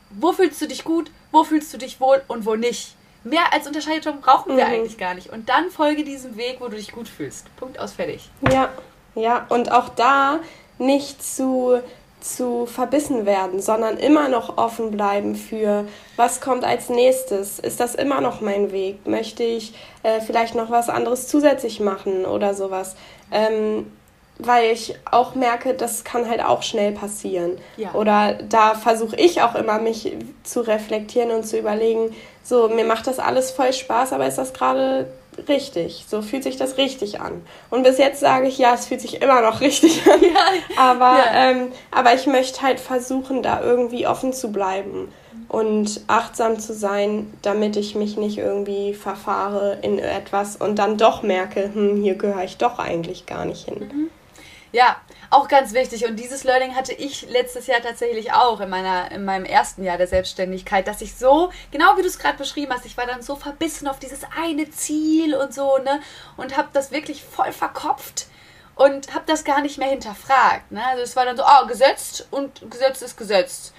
wo 0.09 0.33
fühlst 0.33 0.61
du 0.61 0.67
dich 0.67 0.83
gut, 0.83 1.11
wo 1.31 1.43
fühlst 1.43 1.73
du 1.73 1.77
dich 1.77 1.99
wohl 1.99 2.21
und 2.27 2.45
wo 2.45 2.55
nicht. 2.55 2.95
Mehr 3.23 3.53
als 3.53 3.67
Unterscheidung 3.67 4.21
brauchen 4.21 4.57
wir 4.57 4.65
mhm. 4.65 4.71
eigentlich 4.73 4.97
gar 4.97 5.13
nicht. 5.13 5.29
Und 5.29 5.49
dann 5.49 5.71
folge 5.71 6.03
diesem 6.03 6.35
Weg, 6.35 6.57
wo 6.59 6.67
du 6.67 6.75
dich 6.75 6.91
gut 6.91 7.07
fühlst. 7.07 7.55
Punkt 7.55 7.79
aus, 7.79 7.93
fertig. 7.93 8.29
Ja, 8.51 8.69
ja. 9.15 9.45
Und 9.49 9.71
auch 9.71 9.89
da 9.89 10.39
nicht 10.77 11.23
zu, 11.23 11.81
zu 12.23 12.65
verbissen 12.65 13.25
werden, 13.25 13.61
sondern 13.61 13.97
immer 13.97 14.29
noch 14.29 14.57
offen 14.57 14.91
bleiben 14.91 15.35
für, 15.35 15.85
was 16.15 16.39
kommt 16.39 16.63
als 16.63 16.89
nächstes. 16.89 17.59
Ist 17.59 17.79
das 17.81 17.95
immer 17.95 18.21
noch 18.21 18.39
mein 18.39 18.71
Weg? 18.71 19.05
Möchte 19.05 19.43
ich 19.43 19.73
äh, 20.03 20.21
vielleicht 20.21 20.55
noch 20.55 20.71
was 20.71 20.89
anderes 20.89 21.27
zusätzlich 21.27 21.81
machen 21.81 22.25
oder 22.25 22.53
sowas? 22.53 22.95
Ähm, 23.29 23.91
weil 24.39 24.71
ich 24.71 24.95
auch 25.11 25.35
merke, 25.35 25.73
das 25.73 26.03
kann 26.03 26.27
halt 26.27 26.43
auch 26.43 26.63
schnell 26.63 26.93
passieren. 26.93 27.57
Ja. 27.77 27.93
Oder 27.93 28.35
da 28.49 28.73
versuche 28.73 29.15
ich 29.17 29.41
auch 29.41 29.55
immer, 29.55 29.79
mich 29.79 30.15
zu 30.43 30.61
reflektieren 30.61 31.31
und 31.31 31.43
zu 31.43 31.59
überlegen, 31.59 32.15
so, 32.41 32.69
mir 32.69 32.85
macht 32.85 33.05
das 33.05 33.19
alles 33.19 33.51
voll 33.51 33.73
Spaß, 33.73 34.13
aber 34.13 34.27
ist 34.27 34.37
das 34.37 34.53
gerade 34.53 35.07
richtig? 35.47 36.05
So 36.07 36.21
fühlt 36.21 36.43
sich 36.43 36.57
das 36.57 36.77
richtig 36.77 37.21
an. 37.21 37.41
Und 37.69 37.83
bis 37.83 37.97
jetzt 37.97 38.19
sage 38.19 38.47
ich, 38.47 38.57
ja, 38.57 38.73
es 38.73 38.87
fühlt 38.87 39.01
sich 39.01 39.21
immer 39.21 39.41
noch 39.41 39.61
richtig 39.61 40.01
an. 40.07 40.21
Ja. 40.21 40.81
Aber, 40.81 41.17
ja. 41.17 41.49
Ähm, 41.51 41.71
aber 41.91 42.13
ich 42.13 42.27
möchte 42.27 42.61
halt 42.61 42.79
versuchen, 42.79 43.43
da 43.43 43.61
irgendwie 43.61 44.07
offen 44.07 44.33
zu 44.33 44.51
bleiben 44.51 45.11
und 45.49 46.01
achtsam 46.07 46.59
zu 46.59 46.73
sein, 46.73 47.31
damit 47.41 47.75
ich 47.75 47.95
mich 47.95 48.17
nicht 48.17 48.37
irgendwie 48.37 48.93
verfahre 48.93 49.77
in 49.81 49.99
etwas 49.99 50.55
und 50.55 50.79
dann 50.79 50.97
doch 50.97 51.21
merke, 51.21 51.69
hm, 51.73 52.01
hier 52.01 52.15
gehöre 52.15 52.43
ich 52.43 52.57
doch 52.57 52.79
eigentlich 52.79 53.25
gar 53.25 53.45
nicht 53.45 53.65
hin. 53.65 53.91
Mhm. 53.91 54.09
Ja, 54.71 54.97
auch 55.33 55.47
ganz 55.47 55.73
wichtig. 55.73 56.05
Und 56.05 56.17
dieses 56.17 56.43
Learning 56.43 56.75
hatte 56.75 56.93
ich 56.93 57.29
letztes 57.29 57.67
Jahr 57.67 57.81
tatsächlich 57.81 58.31
auch 58.33 58.59
in, 58.59 58.69
meiner, 58.69 59.11
in 59.11 59.25
meinem 59.25 59.45
ersten 59.45 59.83
Jahr 59.83 59.97
der 59.97 60.07
Selbstständigkeit, 60.07 60.87
dass 60.87 61.01
ich 61.01 61.15
so, 61.15 61.51
genau 61.71 61.97
wie 61.97 62.01
du 62.01 62.07
es 62.07 62.19
gerade 62.19 62.37
beschrieben 62.37 62.73
hast, 62.73 62.85
ich 62.85 62.97
war 62.97 63.05
dann 63.05 63.21
so 63.21 63.35
verbissen 63.35 63.87
auf 63.87 63.99
dieses 63.99 64.21
eine 64.37 64.69
Ziel 64.69 65.35
und 65.35 65.53
so, 65.53 65.77
ne? 65.79 65.99
Und 66.37 66.57
habe 66.57 66.69
das 66.73 66.91
wirklich 66.91 67.23
voll 67.23 67.51
verkopft 67.51 68.27
und 68.75 69.13
habe 69.13 69.25
das 69.27 69.43
gar 69.43 69.61
nicht 69.61 69.77
mehr 69.77 69.89
hinterfragt. 69.89 70.71
Ne? 70.71 70.85
Also 70.85 71.03
es 71.03 71.15
war 71.15 71.25
dann 71.25 71.37
so, 71.37 71.43
oh, 71.43 71.67
gesetzt 71.67 72.27
und 72.31 72.69
gesetzt 72.71 73.01
ist 73.03 73.17
gesetzt. 73.17 73.73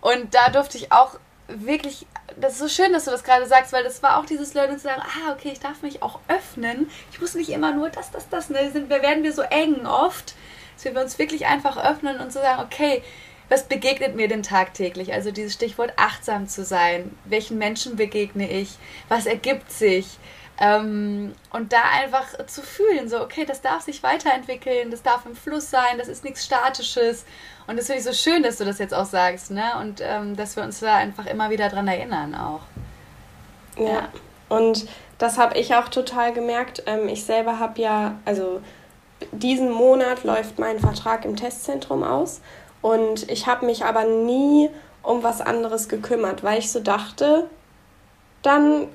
Und 0.00 0.34
da 0.34 0.48
durfte 0.50 0.78
ich 0.78 0.92
auch 0.92 1.18
wirklich, 1.48 2.06
das 2.36 2.52
ist 2.52 2.58
so 2.58 2.68
schön, 2.68 2.92
dass 2.92 3.04
du 3.04 3.10
das 3.10 3.24
gerade 3.24 3.46
sagst, 3.46 3.72
weil 3.72 3.84
das 3.84 4.02
war 4.02 4.18
auch 4.18 4.26
dieses 4.26 4.54
Learning 4.54 4.76
zu 4.76 4.84
sagen, 4.84 5.02
ah, 5.02 5.32
okay, 5.32 5.50
ich 5.52 5.60
darf 5.60 5.82
mich 5.82 6.02
auch 6.02 6.20
öffnen. 6.28 6.90
Ich 7.10 7.20
muss 7.20 7.34
nicht 7.34 7.50
immer 7.50 7.72
nur 7.72 7.90
das, 7.90 8.10
das, 8.10 8.28
das, 8.28 8.50
ne? 8.50 8.70
wir 8.72 9.02
werden 9.02 9.22
wir 9.22 9.32
so 9.32 9.42
eng 9.42 9.86
oft, 9.86 10.34
dass 10.78 10.94
wir 10.94 11.00
uns 11.00 11.18
wirklich 11.18 11.46
einfach 11.46 11.76
öffnen 11.76 12.20
und 12.20 12.32
zu 12.32 12.40
sagen, 12.40 12.62
okay, 12.62 13.02
was 13.48 13.64
begegnet 13.64 14.14
mir 14.14 14.28
denn 14.28 14.42
tagtäglich? 14.42 15.12
Also 15.12 15.30
dieses 15.30 15.54
Stichwort 15.54 15.92
achtsam 15.96 16.48
zu 16.48 16.64
sein. 16.64 17.16
Welchen 17.24 17.58
Menschen 17.58 17.96
begegne 17.96 18.48
ich? 18.50 18.76
Was 19.08 19.26
ergibt 19.26 19.72
sich? 19.72 20.18
Ähm, 20.60 21.34
und 21.50 21.72
da 21.72 21.82
einfach 21.94 22.44
zu 22.46 22.62
fühlen, 22.62 23.08
so, 23.08 23.22
okay, 23.22 23.44
das 23.44 23.60
darf 23.60 23.82
sich 23.82 24.02
weiterentwickeln, 24.02 24.90
das 24.90 25.02
darf 25.02 25.24
im 25.24 25.36
Fluss 25.36 25.70
sein, 25.70 25.98
das 25.98 26.08
ist 26.08 26.24
nichts 26.24 26.44
Statisches. 26.44 27.24
Und 27.68 27.78
das 27.78 27.86
finde 27.86 28.00
ich 28.00 28.04
so 28.04 28.12
schön, 28.12 28.42
dass 28.42 28.56
du 28.56 28.64
das 28.64 28.78
jetzt 28.78 28.92
auch 28.92 29.04
sagst, 29.04 29.50
ne? 29.52 29.78
Und 29.80 30.00
ähm, 30.02 30.36
dass 30.36 30.56
wir 30.56 30.64
uns 30.64 30.80
da 30.80 30.96
einfach 30.96 31.26
immer 31.26 31.50
wieder 31.50 31.68
dran 31.68 31.86
erinnern 31.86 32.34
auch. 32.34 32.62
Ja. 33.76 33.84
ja. 33.84 34.08
Und 34.48 34.88
das 35.18 35.38
habe 35.38 35.56
ich 35.58 35.74
auch 35.74 35.88
total 35.88 36.32
gemerkt. 36.32 36.82
Ähm, 36.86 37.08
ich 37.08 37.24
selber 37.24 37.58
habe 37.60 37.80
ja, 37.80 38.18
also 38.24 38.60
diesen 39.32 39.70
Monat 39.70 40.24
läuft 40.24 40.58
mein 40.58 40.78
Vertrag 40.78 41.24
im 41.24 41.36
Testzentrum 41.36 42.02
aus. 42.02 42.40
Und 42.82 43.30
ich 43.30 43.46
habe 43.46 43.66
mich 43.66 43.84
aber 43.84 44.04
nie 44.04 44.70
um 45.02 45.22
was 45.22 45.40
anderes 45.40 45.88
gekümmert, 45.88 46.42
weil 46.42 46.58
ich 46.58 46.70
so 46.70 46.80
dachte, 46.80 47.48
dann 48.42 48.88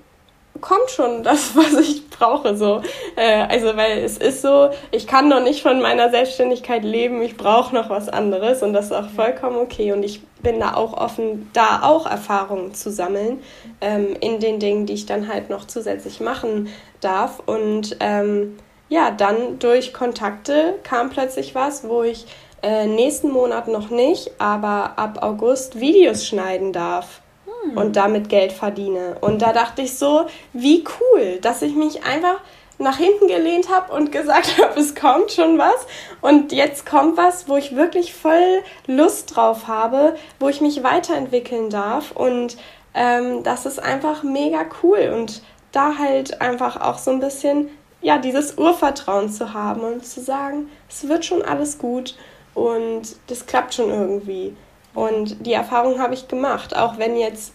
kommt 0.61 0.89
schon 0.91 1.23
das, 1.23 1.55
was 1.55 1.73
ich 1.79 2.09
brauche. 2.09 2.55
So. 2.55 2.81
Äh, 3.15 3.43
also, 3.43 3.75
weil 3.75 3.99
es 3.99 4.17
ist 4.17 4.41
so, 4.41 4.69
ich 4.91 5.07
kann 5.07 5.27
noch 5.27 5.41
nicht 5.41 5.61
von 5.61 5.81
meiner 5.81 6.09
Selbstständigkeit 6.09 6.83
leben, 6.83 7.21
ich 7.21 7.37
brauche 7.37 7.73
noch 7.73 7.89
was 7.89 8.09
anderes 8.09 8.63
und 8.63 8.73
das 8.73 8.85
ist 8.85 8.93
auch 8.93 9.09
vollkommen 9.09 9.57
okay. 9.57 9.91
Und 9.91 10.03
ich 10.03 10.21
bin 10.41 10.59
da 10.59 10.75
auch 10.75 10.93
offen, 10.93 11.49
da 11.53 11.81
auch 11.83 12.05
Erfahrungen 12.05 12.73
zu 12.73 12.91
sammeln 12.91 13.41
ähm, 13.81 14.15
in 14.19 14.39
den 14.39 14.59
Dingen, 14.59 14.85
die 14.85 14.93
ich 14.93 15.05
dann 15.05 15.27
halt 15.27 15.49
noch 15.49 15.65
zusätzlich 15.65 16.19
machen 16.19 16.69
darf. 17.01 17.41
Und 17.45 17.97
ähm, 17.99 18.57
ja, 18.93 19.09
dann 19.09 19.57
durch 19.57 19.91
Kontakte 19.91 20.75
kam 20.83 21.09
plötzlich 21.09 21.55
was, 21.55 21.89
wo 21.89 22.03
ich 22.03 22.27
äh, 22.61 22.85
nächsten 22.85 23.31
Monat 23.31 23.67
noch 23.67 23.89
nicht, 23.89 24.29
aber 24.37 24.99
ab 24.99 25.23
August 25.23 25.79
Videos 25.79 26.27
schneiden 26.27 26.73
darf 26.73 27.21
hm. 27.63 27.75
und 27.75 27.95
damit 27.95 28.29
Geld 28.29 28.51
verdiene. 28.51 29.17
Und 29.19 29.41
da 29.41 29.51
dachte 29.51 29.81
ich 29.81 29.97
so, 29.97 30.27
wie 30.53 30.83
cool, 30.99 31.39
dass 31.41 31.63
ich 31.63 31.73
mich 31.73 32.03
einfach 32.05 32.39
nach 32.77 32.97
hinten 32.97 33.27
gelehnt 33.27 33.67
habe 33.67 33.91
und 33.91 34.11
gesagt 34.11 34.57
habe, 34.61 34.79
es 34.79 34.93
kommt 34.93 35.31
schon 35.31 35.57
was. 35.57 35.87
Und 36.21 36.51
jetzt 36.51 36.85
kommt 36.85 37.17
was, 37.17 37.49
wo 37.49 37.57
ich 37.57 37.75
wirklich 37.75 38.13
voll 38.13 38.61
Lust 38.85 39.35
drauf 39.35 39.67
habe, 39.67 40.15
wo 40.39 40.49
ich 40.49 40.61
mich 40.61 40.83
weiterentwickeln 40.83 41.71
darf. 41.71 42.11
Und 42.11 42.57
ähm, 42.93 43.41
das 43.41 43.65
ist 43.65 43.81
einfach 43.81 44.21
mega 44.21 44.63
cool. 44.83 45.15
Und 45.15 45.41
da 45.71 45.97
halt 45.97 46.41
einfach 46.41 46.79
auch 46.79 46.99
so 46.99 47.09
ein 47.09 47.19
bisschen, 47.19 47.71
ja, 48.03 48.17
dieses 48.19 48.57
Urvertrauen 48.57 49.29
zu 49.29 49.53
haben 49.53 49.81
und 49.81 50.05
zu 50.05 50.21
sagen, 50.21 50.69
es 50.89 51.07
wird 51.07 51.25
schon 51.25 51.41
alles 51.41 51.79
gut 51.79 52.15
und 52.53 53.15
das 53.27 53.45
klappt 53.45 53.73
schon 53.73 53.89
irgendwie. 53.89 54.55
Und 54.93 55.45
die 55.45 55.53
Erfahrung 55.53 55.99
habe 55.99 56.13
ich 56.13 56.27
gemacht, 56.27 56.75
auch 56.75 56.99
wenn 56.99 57.17
jetzt 57.17 57.53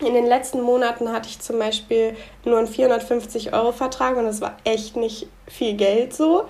in 0.00 0.14
den 0.14 0.26
letzten 0.26 0.62
Monaten 0.62 1.12
hatte 1.12 1.28
ich 1.28 1.38
zum 1.38 1.58
Beispiel 1.58 2.16
nur 2.44 2.58
einen 2.58 2.66
450-Euro-Vertrag 2.66 4.16
und 4.16 4.24
das 4.24 4.40
war 4.40 4.56
echt 4.64 4.96
nicht 4.96 5.28
viel 5.46 5.74
Geld 5.74 6.12
so. 6.14 6.44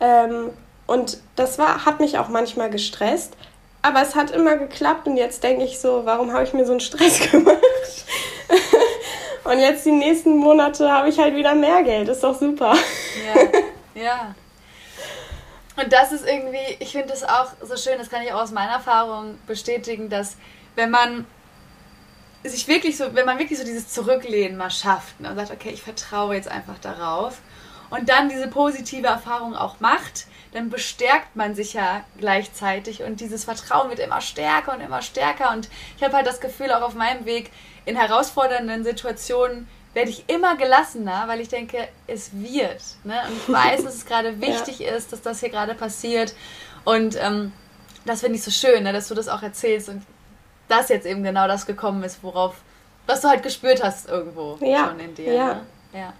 Ähm, 0.00 0.50
und 0.86 1.18
das 1.36 1.58
war, 1.58 1.86
hat 1.86 2.00
mich 2.00 2.18
auch 2.18 2.28
manchmal 2.28 2.68
gestresst. 2.68 3.34
Aber 3.80 4.02
es 4.02 4.16
hat 4.16 4.32
immer 4.32 4.56
geklappt 4.56 5.06
und 5.06 5.16
jetzt 5.16 5.44
denke 5.44 5.64
ich 5.64 5.78
so, 5.78 6.04
warum 6.04 6.32
habe 6.32 6.42
ich 6.44 6.52
mir 6.52 6.66
so 6.66 6.72
einen 6.72 6.80
Stress 6.80 7.20
gemacht? 7.30 7.62
Und 9.48 9.58
jetzt 9.60 9.86
die 9.86 9.92
nächsten 9.92 10.36
Monate 10.36 10.90
habe 10.90 11.08
ich 11.08 11.18
halt 11.18 11.34
wieder 11.34 11.54
mehr 11.54 11.82
Geld. 11.82 12.08
Ist 12.08 12.22
doch 12.22 12.38
super. 12.38 12.74
Ja, 13.94 14.02
ja. 14.02 14.34
Und 15.80 15.92
das 15.92 16.12
ist 16.12 16.26
irgendwie, 16.26 16.76
ich 16.80 16.92
finde 16.92 17.08
das 17.08 17.24
auch 17.24 17.52
so 17.62 17.76
schön, 17.76 17.98
das 17.98 18.10
kann 18.10 18.22
ich 18.22 18.32
auch 18.32 18.42
aus 18.42 18.50
meiner 18.50 18.72
Erfahrung 18.72 19.38
bestätigen, 19.46 20.10
dass 20.10 20.36
wenn 20.74 20.90
man 20.90 21.24
sich 22.44 22.68
wirklich 22.68 22.96
so, 22.96 23.14
wenn 23.14 23.26
man 23.26 23.38
wirklich 23.38 23.58
so 23.58 23.64
dieses 23.64 23.88
Zurücklehnen 23.88 24.58
mal 24.58 24.70
schafft 24.70 25.20
ne, 25.20 25.30
und 25.30 25.36
sagt, 25.36 25.50
okay, 25.50 25.70
ich 25.70 25.82
vertraue 25.82 26.34
jetzt 26.34 26.48
einfach 26.48 26.78
darauf 26.78 27.38
und 27.90 28.08
dann 28.08 28.28
diese 28.28 28.48
positive 28.48 29.06
Erfahrung 29.06 29.54
auch 29.54 29.80
macht, 29.80 30.26
dann 30.52 30.70
bestärkt 30.70 31.36
man 31.36 31.54
sich 31.54 31.74
ja 31.74 32.04
gleichzeitig 32.18 33.02
und 33.02 33.20
dieses 33.20 33.44
Vertrauen 33.44 33.90
wird 33.90 33.98
immer 33.98 34.20
stärker 34.20 34.74
und 34.74 34.80
immer 34.80 35.02
stärker 35.02 35.52
und 35.52 35.68
ich 35.96 36.02
habe 36.02 36.16
halt 36.16 36.26
das 36.26 36.40
Gefühl 36.40 36.72
auch 36.72 36.82
auf 36.82 36.94
meinem 36.94 37.24
Weg 37.26 37.50
in 37.84 37.96
herausfordernden 37.96 38.84
Situationen 38.84 39.68
werde 39.94 40.10
ich 40.10 40.28
immer 40.28 40.56
gelassener, 40.56 41.24
weil 41.26 41.40
ich 41.40 41.48
denke, 41.48 41.88
es 42.06 42.30
wird. 42.32 42.82
Ne? 43.04 43.20
Und 43.26 43.36
ich 43.36 43.52
weiß, 43.52 43.84
dass 43.84 43.94
es 43.94 44.06
gerade 44.06 44.40
wichtig 44.40 44.80
ja. 44.80 44.94
ist, 44.94 45.12
dass 45.12 45.22
das 45.22 45.40
hier 45.40 45.48
gerade 45.48 45.74
passiert. 45.74 46.34
Und 46.84 47.16
ähm, 47.20 47.52
das 48.04 48.20
finde 48.20 48.36
ich 48.36 48.44
so 48.44 48.50
schön, 48.50 48.84
ne? 48.84 48.92
dass 48.92 49.08
du 49.08 49.14
das 49.14 49.28
auch 49.28 49.42
erzählst 49.42 49.88
und 49.88 50.02
dass 50.68 50.88
jetzt 50.88 51.06
eben 51.06 51.22
genau 51.22 51.48
das 51.48 51.66
gekommen 51.66 52.02
ist, 52.02 52.22
worauf, 52.22 52.56
was 53.06 53.22
du 53.22 53.28
halt 53.28 53.42
gespürt 53.42 53.82
hast 53.82 54.08
irgendwo 54.08 54.58
ja. 54.60 54.88
schon 54.88 55.00
in 55.00 55.14
dir. 55.14 55.32
Ja. 55.32 55.54
Ne? 55.54 55.60
ja. 55.94 56.12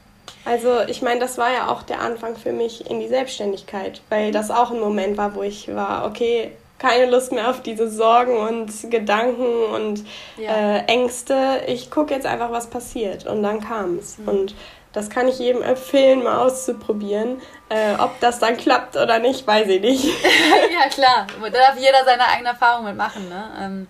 Also 0.49 0.81
ich 0.87 1.03
meine, 1.03 1.21
das 1.21 1.37
war 1.37 1.53
ja 1.53 1.69
auch 1.69 1.83
der 1.83 2.01
Anfang 2.01 2.35
für 2.35 2.53
mich 2.53 2.89
in 2.91 3.01
die 3.01 3.09
Selbstständigkeit, 3.09 4.01
weil 4.09 4.33
das 4.33 4.51
auch 4.51 4.71
ein 4.71 4.81
Moment 4.81 5.19
war, 5.19 5.35
wo 5.35 5.43
ich 5.43 5.75
war, 5.75 6.07
okay, 6.07 6.53
keine 6.79 7.11
Lust 7.11 7.33
mehr 7.33 7.51
auf 7.51 7.63
diese 7.63 7.91
Sorgen 7.91 8.35
und 8.35 8.91
Gedanken 8.91 9.65
und 9.75 10.07
ja. 10.39 10.79
äh, 10.79 10.85
Ängste. 10.87 11.63
Ich 11.67 11.91
gucke 11.91 12.15
jetzt 12.15 12.25
einfach, 12.25 12.51
was 12.51 12.71
passiert. 12.71 13.27
Und 13.27 13.43
dann 13.43 13.61
kam 13.61 13.99
es. 13.99 14.17
Mhm. 14.17 14.29
Und 14.29 14.55
das 14.95 15.11
kann 15.11 15.29
ich 15.29 15.39
jedem 15.39 15.61
empfehlen, 15.61 16.23
mal 16.23 16.39
auszuprobieren. 16.39 17.43
Äh, 17.69 17.97
ob 17.99 18.19
das 18.21 18.39
dann 18.39 18.57
klappt 18.57 18.97
oder 18.97 19.19
nicht, 19.19 19.47
weiß 19.47 19.69
ich 19.69 19.83
nicht. 19.83 20.05
ja, 20.73 20.89
klar. 20.89 21.27
Da 21.43 21.51
darf 21.51 21.77
jeder 21.77 22.07
seine 22.07 22.27
eigene 22.27 22.51
Erfahrung 22.51 22.87
mitmachen. 22.87 23.29
Ne? 23.29 23.51
Ähm, 23.61 23.87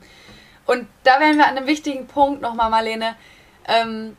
und 0.66 0.88
da 1.04 1.20
wären 1.20 1.36
wir 1.36 1.46
an 1.46 1.56
einem 1.56 1.68
wichtigen 1.68 2.09
Punkt 2.09 2.42
nochmal, 2.42 2.68
Marlene. 2.68 3.14
Ähm, 3.68 4.16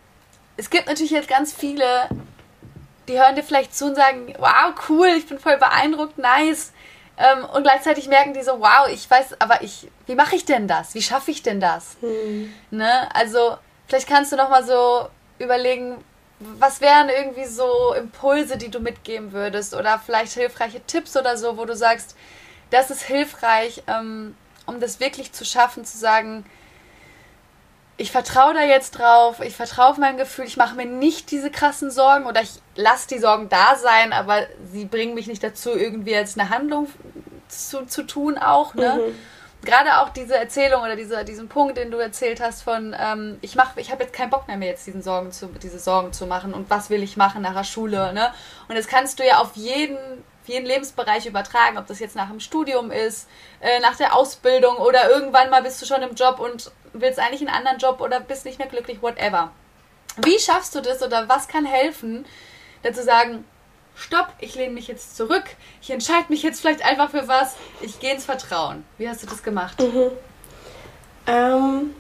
es 0.56 0.70
gibt 0.70 0.88
natürlich 0.88 1.12
jetzt 1.12 1.30
ganz 1.30 1.54
viele, 1.54 2.10
die 3.10 3.20
hören 3.20 3.36
dir 3.36 3.43
vielleicht 3.43 3.76
zu 3.76 3.88
und 3.88 3.95
sagen, 3.95 4.34
wow, 4.38 4.74
cool, 4.88 5.07
ich 5.18 5.28
bin 5.28 5.39
voll 5.39 5.57
beeindruckt, 5.57 6.18
nice 6.18 6.72
Ähm, 7.18 7.43
und 7.43 7.64
gleichzeitig 7.64 8.07
merken 8.07 8.34
die 8.34 8.43
so, 8.43 8.62
wow, 8.62 8.88
ich 8.89 9.10
weiß, 9.12 9.41
aber 9.41 9.62
ich, 9.62 9.89
wie 10.05 10.16
mache 10.16 10.38
ich 10.38 10.45
denn 10.45 10.70
das? 10.70 10.95
Wie 10.95 11.01
schaffe 11.01 11.32
ich 11.32 11.43
denn 11.43 11.60
das? 11.60 11.97
Hm. 11.99 12.53
Ne? 12.72 13.14
Also, 13.14 13.57
vielleicht 13.88 14.07
kannst 14.07 14.32
du 14.32 14.38
noch 14.38 14.49
mal 14.49 14.64
so 14.64 15.10
überlegen, 15.38 16.01
was 16.39 16.80
wären 16.80 17.10
irgendwie 17.10 17.45
so 17.45 17.93
Impulse, 17.93 18.57
die 18.57 18.72
du 18.72 18.80
mitgeben 18.80 19.34
würdest 19.34 19.76
oder 19.76 19.99
vielleicht 19.99 20.32
hilfreiche 20.32 20.80
Tipps 20.86 21.18
oder 21.18 21.36
so, 21.36 21.57
wo 21.57 21.66
du 21.66 21.76
sagst, 21.76 22.16
das 22.70 22.89
ist 22.89 23.01
hilfreich, 23.01 23.84
ähm, 23.88 24.38
um 24.66 24.80
das 24.80 25.01
wirklich 25.01 25.34
zu 25.34 25.43
schaffen, 25.43 25.84
zu 25.84 25.97
sagen, 25.97 26.45
ich 28.00 28.14
vertraue 28.14 28.54
da 28.54 28.64
jetzt 28.64 28.91
drauf, 28.91 29.41
ich 29.41 29.58
vertraue 29.58 29.88
auf 29.89 29.97
mein 29.97 30.16
Gefühl, 30.16 30.45
ich 30.45 30.56
mache 30.56 30.74
mir 30.74 30.86
nicht 30.86 31.32
diese 31.32 31.52
krassen 31.52 31.91
Sorgen 31.91 32.26
oder 32.28 32.41
ich 32.41 32.52
lasse 32.76 33.10
die 33.10 33.20
Sorgen 33.20 33.50
da 33.50 33.76
sein, 33.76 34.14
aber 34.14 34.47
sie 34.72 34.86
bringen 34.86 35.14
mich 35.16 35.28
nicht 35.28 35.43
dazu, 35.43 35.72
irgendwie 35.72 36.12
jetzt 36.12 36.39
eine 36.39 36.50
Handlung 36.50 36.88
zu, 37.50 37.86
zu 37.86 38.04
tun 38.04 38.38
auch. 38.38 38.74
Ne? 38.74 39.02
Mhm. 39.10 39.66
Gerade 39.66 39.97
auch 39.97 40.10
diese 40.10 40.38
Erzählung 40.38 40.82
oder 40.82 40.95
diese, 40.95 41.26
diesen 41.26 41.50
Punkt, 41.50 41.76
den 41.76 41.91
du 41.91 41.97
erzählt 41.97 42.39
hast 42.39 42.62
von, 42.62 42.95
ähm, 42.97 43.38
ich 43.41 43.56
mach, 43.56 43.76
ich 43.76 43.91
habe 43.91 44.04
jetzt 44.04 44.14
keinen 44.14 44.30
Bock 44.30 44.47
mehr, 44.47 44.56
mir 44.56 44.70
jetzt 44.70 44.88
diesen 44.88 45.02
Sorgen 45.02 45.34
zu, 45.34 45.47
diese 45.62 45.80
Sorgen 45.80 46.14
zu 46.14 46.26
machen 46.26 46.54
und 46.54 46.70
was 46.70 46.89
will 46.89 47.04
ich 47.04 47.18
machen 47.18 47.41
nach 47.41 47.54
der 47.54 47.66
Schule. 47.66 48.14
Ne? 48.14 48.32
Und 48.70 48.78
das 48.78 48.88
kannst 48.88 49.20
du 49.20 49.28
ja 49.28 49.39
auf 49.39 49.52
jeden 49.56 49.97
jeden 50.50 50.66
Lebensbereich 50.66 51.26
übertragen, 51.26 51.78
ob 51.78 51.88
das 51.88 52.00
jetzt 52.00 52.16
nach 52.16 52.30
dem 52.30 52.39
Studium 52.39 52.91
ist, 52.91 53.28
äh, 53.62 53.80
nach 53.80 53.95
der 53.95 54.16
Ausbildung 54.16 54.78
oder 54.78 55.10
irgendwann 55.10 55.50
mal 55.50 55.62
bist 55.62 55.82
du 55.82 55.86
schon 55.86 56.02
im 56.02 56.16
Job 56.16 56.39
und 56.39 56.72
willst 56.93 57.20
eigentlich 57.20 57.41
einen 57.41 57.56
anderen 57.56 57.78
Job 57.78 58.02
oder 58.02 58.20
bist 58.20 58.45
nicht 58.45 58.60
mehr 58.60 58.68
glücklich, 58.68 59.02
whatever. 59.02 59.52
Wie 60.18 60.39
schaffst 60.39 60.76
du 60.76 60.82
das 60.82 61.02
oder 61.02 61.30
was 61.30 61.47
kann 61.47 61.66
helfen, 61.66 62.26
dazu 62.84 63.02
sagen, 63.02 63.45
stopp, 63.95 64.28
ich 64.39 64.56
lehne 64.56 64.74
mich 64.74 64.88
jetzt 64.88 65.16
zurück, 65.16 65.43
ich 65.82 65.91
entscheide 65.91 66.26
mich 66.30 66.43
jetzt 66.43 66.62
vielleicht 66.62 66.84
einfach 66.84 67.12
für 67.12 67.28
was, 67.28 67.56
ich 67.82 68.00
gehe 68.00 68.14
ins 68.14 68.26
Vertrauen. 68.26 68.84
Wie 68.97 69.08
hast 69.08 69.24
du 69.24 69.28
das 69.28 69.43
gemacht? 69.43 69.78
Ähm, 71.28 71.93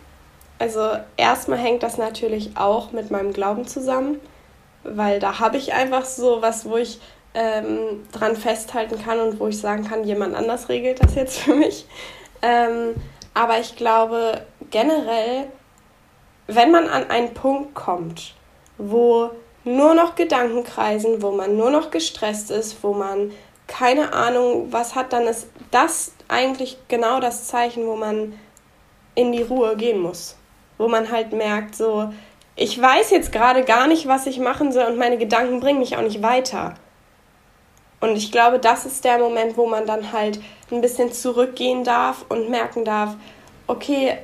also 0.57 0.97
erstmal 1.17 1.59
hängt 1.59 1.83
das 1.83 1.97
natürlich 1.97 2.57
auch 2.57 2.91
mit 2.91 3.11
meinem 3.11 3.31
Glauben 3.31 3.67
zusammen, 3.67 4.19
weil 4.83 5.19
da 5.19 5.39
habe 5.39 5.57
ich 5.57 5.73
einfach 5.73 6.05
so 6.05 6.41
was, 6.41 6.65
wo 6.65 6.77
ich 6.77 6.99
ähm, 7.33 8.07
dran 8.11 8.35
festhalten 8.35 9.01
kann 9.03 9.19
und 9.19 9.39
wo 9.39 9.47
ich 9.47 9.59
sagen 9.59 9.85
kann, 9.87 10.03
jemand 10.03 10.35
anders 10.35 10.69
regelt 10.69 11.03
das 11.03 11.15
jetzt 11.15 11.39
für 11.39 11.53
mich. 11.53 11.85
Ähm, 12.41 12.95
aber 13.33 13.59
ich 13.59 13.75
glaube 13.75 14.41
generell, 14.71 15.47
wenn 16.47 16.71
man 16.71 16.87
an 16.87 17.09
einen 17.09 17.33
Punkt 17.33 17.75
kommt, 17.75 18.33
wo 18.77 19.31
nur 19.63 19.93
noch 19.93 20.15
Gedanken 20.15 20.63
kreisen, 20.63 21.21
wo 21.21 21.31
man 21.31 21.57
nur 21.57 21.69
noch 21.69 21.91
gestresst 21.91 22.49
ist, 22.49 22.83
wo 22.83 22.93
man 22.93 23.31
keine 23.67 24.13
Ahnung 24.13 24.67
was 24.71 24.95
hat, 24.95 25.13
dann 25.13 25.27
ist 25.27 25.47
das 25.69 26.13
eigentlich 26.27 26.77
genau 26.87 27.19
das 27.19 27.47
Zeichen, 27.47 27.85
wo 27.85 27.95
man 27.95 28.33
in 29.15 29.31
die 29.31 29.43
Ruhe 29.43 29.75
gehen 29.75 29.99
muss. 29.99 30.35
Wo 30.77 30.87
man 30.87 31.11
halt 31.11 31.33
merkt, 31.33 31.75
so, 31.75 32.11
ich 32.55 32.81
weiß 32.81 33.11
jetzt 33.11 33.31
gerade 33.31 33.63
gar 33.63 33.87
nicht, 33.87 34.07
was 34.07 34.25
ich 34.25 34.39
machen 34.39 34.71
soll 34.71 34.85
und 34.85 34.97
meine 34.97 35.17
Gedanken 35.17 35.59
bringen 35.59 35.79
mich 35.79 35.97
auch 35.97 36.01
nicht 36.01 36.23
weiter. 36.23 36.75
Und 38.01 38.15
ich 38.15 38.31
glaube, 38.31 38.59
das 38.59 38.85
ist 38.85 39.03
der 39.03 39.17
Moment, 39.17 39.57
wo 39.57 39.67
man 39.67 39.85
dann 39.85 40.11
halt 40.11 40.39
ein 40.71 40.81
bisschen 40.81 41.11
zurückgehen 41.11 41.83
darf 41.83 42.25
und 42.29 42.49
merken 42.49 42.85
darf, 42.85 43.15
okay, 43.67 44.17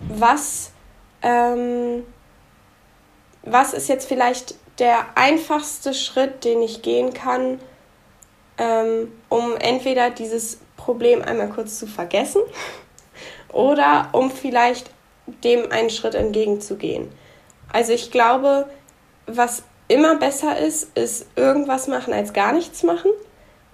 was, 0.00 0.70
ähm, 1.22 2.04
was 3.42 3.74
ist 3.74 3.88
jetzt 3.88 4.08
vielleicht 4.08 4.54
der 4.78 5.06
einfachste 5.16 5.92
Schritt, 5.92 6.44
den 6.44 6.62
ich 6.62 6.82
gehen 6.82 7.12
kann, 7.12 7.60
ähm, 8.56 9.12
um 9.28 9.56
entweder 9.56 10.10
dieses 10.10 10.60
Problem 10.76 11.22
einmal 11.22 11.48
kurz 11.48 11.78
zu 11.78 11.86
vergessen 11.86 12.42
oder 13.52 14.08
um 14.12 14.30
vielleicht 14.30 14.90
dem 15.44 15.70
einen 15.70 15.90
Schritt 15.90 16.14
entgegenzugehen. 16.14 17.12
Also 17.72 17.92
ich 17.92 18.10
glaube, 18.10 18.68
was 19.26 19.62
immer 19.88 20.16
besser 20.16 20.58
ist, 20.58 20.96
ist 20.96 21.26
irgendwas 21.36 21.88
machen 21.88 22.12
als 22.12 22.32
gar 22.32 22.52
nichts 22.52 22.82
machen, 22.82 23.10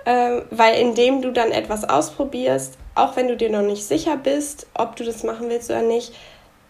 äh, 0.04 0.40
weil 0.50 0.80
indem 0.80 1.22
du 1.22 1.32
dann 1.32 1.50
etwas 1.50 1.88
ausprobierst, 1.88 2.78
auch 2.94 3.16
wenn 3.16 3.28
du 3.28 3.36
dir 3.36 3.50
noch 3.50 3.62
nicht 3.62 3.84
sicher 3.84 4.16
bist, 4.16 4.66
ob 4.74 4.96
du 4.96 5.04
das 5.04 5.24
machen 5.24 5.48
willst 5.48 5.70
oder 5.70 5.82
nicht, 5.82 6.14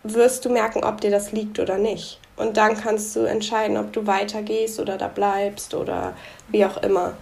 wirst 0.03 0.45
du 0.45 0.51
merken, 0.51 0.85
ob 0.85 1.01
dir 1.01 1.11
das 1.11 1.33
liegt 1.33 1.59
oder 1.59 1.79
nicht. 1.79 2.21
Und 2.37 2.57
dann 2.57 2.77
kannst 2.77 3.15
du 3.15 3.21
entscheiden, 3.21 3.77
ob 3.77 3.93
du 3.93 4.07
weitergehst 4.07 4.81
oder 4.81 4.99
da 4.99 5.09
bleibst 5.09 5.75
oder 5.75 6.15
wie 6.49 6.65
auch 6.65 6.83
immer. 6.83 7.15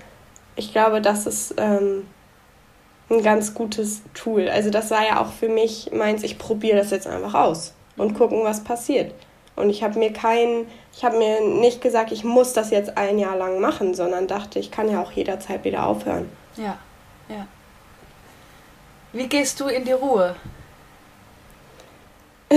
Ich 0.57 0.73
glaube, 0.73 1.01
das 1.01 1.27
ist 1.27 1.55
ähm, 1.59 2.07
ein 3.11 3.23
ganz 3.23 3.55
gutes 3.55 4.03
Tool. 4.15 4.49
Also 4.49 4.71
das 4.71 4.91
war 4.91 5.07
ja 5.07 5.21
auch 5.21 5.33
für 5.33 5.49
mich 5.49 5.91
meins, 5.93 6.23
ich 6.23 6.39
probiere 6.39 6.79
das 6.79 6.91
jetzt 6.91 7.07
einfach 7.07 7.35
aus 7.35 7.75
und 7.97 8.15
gucken, 8.15 8.43
was 8.43 8.65
passiert. 8.65 9.13
Und 9.55 9.71
ich 9.71 9.83
habe 9.83 9.99
mir 9.99 10.13
kein, 10.13 10.67
ich 10.97 11.05
habe 11.05 11.19
mir 11.19 11.41
nicht 11.41 11.83
gesagt, 11.83 12.11
ich 12.11 12.25
muss 12.25 12.53
das 12.53 12.71
jetzt 12.71 12.97
ein 12.97 13.19
Jahr 13.19 13.37
lang 13.37 13.61
machen, 13.61 13.95
sondern 13.95 14.27
dachte, 14.27 14.59
ich 14.59 14.71
kann 14.71 14.91
ja 14.91 15.03
auch 15.03 15.13
jederzeit 15.13 15.65
wieder 15.65 15.87
aufhören. 15.87 16.31
Ja, 16.57 16.79
ja. 17.29 17.47
Wie 19.13 19.29
gehst 19.29 19.61
du 19.61 19.67
in 19.67 19.85
die 19.85 19.93
Ruhe? 19.93 20.37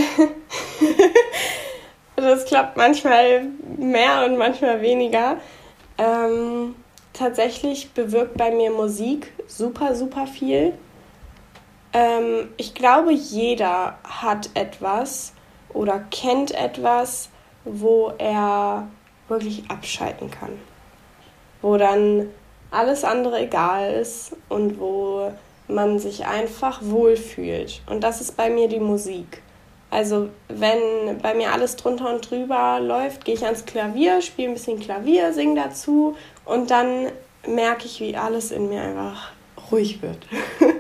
das 2.16 2.46
klappt 2.46 2.78
manchmal 2.78 3.48
mehr 3.78 4.26
und 4.26 4.38
manchmal 4.38 4.82
weniger. 4.82 5.38
Ähm, 5.98 6.76
tatsächlich 7.14 7.92
bewirkt 7.92 8.38
bei 8.38 8.52
mir 8.52 8.72
Musik 8.72 9.34
super, 9.48 9.96
super 9.96 10.28
viel. 10.28 10.74
Ähm, 11.94 12.50
ich 12.58 12.74
glaube, 12.74 13.14
jeder 13.14 13.98
hat 14.04 14.50
etwas, 14.54 15.34
oder 15.76 16.00
kennt 16.10 16.52
etwas, 16.52 17.30
wo 17.66 18.12
er 18.18 18.88
wirklich 19.28 19.70
abschalten 19.70 20.32
kann. 20.32 20.60
Wo 21.62 21.78
dann 21.78 22.30
alles 22.72 23.04
andere 23.04 23.42
egal 23.42 23.94
ist 23.94 24.36
und 24.50 24.80
wo 24.80 25.32
man 25.68 26.00
sich 26.00 26.26
einfach 26.26 26.80
wohlfühlt. 26.82 27.82
Und 27.88 28.04
das 28.04 28.22
ist 28.22 28.38
bei 28.38 28.50
mir 28.50 28.68
die 28.68 28.80
Musik. 28.80 29.42
Also 29.90 30.30
wenn 30.48 31.20
bei 31.22 31.34
mir 31.34 31.54
alles 31.54 31.76
drunter 31.76 32.14
und 32.14 32.30
drüber 32.30 32.80
läuft, 32.82 33.24
gehe 33.24 33.36
ich 33.36 33.46
ans 33.46 33.66
Klavier, 33.66 34.22
spiele 34.22 34.50
ein 34.50 34.54
bisschen 34.54 34.80
Klavier, 34.80 35.34
singe 35.34 35.56
dazu 35.56 36.16
und 36.44 36.70
dann 36.72 37.08
merke 37.48 37.86
ich, 37.86 38.00
wie 38.00 38.16
alles 38.16 38.52
in 38.52 38.70
mir 38.70 38.82
einfach 38.82 39.32
ruhig 39.72 40.02
wird. 40.02 40.28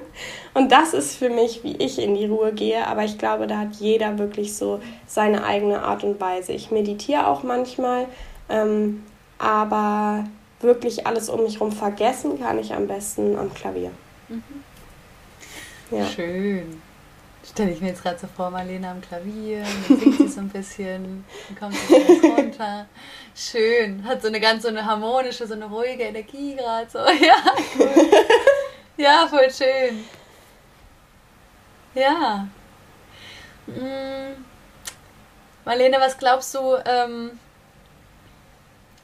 Und 0.56 0.72
das 0.72 0.94
ist 0.94 1.18
für 1.18 1.30
mich, 1.30 1.66
wie 1.66 1.76
ich 1.76 2.00
in 2.00 2.16
die 2.16 2.28
Ruhe 2.28 2.54
gehe. 2.54 2.88
Aber 2.88 3.04
ich 3.04 3.18
glaube, 3.18 3.46
da 3.46 3.58
hat 3.60 3.76
jeder 3.76 4.18
wirklich 4.18 4.56
so 4.56 4.80
seine 5.06 5.44
eigene 5.44 5.84
Art 5.84 6.06
und 6.06 6.20
Weise. 6.22 6.54
Ich 6.54 6.72
meditiere 6.72 7.28
auch 7.28 7.44
manchmal, 7.44 8.08
ähm, 8.48 9.04
aber 9.38 10.24
wirklich 10.62 11.06
alles 11.06 11.28
um 11.28 11.44
mich 11.44 11.56
herum 11.56 11.74
vergessen 11.74 12.40
kann 12.40 12.58
ich 12.58 12.74
am 12.74 12.88
besten 12.88 13.38
am 13.38 13.54
Klavier. 13.54 13.92
Mhm. 14.30 14.44
Ja. 15.92 16.06
Schön. 16.06 16.82
Stelle 17.44 17.72
ich 17.72 17.82
mir 17.82 17.90
jetzt 17.90 18.02
gerade 18.02 18.18
so 18.18 18.28
vor, 18.34 18.50
Marlene 18.50 18.90
am 18.90 19.02
Klavier, 19.02 19.62
dann 19.88 20.00
singt 20.00 20.18
sie 20.18 20.28
so 20.30 20.40
ein 20.40 20.50
bisschen, 20.50 21.26
dann 21.50 21.60
kommt 21.60 21.76
sie 21.76 22.22
so 22.22 22.28
runter. 22.30 22.88
Schön. 23.36 24.04
Hat 24.06 24.22
so 24.22 24.30
eine 24.30 24.40
ganz 24.40 24.64
so 24.64 24.70
eine 24.70 24.86
harmonische, 24.86 25.46
so 25.46 25.54
eine 25.54 25.66
ruhige 25.66 26.04
Energie 26.04 26.56
gerade 26.56 26.90
so. 26.90 27.00
Ja, 27.24 27.36
cool. 27.78 27.90
Ja, 28.98 29.28
voll 29.30 29.52
schön. 29.52 30.06
Ja. 31.96 32.48
Hm. 33.68 34.46
Marlene, 35.64 35.98
was 36.00 36.18
glaubst 36.18 36.54
du, 36.54 36.76
ähm, 36.86 37.40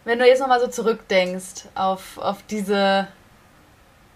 wenn 0.04 0.20
du 0.20 0.28
jetzt 0.28 0.40
nochmal 0.40 0.60
so 0.60 0.68
zurückdenkst 0.68 1.70
auf, 1.74 2.18
auf 2.18 2.44
diese 2.44 3.08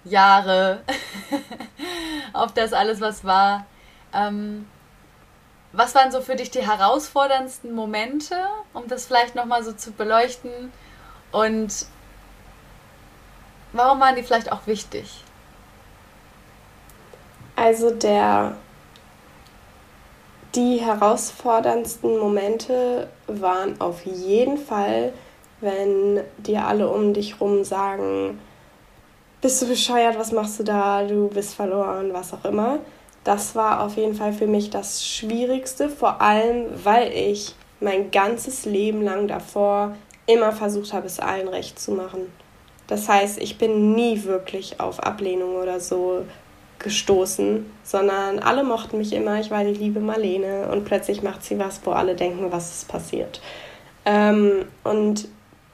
Jahre, 0.03 0.83
auf 2.33 2.53
das 2.53 2.73
alles, 2.73 2.99
was 3.01 3.23
war, 3.23 3.65
ähm, 4.13 4.67
was 5.71 5.95
waren 5.95 6.11
so 6.11 6.21
für 6.21 6.35
dich 6.35 6.51
die 6.51 6.65
herausforderndsten 6.65 7.73
Momente, 7.73 8.35
um 8.73 8.87
das 8.87 9.05
vielleicht 9.05 9.35
nochmal 9.35 9.63
so 9.63 9.71
zu 9.71 9.91
beleuchten? 9.91 10.71
Und 11.31 11.85
warum 13.73 13.99
waren 13.99 14.15
die 14.15 14.23
vielleicht 14.23 14.51
auch 14.51 14.67
wichtig? 14.67 15.23
Also 17.55 17.89
der 17.89 18.57
die 20.55 20.77
herausforderndsten 20.77 22.17
Momente 22.17 23.07
waren 23.27 23.79
auf 23.81 24.05
jeden 24.05 24.57
Fall, 24.57 25.13
wenn 25.61 26.21
dir 26.37 26.65
alle 26.65 26.89
um 26.89 27.13
dich 27.13 27.39
rum 27.41 27.63
sagen, 27.63 28.39
bist 29.41 29.61
du 29.61 29.67
bescheuert, 29.67 30.17
was 30.17 30.31
machst 30.31 30.59
du 30.59 30.63
da, 30.63 31.03
du 31.03 31.27
bist 31.27 31.55
verloren, 31.55 32.13
was 32.13 32.33
auch 32.33 32.45
immer. 32.45 32.79
Das 33.23 33.55
war 33.55 33.83
auf 33.83 33.97
jeden 33.97 34.15
Fall 34.15 34.33
für 34.33 34.47
mich 34.47 34.69
das 34.69 35.05
Schwierigste, 35.05 35.89
vor 35.89 36.21
allem 36.21 36.67
weil 36.83 37.11
ich 37.11 37.55
mein 37.79 38.11
ganzes 38.11 38.65
Leben 38.65 39.01
lang 39.01 39.27
davor 39.27 39.95
immer 40.27 40.51
versucht 40.51 40.93
habe, 40.93 41.07
es 41.07 41.19
allen 41.19 41.47
recht 41.47 41.79
zu 41.79 41.91
machen. 41.91 42.31
Das 42.87 43.09
heißt, 43.09 43.39
ich 43.39 43.57
bin 43.57 43.93
nie 43.93 44.23
wirklich 44.23 44.79
auf 44.79 44.99
Ablehnung 44.99 45.55
oder 45.55 45.79
so 45.79 46.23
gestoßen, 46.85 47.65
sondern 47.83 48.39
alle 48.39 48.63
mochten 48.63 48.99
mich 48.99 49.11
immer. 49.11 49.39
Ich 49.41 49.51
war 49.51 49.63
die 49.63 49.73
liebe 49.73 49.99
Marlene 49.99 50.69
und 50.71 50.85
plötzlich 50.85 51.23
macht 51.23 51.43
sie 51.43 51.59
was, 51.59 51.81
wo 51.83 51.91
alle 51.91 52.15
denken, 52.15 52.51
was 52.51 52.71
ist 52.73 52.87
passiert. 52.87 53.41
Ähm, 54.05 54.65
und 54.83 55.27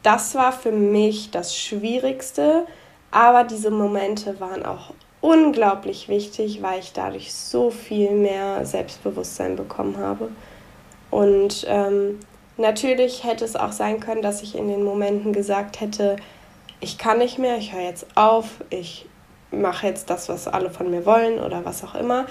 das 0.03 0.34
war 0.36 0.53
für 0.53 0.72
mich 0.72 1.30
das 1.30 1.55
Schwierigste, 1.55 2.66
aber 3.12 3.43
diese 3.43 3.72
Momente 3.72 4.39
waren 4.39 4.66
auch 4.66 4.93
unglaublich 5.20 6.07
wichtig, 6.07 6.62
weil 6.62 6.80
ich 6.80 6.93
dadurch 6.93 7.34
so 7.34 7.70
viel 7.70 8.12
mehr 8.12 8.66
Selbstbewusstsein 8.66 9.57
bekommen 9.57 9.97
habe. 9.97 10.30
Und 11.12 11.66
ähm, 11.68 12.20
natürlich 12.55 13.26
hätte 13.26 13.43
es 13.43 13.57
auch 13.57 13.74
sein 13.74 13.99
können, 13.99 14.22
dass 14.22 14.41
ich 14.41 14.55
in 14.55 14.70
den 14.70 14.84
Momenten 14.84 15.34
gesagt 15.34 15.82
hätte, 15.82 16.16
ich 16.80 16.97
kann 16.97 17.18
nicht 17.18 17.38
mehr, 17.38 17.57
ich 17.57 17.74
höre 17.74 17.84
jetzt 17.84 18.07
auf, 18.16 18.45
ich 18.70 19.05
mache 19.52 19.88
jetzt 19.88 20.10
das, 20.10 20.30
was 20.30 20.47
alle 20.47 20.70
von 20.70 20.89
mir 20.89 21.06
wollen 21.06 21.39
oder 21.39 21.66
was 21.66 21.84
auch 21.84 21.95
immer. 21.95 22.26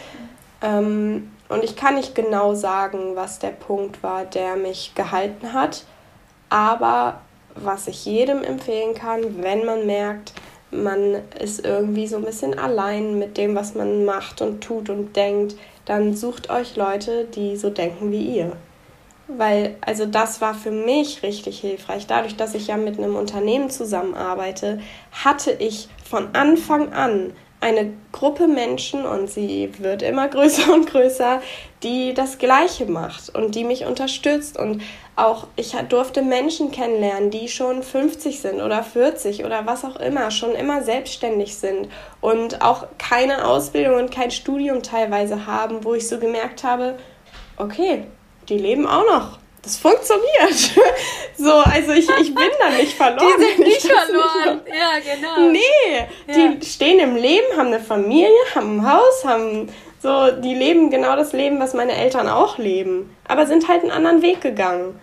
Ähm, 0.63 1.31
und 1.49 1.65
ich 1.65 1.77
kann 1.77 1.97
nicht 1.97 2.15
genau 2.15 2.55
sagen, 2.55 3.17
was 3.17 3.39
der 3.39 3.51
Punkt 3.51 4.03
war, 4.03 4.25
der 4.25 4.57
mich 4.57 4.93
gehalten 4.95 5.53
hat. 5.53 5.85
Aber 6.49 7.21
was 7.55 7.89
ich 7.89 8.05
jedem 8.05 8.43
empfehlen 8.43 8.95
kann, 8.95 9.43
wenn 9.43 9.65
man 9.65 9.87
merkt, 9.87 10.33
man 10.71 11.17
ist 11.39 11.65
irgendwie 11.65 12.07
so 12.07 12.17
ein 12.17 12.25
bisschen 12.25 12.59
allein 12.59 13.19
mit 13.19 13.37
dem, 13.37 13.57
was 13.57 13.75
man 13.75 14.05
macht 14.05 14.41
und 14.41 14.61
tut 14.61 14.89
und 14.89 15.17
denkt, 15.17 15.57
dann 15.85 16.15
sucht 16.15 16.51
euch 16.51 16.77
Leute, 16.77 17.25
die 17.25 17.57
so 17.57 17.71
denken 17.71 18.13
wie 18.13 18.37
ihr. 18.37 18.53
Weil, 19.37 19.77
also 19.81 20.07
das 20.07 20.41
war 20.41 20.55
für 20.55 20.71
mich 20.71 21.23
richtig 21.23 21.61
hilfreich. 21.61 22.07
Dadurch, 22.07 22.37
dass 22.37 22.55
ich 22.55 22.67
ja 22.69 22.77
mit 22.77 22.99
einem 22.99 23.17
Unternehmen 23.17 23.71
zusammenarbeite, 23.71 24.81
hatte 25.13 25.53
ich 25.53 25.89
von 26.05 26.29
Anfang 26.35 26.93
an 26.93 27.33
eine 27.61 27.93
Gruppe 28.11 28.49
Menschen 28.49 29.05
und 29.05 29.31
sie 29.31 29.71
wird 29.79 30.03
immer 30.03 30.29
größer 30.29 30.73
und 30.73 30.87
größer, 30.87 31.43
die 31.83 32.15
das 32.15 32.39
Gleiche 32.39 32.87
macht 32.87 33.35
und 33.35 33.55
die 33.55 33.65
mich 33.65 33.85
unterstützt. 33.85 34.59
Und 34.59 34.83
auch 35.17 35.47
ich 35.57 35.77
durfte 35.89 36.23
Menschen 36.23 36.71
kennenlernen, 36.71 37.31
die 37.31 37.49
schon 37.49 37.83
50 37.83 38.41
sind 38.41 38.61
oder 38.63 38.83
40 38.83 39.45
oder 39.45 39.67
was 39.67 39.85
auch 39.85 39.97
immer, 39.97 40.31
schon 40.31 40.53
immer 40.53 40.83
selbstständig 40.83 41.57
sind 41.57 41.89
und 42.21 42.63
auch 42.63 42.87
keine 42.99 43.47
Ausbildung 43.47 43.99
und 43.99 44.11
kein 44.11 44.31
Studium 44.31 44.83
teilweise 44.83 45.47
haben, 45.47 45.85
wo 45.85 45.95
ich 45.95 46.09
so 46.09 46.19
gemerkt 46.19 46.65
habe, 46.65 46.99
okay, 47.59 48.05
die 48.51 48.59
leben 48.59 48.87
auch 48.87 49.07
noch 49.07 49.39
das 49.63 49.77
funktioniert. 49.77 50.71
So, 51.37 51.55
also 51.55 51.93
ich, 51.93 52.07
ich 52.21 52.35
bin 52.35 52.51
da 52.59 52.69
nicht 52.69 52.93
verloren. 52.93 53.33
Die 53.39 53.43
sind 53.43 53.59
nicht 53.67 53.81
verloren. 53.81 54.61
Nicht 54.63 54.77
ja, 54.77 55.15
genau. 55.15 55.51
Nee, 55.51 56.07
ja. 56.27 56.35
die 56.35 56.67
stehen 56.67 56.99
im 56.99 57.17
Leben, 57.17 57.47
haben 57.57 57.69
eine 57.69 57.81
Familie, 57.81 58.29
haben 58.55 58.81
ein 58.81 58.93
Haus, 58.93 59.25
haben 59.25 59.71
so, 60.03 60.33
die 60.33 60.55
leben 60.55 60.91
genau 60.91 61.17
das 61.17 61.33
Leben, 61.33 61.59
was 61.59 61.73
meine 61.73 61.95
Eltern 61.95 62.29
auch 62.29 62.59
leben, 62.59 63.17
aber 63.27 63.47
sind 63.47 63.69
halt 63.69 63.81
einen 63.81 63.91
anderen 63.91 64.21
Weg 64.21 64.43
gegangen. 64.43 65.01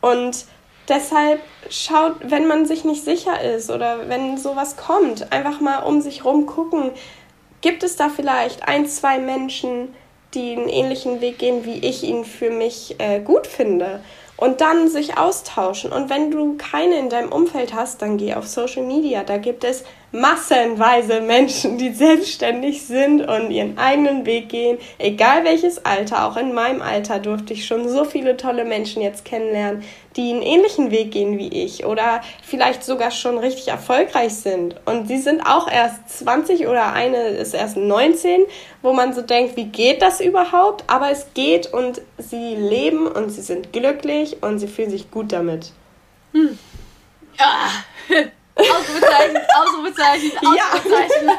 Und 0.00 0.44
deshalb 0.88 1.40
schaut, 1.68 2.14
wenn 2.20 2.46
man 2.46 2.64
sich 2.64 2.84
nicht 2.84 3.04
sicher 3.04 3.40
ist 3.40 3.68
oder 3.68 4.08
wenn 4.08 4.38
sowas 4.38 4.76
kommt, 4.76 5.32
einfach 5.32 5.60
mal 5.60 5.78
um 5.78 6.00
sich 6.00 6.24
rum 6.24 6.46
gucken, 6.46 6.92
gibt 7.60 7.82
es 7.82 7.96
da 7.96 8.08
vielleicht 8.08 8.68
ein, 8.68 8.86
zwei 8.86 9.18
Menschen, 9.18 9.94
die 10.36 10.52
einen 10.52 10.68
ähnlichen 10.68 11.20
Weg 11.20 11.38
gehen, 11.38 11.64
wie 11.64 11.78
ich 11.78 12.04
ihn 12.04 12.24
für 12.24 12.50
mich 12.50 12.94
äh, 12.98 13.20
gut 13.20 13.46
finde. 13.46 14.00
Und 14.36 14.60
dann 14.60 14.88
sich 14.88 15.16
austauschen. 15.16 15.92
Und 15.92 16.10
wenn 16.10 16.30
du 16.30 16.56
keine 16.58 16.98
in 16.98 17.08
deinem 17.08 17.32
Umfeld 17.32 17.74
hast, 17.74 18.02
dann 18.02 18.18
geh 18.18 18.34
auf 18.34 18.46
Social 18.46 18.82
Media. 18.82 19.24
Da 19.24 19.38
gibt 19.38 19.64
es 19.64 19.82
massenweise 20.12 21.20
Menschen, 21.20 21.78
die 21.78 21.92
selbstständig 21.92 22.86
sind 22.86 23.22
und 23.22 23.50
ihren 23.50 23.76
eigenen 23.76 24.24
Weg 24.24 24.48
gehen, 24.48 24.78
egal 24.98 25.44
welches 25.44 25.84
Alter. 25.84 26.26
Auch 26.26 26.36
in 26.36 26.54
meinem 26.54 26.80
Alter 26.80 27.18
durfte 27.18 27.52
ich 27.52 27.66
schon 27.66 27.88
so 27.88 28.04
viele 28.04 28.36
tolle 28.36 28.64
Menschen 28.64 29.02
jetzt 29.02 29.24
kennenlernen, 29.24 29.82
die 30.16 30.30
einen 30.30 30.42
ähnlichen 30.42 30.90
Weg 30.90 31.10
gehen 31.10 31.38
wie 31.38 31.48
ich 31.48 31.84
oder 31.84 32.22
vielleicht 32.42 32.84
sogar 32.84 33.10
schon 33.10 33.36
richtig 33.38 33.68
erfolgreich 33.68 34.34
sind. 34.34 34.76
Und 34.86 35.08
sie 35.08 35.18
sind 35.18 35.42
auch 35.42 35.70
erst 35.70 36.18
20 36.18 36.66
oder 36.66 36.92
eine 36.92 37.28
ist 37.28 37.54
erst 37.54 37.76
19, 37.76 38.46
wo 38.82 38.92
man 38.92 39.12
so 39.12 39.22
denkt, 39.22 39.56
wie 39.56 39.66
geht 39.66 40.02
das 40.02 40.20
überhaupt? 40.20 40.84
Aber 40.86 41.10
es 41.10 41.34
geht 41.34 41.72
und 41.72 42.00
sie 42.18 42.54
leben 42.54 43.06
und 43.06 43.30
sie 43.30 43.42
sind 43.42 43.72
glücklich 43.72 44.42
und 44.42 44.58
sie 44.58 44.68
fühlen 44.68 44.90
sich 44.90 45.10
gut 45.10 45.32
damit. 45.32 45.72
Hm. 46.32 46.58
Ja. 47.38 47.68
Ausrufezeichen, 48.56 49.36
Ausrufezeichen, 49.54 50.32
Ausrufezeichen. 50.38 51.28
Ja. 51.28 51.36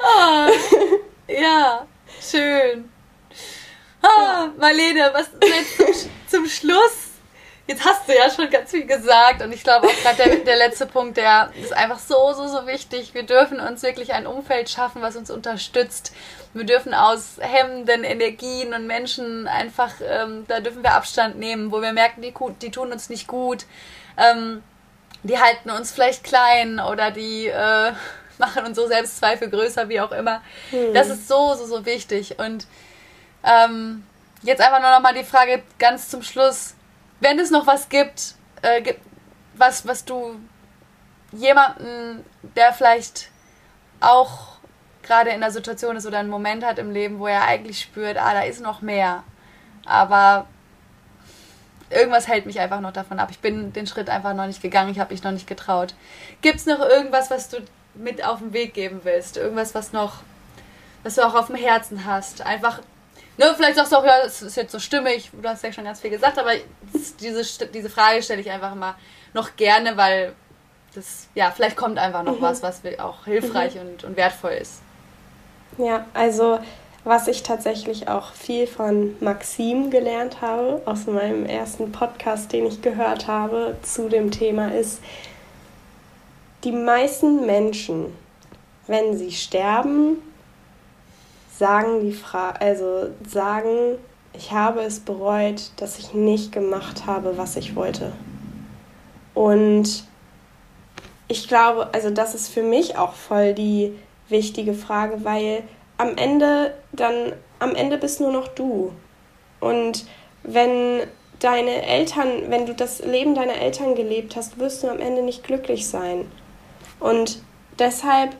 oh, 0.00 0.48
ja, 1.28 1.86
schön. 2.20 2.90
Ah, 4.02 4.48
Marlene, 4.56 5.10
was 5.12 5.30
jetzt 5.42 5.76
zum, 5.76 6.10
zum 6.26 6.46
Schluss? 6.48 7.08
Jetzt 7.68 7.84
hast 7.84 8.08
du 8.08 8.16
ja 8.16 8.30
schon 8.30 8.48
ganz 8.48 8.70
viel 8.70 8.86
gesagt 8.86 9.42
und 9.42 9.52
ich 9.52 9.62
glaube 9.62 9.88
auch 9.88 10.02
gerade 10.02 10.16
der, 10.16 10.36
der 10.36 10.56
letzte 10.56 10.86
Punkt, 10.86 11.18
der 11.18 11.52
ist 11.62 11.74
einfach 11.74 11.98
so, 11.98 12.32
so, 12.32 12.48
so 12.48 12.66
wichtig. 12.66 13.12
Wir 13.12 13.24
dürfen 13.24 13.60
uns 13.60 13.82
wirklich 13.82 14.14
ein 14.14 14.26
Umfeld 14.26 14.70
schaffen, 14.70 15.02
was 15.02 15.16
uns 15.16 15.30
unterstützt. 15.30 16.14
Wir 16.54 16.64
dürfen 16.64 16.94
aus 16.94 17.36
hemmenden 17.40 18.04
Energien 18.04 18.72
und 18.72 18.86
Menschen 18.86 19.46
einfach, 19.46 19.92
ähm, 20.02 20.46
da 20.48 20.60
dürfen 20.60 20.82
wir 20.82 20.94
Abstand 20.94 21.38
nehmen, 21.38 21.70
wo 21.70 21.82
wir 21.82 21.92
merken, 21.92 22.22
die, 22.22 22.32
die 22.62 22.70
tun 22.70 22.90
uns 22.90 23.10
nicht 23.10 23.26
gut 23.26 23.66
ähm, 24.18 24.62
die 25.22 25.38
halten 25.38 25.70
uns 25.70 25.92
vielleicht 25.92 26.24
klein 26.24 26.80
oder 26.80 27.10
die 27.10 27.46
äh, 27.46 27.92
machen 28.38 28.66
unsere 28.66 28.88
Selbstzweifel 28.88 29.50
größer, 29.50 29.88
wie 29.88 30.00
auch 30.00 30.12
immer. 30.12 30.42
Hm. 30.70 30.94
Das 30.94 31.08
ist 31.08 31.28
so, 31.28 31.54
so, 31.54 31.66
so 31.66 31.86
wichtig. 31.86 32.38
Und 32.38 32.66
ähm, 33.44 34.04
jetzt 34.42 34.60
einfach 34.60 34.80
nur 34.80 34.90
noch 34.90 35.00
mal 35.00 35.14
die 35.14 35.24
Frage 35.24 35.62
ganz 35.78 36.08
zum 36.08 36.22
Schluss. 36.22 36.74
Wenn 37.20 37.38
es 37.38 37.50
noch 37.50 37.66
was 37.66 37.88
gibt, 37.88 38.34
äh, 38.62 38.82
gibt 38.82 39.00
was, 39.54 39.86
was 39.86 40.04
du 40.04 40.38
jemanden, 41.32 42.24
der 42.56 42.72
vielleicht 42.72 43.30
auch 44.00 44.58
gerade 45.02 45.30
in 45.30 45.40
der 45.40 45.50
Situation 45.50 45.96
ist 45.96 46.06
oder 46.06 46.18
einen 46.18 46.30
Moment 46.30 46.64
hat 46.64 46.78
im 46.78 46.90
Leben, 46.90 47.18
wo 47.18 47.26
er 47.26 47.44
eigentlich 47.44 47.80
spürt, 47.80 48.16
ah, 48.18 48.34
da 48.34 48.42
ist 48.42 48.60
noch 48.60 48.82
mehr. 48.82 49.24
Aber 49.84 50.46
irgendwas 51.90 52.28
hält 52.28 52.46
mich 52.46 52.60
einfach 52.60 52.80
noch 52.80 52.92
davon 52.92 53.18
ab. 53.18 53.28
Ich 53.30 53.38
bin 53.40 53.72
den 53.72 53.86
Schritt 53.86 54.10
einfach 54.10 54.34
noch 54.34 54.46
nicht 54.46 54.62
gegangen, 54.62 54.90
ich 54.90 54.98
habe 54.98 55.12
mich 55.12 55.22
noch 55.22 55.32
nicht 55.32 55.46
getraut. 55.46 55.94
Gibt 56.42 56.56
es 56.56 56.66
noch 56.66 56.80
irgendwas, 56.80 57.30
was 57.30 57.48
du 57.48 57.58
mit 57.94 58.24
auf 58.24 58.38
den 58.40 58.52
Weg 58.52 58.74
geben 58.74 59.00
willst? 59.04 59.36
Irgendwas, 59.36 59.74
was 59.74 59.92
noch, 59.92 60.22
was 61.02 61.16
du 61.16 61.26
auch 61.26 61.34
auf 61.34 61.46
dem 61.46 61.56
Herzen 61.56 62.04
hast? 62.04 62.42
Einfach, 62.42 62.80
ne, 63.36 63.52
vielleicht 63.56 63.76
sagst 63.76 63.92
du 63.92 63.96
auch, 63.96 64.04
ja, 64.04 64.22
das 64.22 64.42
ist 64.42 64.56
jetzt 64.56 64.72
so 64.72 64.78
stimmig, 64.78 65.30
du 65.32 65.48
hast 65.48 65.64
ja 65.64 65.72
schon 65.72 65.84
ganz 65.84 66.00
viel 66.00 66.10
gesagt, 66.10 66.38
aber 66.38 66.52
diese, 67.20 67.68
diese 67.68 67.90
Frage 67.90 68.22
stelle 68.22 68.40
ich 68.40 68.50
einfach 68.50 68.74
mal 68.74 68.94
noch 69.34 69.56
gerne, 69.56 69.96
weil 69.96 70.34
das, 70.94 71.28
ja, 71.34 71.50
vielleicht 71.50 71.76
kommt 71.76 71.98
einfach 71.98 72.22
noch 72.22 72.38
mhm. 72.38 72.42
was, 72.42 72.62
was 72.62 72.82
auch 72.98 73.24
hilfreich 73.24 73.74
mhm. 73.74 73.80
und, 73.80 74.04
und 74.04 74.16
wertvoll 74.16 74.52
ist. 74.52 74.82
Ja, 75.76 76.06
also 76.12 76.58
was 77.04 77.28
ich 77.28 77.42
tatsächlich 77.42 78.08
auch 78.08 78.32
viel 78.32 78.66
von 78.66 79.14
Maxim 79.20 79.90
gelernt 79.90 80.40
habe, 80.40 80.82
aus 80.84 81.06
meinem 81.06 81.46
ersten 81.46 81.92
Podcast, 81.92 82.52
den 82.52 82.66
ich 82.66 82.82
gehört 82.82 83.26
habe 83.26 83.76
zu 83.82 84.08
dem 84.08 84.30
Thema, 84.30 84.74
ist, 84.74 85.00
die 86.64 86.72
meisten 86.72 87.46
Menschen, 87.46 88.06
wenn 88.86 89.16
sie 89.16 89.32
sterben, 89.32 90.18
sagen 91.56 92.00
die 92.02 92.12
Fra 92.12 92.50
also 92.60 93.08
sagen, 93.26 93.96
ich 94.32 94.52
habe 94.52 94.80
es 94.82 95.00
bereut, 95.00 95.70
dass 95.76 95.98
ich 95.98 96.14
nicht 96.14 96.52
gemacht 96.52 97.06
habe, 97.06 97.36
was 97.36 97.56
ich 97.56 97.74
wollte. 97.74 98.12
Und 99.34 100.04
ich 101.28 101.48
glaube, 101.48 101.88
also 101.92 102.10
das 102.10 102.34
ist 102.34 102.48
für 102.48 102.62
mich 102.62 102.96
auch 102.96 103.14
voll 103.14 103.54
die 103.54 103.92
wichtige 104.28 104.74
Frage, 104.74 105.24
weil 105.24 105.62
am 105.98 106.16
Ende 106.16 106.74
dann 106.92 107.32
am 107.58 107.74
Ende 107.74 107.98
bist 107.98 108.20
nur 108.20 108.32
noch 108.32 108.48
du. 108.48 108.92
Und 109.60 110.06
wenn 110.42 111.02
deine 111.40 111.82
Eltern, 111.82 112.28
wenn 112.48 112.66
du 112.66 112.74
das 112.74 113.00
Leben 113.04 113.34
deiner 113.34 113.60
Eltern 113.60 113.94
gelebt 113.94 114.36
hast, 114.36 114.58
wirst 114.58 114.82
du 114.82 114.88
am 114.88 115.00
Ende 115.00 115.22
nicht 115.22 115.44
glücklich 115.44 115.88
sein. 115.88 116.30
Und 117.00 117.42
deshalb 117.78 118.34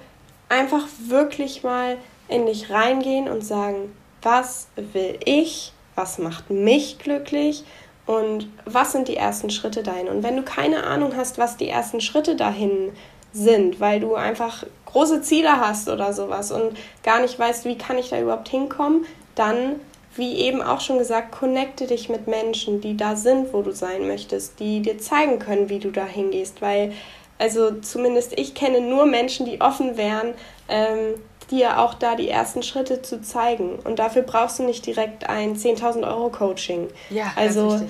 einfach 0.48 0.86
wirklich 1.06 1.62
mal 1.62 1.96
in 2.28 2.46
dich 2.46 2.70
reingehen 2.70 3.28
und 3.28 3.44
sagen, 3.44 3.94
was 4.22 4.68
will 4.76 5.18
ich, 5.24 5.72
was 5.94 6.18
macht 6.18 6.50
mich 6.50 6.98
glücklich 6.98 7.64
und 8.06 8.48
was 8.64 8.92
sind 8.92 9.08
die 9.08 9.16
ersten 9.16 9.50
Schritte 9.50 9.82
dahin. 9.82 10.08
Und 10.08 10.22
wenn 10.22 10.36
du 10.36 10.42
keine 10.42 10.84
Ahnung 10.84 11.16
hast, 11.16 11.38
was 11.38 11.56
die 11.56 11.68
ersten 11.68 12.00
Schritte 12.00 12.36
dahin 12.36 12.92
sind, 13.32 13.80
weil 13.80 14.00
du 14.00 14.14
einfach 14.14 14.64
große 14.92 15.22
Ziele 15.22 15.60
hast 15.60 15.88
oder 15.88 16.12
sowas 16.12 16.50
und 16.50 16.76
gar 17.02 17.20
nicht 17.20 17.38
weißt, 17.38 17.64
wie 17.64 17.78
kann 17.78 17.98
ich 17.98 18.10
da 18.10 18.20
überhaupt 18.20 18.48
hinkommen, 18.48 19.06
dann 19.34 19.76
wie 20.16 20.34
eben 20.38 20.62
auch 20.62 20.80
schon 20.80 20.98
gesagt, 20.98 21.30
connecte 21.32 21.86
dich 21.86 22.08
mit 22.08 22.26
Menschen, 22.26 22.80
die 22.80 22.96
da 22.96 23.14
sind, 23.14 23.52
wo 23.52 23.62
du 23.62 23.70
sein 23.70 24.08
möchtest, 24.08 24.58
die 24.58 24.80
dir 24.80 24.98
zeigen 24.98 25.38
können, 25.38 25.68
wie 25.68 25.78
du 25.78 25.90
da 25.90 26.04
hingehst, 26.04 26.60
weil 26.60 26.92
also 27.38 27.70
zumindest 27.80 28.36
ich 28.36 28.54
kenne 28.54 28.80
nur 28.80 29.06
Menschen, 29.06 29.46
die 29.46 29.60
offen 29.60 29.96
wären, 29.96 30.34
ähm, 30.68 31.14
dir 31.50 31.78
auch 31.78 31.94
da 31.94 32.16
die 32.16 32.28
ersten 32.28 32.62
Schritte 32.62 33.00
zu 33.00 33.22
zeigen. 33.22 33.78
Und 33.84 34.00
dafür 34.00 34.22
brauchst 34.22 34.58
du 34.58 34.64
nicht 34.64 34.84
direkt 34.84 35.28
ein 35.28 35.56
10.000 35.56 36.06
Euro 36.06 36.30
Coaching. 36.30 36.88
Ja, 37.10 37.32
also 37.36 37.80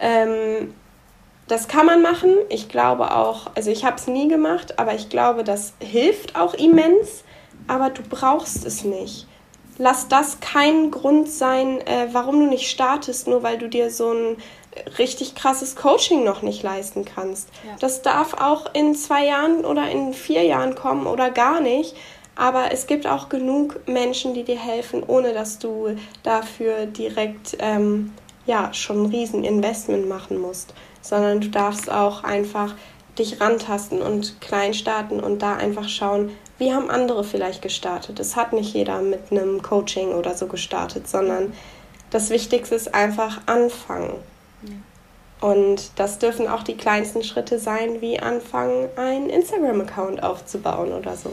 ähm, 0.00 0.72
das 1.48 1.68
kann 1.68 1.86
man 1.86 2.02
machen. 2.02 2.34
Ich 2.48 2.68
glaube 2.68 3.14
auch, 3.14 3.50
also 3.54 3.70
ich 3.70 3.84
habe 3.84 3.96
es 3.96 4.06
nie 4.06 4.28
gemacht, 4.28 4.78
aber 4.78 4.94
ich 4.94 5.08
glaube, 5.08 5.44
das 5.44 5.72
hilft 5.80 6.36
auch 6.36 6.54
immens. 6.54 7.24
Aber 7.66 7.90
du 7.90 8.02
brauchst 8.02 8.64
es 8.64 8.84
nicht. 8.84 9.26
Lass 9.76 10.08
das 10.08 10.40
kein 10.40 10.90
Grund 10.90 11.28
sein, 11.28 11.80
äh, 11.86 12.08
warum 12.12 12.40
du 12.40 12.46
nicht 12.46 12.68
startest, 12.68 13.28
nur 13.28 13.42
weil 13.42 13.58
du 13.58 13.68
dir 13.68 13.90
so 13.90 14.12
ein 14.12 14.36
richtig 14.98 15.34
krasses 15.34 15.76
Coaching 15.76 16.24
noch 16.24 16.42
nicht 16.42 16.62
leisten 16.62 17.04
kannst. 17.04 17.48
Ja. 17.66 17.76
Das 17.80 18.02
darf 18.02 18.34
auch 18.34 18.74
in 18.74 18.94
zwei 18.94 19.26
Jahren 19.26 19.64
oder 19.64 19.90
in 19.90 20.14
vier 20.14 20.44
Jahren 20.44 20.74
kommen 20.74 21.06
oder 21.06 21.30
gar 21.30 21.60
nicht. 21.60 21.94
Aber 22.36 22.72
es 22.72 22.86
gibt 22.86 23.06
auch 23.06 23.28
genug 23.28 23.80
Menschen, 23.88 24.32
die 24.32 24.44
dir 24.44 24.58
helfen, 24.58 25.02
ohne 25.06 25.32
dass 25.32 25.58
du 25.58 25.96
dafür 26.22 26.86
direkt 26.86 27.56
ähm, 27.58 28.12
ja, 28.46 28.72
schon 28.72 29.02
ein 29.02 29.06
Rieseninvestment 29.06 30.08
machen 30.08 30.38
musst, 30.38 30.72
sondern 31.08 31.40
du 31.40 31.48
darfst 31.48 31.90
auch 31.90 32.24
einfach 32.24 32.74
dich 33.18 33.40
rantasten 33.40 34.00
und 34.00 34.40
klein 34.40 34.74
starten 34.74 35.20
und 35.20 35.42
da 35.42 35.56
einfach 35.56 35.88
schauen, 35.88 36.30
wie 36.58 36.72
haben 36.72 36.90
andere 36.90 37.24
vielleicht 37.24 37.62
gestartet. 37.62 38.20
Es 38.20 38.36
hat 38.36 38.52
nicht 38.52 38.74
jeder 38.74 39.00
mit 39.00 39.30
einem 39.30 39.62
Coaching 39.62 40.08
oder 40.08 40.34
so 40.34 40.46
gestartet, 40.46 41.08
sondern 41.08 41.52
das 42.10 42.30
Wichtigste 42.30 42.74
ist 42.74 42.94
einfach 42.94 43.40
anfangen. 43.46 44.14
Und 45.40 45.92
das 45.96 46.18
dürfen 46.18 46.48
auch 46.48 46.64
die 46.64 46.76
kleinsten 46.76 47.22
Schritte 47.22 47.60
sein, 47.60 48.00
wie 48.00 48.18
anfangen, 48.18 48.88
einen 48.96 49.30
Instagram-Account 49.30 50.22
aufzubauen 50.22 50.92
oder 50.92 51.16
so. 51.16 51.30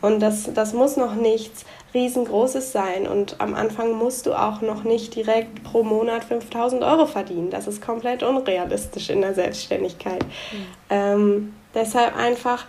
Und 0.00 0.20
das, 0.20 0.48
das 0.54 0.72
muss 0.72 0.96
noch 0.96 1.14
nichts 1.14 1.66
riesengroßes 1.94 2.72
sein. 2.72 3.06
Und 3.06 3.36
am 3.40 3.54
Anfang 3.54 3.92
musst 3.92 4.26
du 4.26 4.34
auch 4.34 4.60
noch 4.60 4.84
nicht 4.84 5.14
direkt 5.14 5.62
pro 5.64 5.82
Monat 5.82 6.24
5000 6.24 6.82
Euro 6.82 7.06
verdienen. 7.06 7.50
Das 7.50 7.66
ist 7.66 7.82
komplett 7.82 8.22
unrealistisch 8.22 9.10
in 9.10 9.20
der 9.20 9.34
Selbstständigkeit. 9.34 10.24
Mhm. 10.24 10.66
Ähm, 10.90 11.54
deshalb 11.74 12.16
einfach 12.16 12.66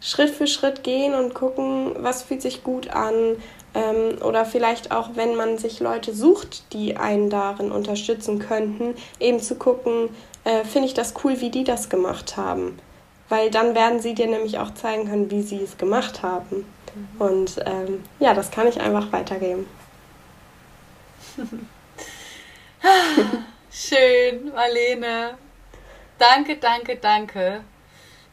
Schritt 0.00 0.30
für 0.30 0.46
Schritt 0.46 0.82
gehen 0.82 1.14
und 1.14 1.34
gucken, 1.34 1.92
was 1.98 2.22
fühlt 2.22 2.42
sich 2.42 2.64
gut 2.64 2.88
an. 2.88 3.36
Ähm, 3.74 4.22
oder 4.22 4.44
vielleicht 4.44 4.92
auch, 4.92 5.10
wenn 5.14 5.36
man 5.36 5.58
sich 5.58 5.80
Leute 5.80 6.12
sucht, 6.12 6.72
die 6.72 6.96
einen 6.96 7.30
darin 7.30 7.72
unterstützen 7.72 8.38
könnten, 8.38 8.94
eben 9.18 9.40
zu 9.40 9.54
gucken, 9.54 10.10
äh, 10.44 10.64
finde 10.64 10.88
ich 10.88 10.94
das 10.94 11.14
cool, 11.24 11.40
wie 11.40 11.50
die 11.50 11.64
das 11.64 11.88
gemacht 11.88 12.36
haben 12.36 12.78
weil 13.32 13.50
dann 13.50 13.74
werden 13.74 13.98
sie 13.98 14.12
dir 14.12 14.26
nämlich 14.26 14.58
auch 14.58 14.74
zeigen 14.74 15.08
können, 15.08 15.30
wie 15.30 15.40
sie 15.40 15.62
es 15.62 15.78
gemacht 15.78 16.22
haben. 16.22 16.66
Und 17.18 17.60
ähm, 17.64 18.02
ja, 18.18 18.34
das 18.34 18.50
kann 18.50 18.66
ich 18.66 18.80
einfach 18.80 19.10
weitergeben. 19.12 19.66
Schön, 23.70 24.52
Marlene. 24.54 25.38
Danke, 26.18 26.56
danke, 26.56 26.96
danke, 26.96 27.62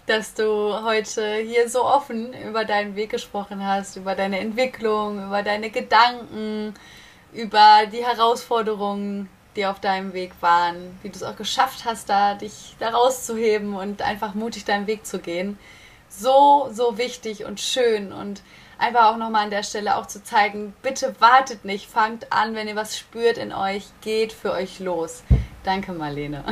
dass 0.06 0.34
du 0.34 0.84
heute 0.84 1.38
hier 1.38 1.70
so 1.70 1.86
offen 1.86 2.34
über 2.48 2.66
deinen 2.66 2.96
Weg 2.96 3.12
gesprochen 3.12 3.66
hast, 3.66 3.96
über 3.96 4.16
deine 4.16 4.40
Entwicklung, 4.40 5.26
über 5.26 5.42
deine 5.44 5.70
Gedanken, 5.70 6.74
über 7.34 7.86
die 7.92 8.06
Herausforderungen, 8.06 9.30
die 9.56 9.66
auf 9.66 9.80
deinem 9.80 10.14
Weg 10.14 10.34
waren, 10.42 11.00
wie 11.02 11.10
du 11.10 11.16
es 11.16 11.24
auch 11.24 11.36
geschafft 11.36 11.86
hast, 11.86 12.10
da 12.10 12.36
dich 12.36 12.76
da 12.80 12.90
rauszuheben 12.90 13.76
und 13.76 14.02
einfach 14.02 14.34
mutig 14.34 14.66
deinen 14.66 14.88
Weg 14.88 15.06
zu 15.06 15.20
gehen. 15.20 15.58
So, 16.10 16.70
so 16.74 16.98
wichtig 16.98 17.46
und 17.46 17.60
schön 17.60 18.12
und 18.12 18.42
einfach 18.80 19.14
auch 19.14 19.18
nochmal 19.18 19.46
an 19.46 19.52
der 19.52 19.64
Stelle 19.64 19.96
auch 19.96 20.08
zu 20.08 20.24
zeigen, 20.24 20.74
bitte 20.82 21.16
wartet 21.20 21.66
nicht, 21.66 21.90
fangt 21.90 22.32
an, 22.32 22.56
wenn 22.56 22.68
ihr 22.68 22.76
was 22.76 22.98
spürt 22.98 23.38
in 23.38 23.54
euch, 23.54 23.86
geht 24.02 24.34
für 24.34 24.52
euch 24.52 24.80
los. 24.80 25.24
Danke, 25.64 25.92
Marlene. 25.92 26.44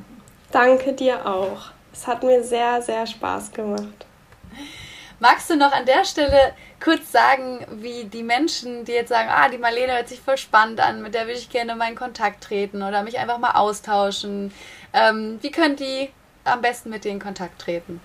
Danke 0.52 0.92
dir 0.92 1.26
auch. 1.26 1.70
Es 1.92 2.06
hat 2.06 2.22
mir 2.22 2.42
sehr, 2.42 2.80
sehr 2.80 3.06
Spaß 3.06 3.52
gemacht. 3.52 4.06
Magst 5.20 5.50
du 5.50 5.56
noch 5.56 5.72
an 5.72 5.86
der 5.86 6.04
Stelle 6.04 6.54
kurz 6.82 7.12
sagen, 7.12 7.64
wie 7.70 8.04
die 8.04 8.24
Menschen, 8.24 8.84
die 8.84 8.92
jetzt 8.92 9.10
sagen, 9.10 9.28
ah, 9.30 9.48
die 9.48 9.58
Marlene 9.58 9.92
hört 9.92 10.08
sich 10.08 10.20
voll 10.20 10.36
spannend 10.36 10.80
an, 10.80 11.00
mit 11.00 11.14
der 11.14 11.26
würde 11.26 11.38
ich 11.38 11.48
gerne 11.48 11.76
mal 11.76 11.88
in 11.88 11.94
Kontakt 11.94 12.42
treten 12.42 12.82
oder 12.82 13.02
mich 13.02 13.18
einfach 13.18 13.38
mal 13.38 13.52
austauschen. 13.52 14.52
Ähm, 14.92 15.38
wie 15.40 15.50
können 15.50 15.76
die 15.76 16.10
am 16.44 16.60
besten 16.60 16.90
mit 16.90 17.04
dir 17.04 17.12
in 17.12 17.20
Kontakt 17.20 17.60
treten? 17.60 18.00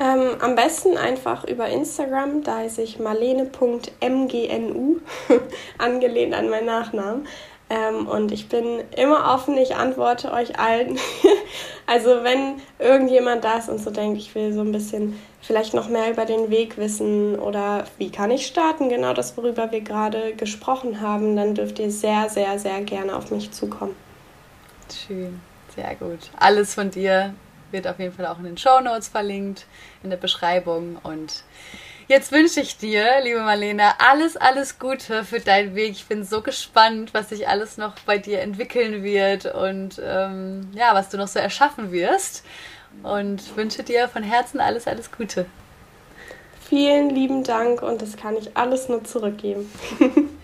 Ähm, 0.00 0.36
am 0.40 0.54
besten 0.54 0.96
einfach 0.96 1.44
über 1.44 1.68
Instagram, 1.68 2.42
da 2.42 2.62
ist 2.62 2.78
ich 2.78 2.98
marlene.mgnu, 2.98 4.96
angelehnt 5.78 6.32
an 6.32 6.48
meinen 6.48 6.64
Nachnamen. 6.64 7.28
Ähm, 7.68 8.08
und 8.08 8.32
ich 8.32 8.48
bin 8.48 8.80
immer 8.96 9.32
offen, 9.34 9.58
ich 9.58 9.76
antworte 9.76 10.32
euch 10.32 10.58
allen. 10.58 10.98
also 11.86 12.24
wenn 12.24 12.62
irgendjemand 12.78 13.44
da 13.44 13.58
ist 13.58 13.68
und 13.68 13.78
so 13.78 13.90
denkt, 13.90 14.16
ich 14.16 14.34
will 14.34 14.54
so 14.54 14.62
ein 14.62 14.72
bisschen 14.72 15.20
vielleicht 15.42 15.74
noch 15.74 15.90
mehr 15.90 16.10
über 16.10 16.24
den 16.24 16.48
Weg 16.48 16.78
wissen 16.78 17.38
oder 17.38 17.84
wie 17.98 18.10
kann 18.10 18.30
ich 18.30 18.46
starten, 18.46 18.88
genau 18.88 19.12
das, 19.12 19.36
worüber 19.36 19.70
wir 19.70 19.82
gerade 19.82 20.34
gesprochen 20.34 21.02
haben, 21.02 21.36
dann 21.36 21.54
dürft 21.54 21.78
ihr 21.78 21.90
sehr, 21.90 22.30
sehr, 22.30 22.58
sehr 22.58 22.80
gerne 22.80 23.14
auf 23.14 23.30
mich 23.30 23.52
zukommen. 23.52 23.94
Schön, 25.06 25.40
sehr 25.76 25.94
gut. 25.96 26.30
Alles 26.38 26.74
von 26.74 26.90
dir 26.90 27.34
wird 27.72 27.86
auf 27.86 27.98
jeden 27.98 28.12
Fall 28.12 28.26
auch 28.26 28.38
in 28.38 28.44
den 28.44 28.58
Show 28.58 28.80
Notes 28.80 29.08
verlinkt, 29.08 29.66
in 30.02 30.10
der 30.10 30.16
Beschreibung 30.16 30.98
und 31.02 31.44
Jetzt 32.10 32.32
wünsche 32.32 32.60
ich 32.60 32.76
dir, 32.76 33.20
liebe 33.22 33.38
Marlene, 33.38 33.92
alles, 34.00 34.36
alles 34.36 34.80
Gute 34.80 35.22
für 35.22 35.38
deinen 35.38 35.76
Weg. 35.76 35.92
Ich 35.92 36.06
bin 36.06 36.24
so 36.24 36.42
gespannt, 36.42 37.14
was 37.14 37.28
sich 37.28 37.46
alles 37.46 37.76
noch 37.76 37.94
bei 38.04 38.18
dir 38.18 38.40
entwickeln 38.40 39.04
wird 39.04 39.46
und 39.46 40.02
ähm, 40.04 40.72
ja, 40.74 40.92
was 40.92 41.08
du 41.10 41.18
noch 41.18 41.28
so 41.28 41.38
erschaffen 41.38 41.92
wirst. 41.92 42.44
Und 43.04 43.56
wünsche 43.56 43.84
dir 43.84 44.08
von 44.08 44.24
Herzen 44.24 44.58
alles, 44.58 44.88
alles 44.88 45.12
Gute. 45.12 45.46
Vielen 46.68 47.10
lieben 47.10 47.44
Dank 47.44 47.80
und 47.80 48.02
das 48.02 48.16
kann 48.16 48.36
ich 48.36 48.56
alles 48.56 48.88
nur 48.88 49.04
zurückgeben. 49.04 49.70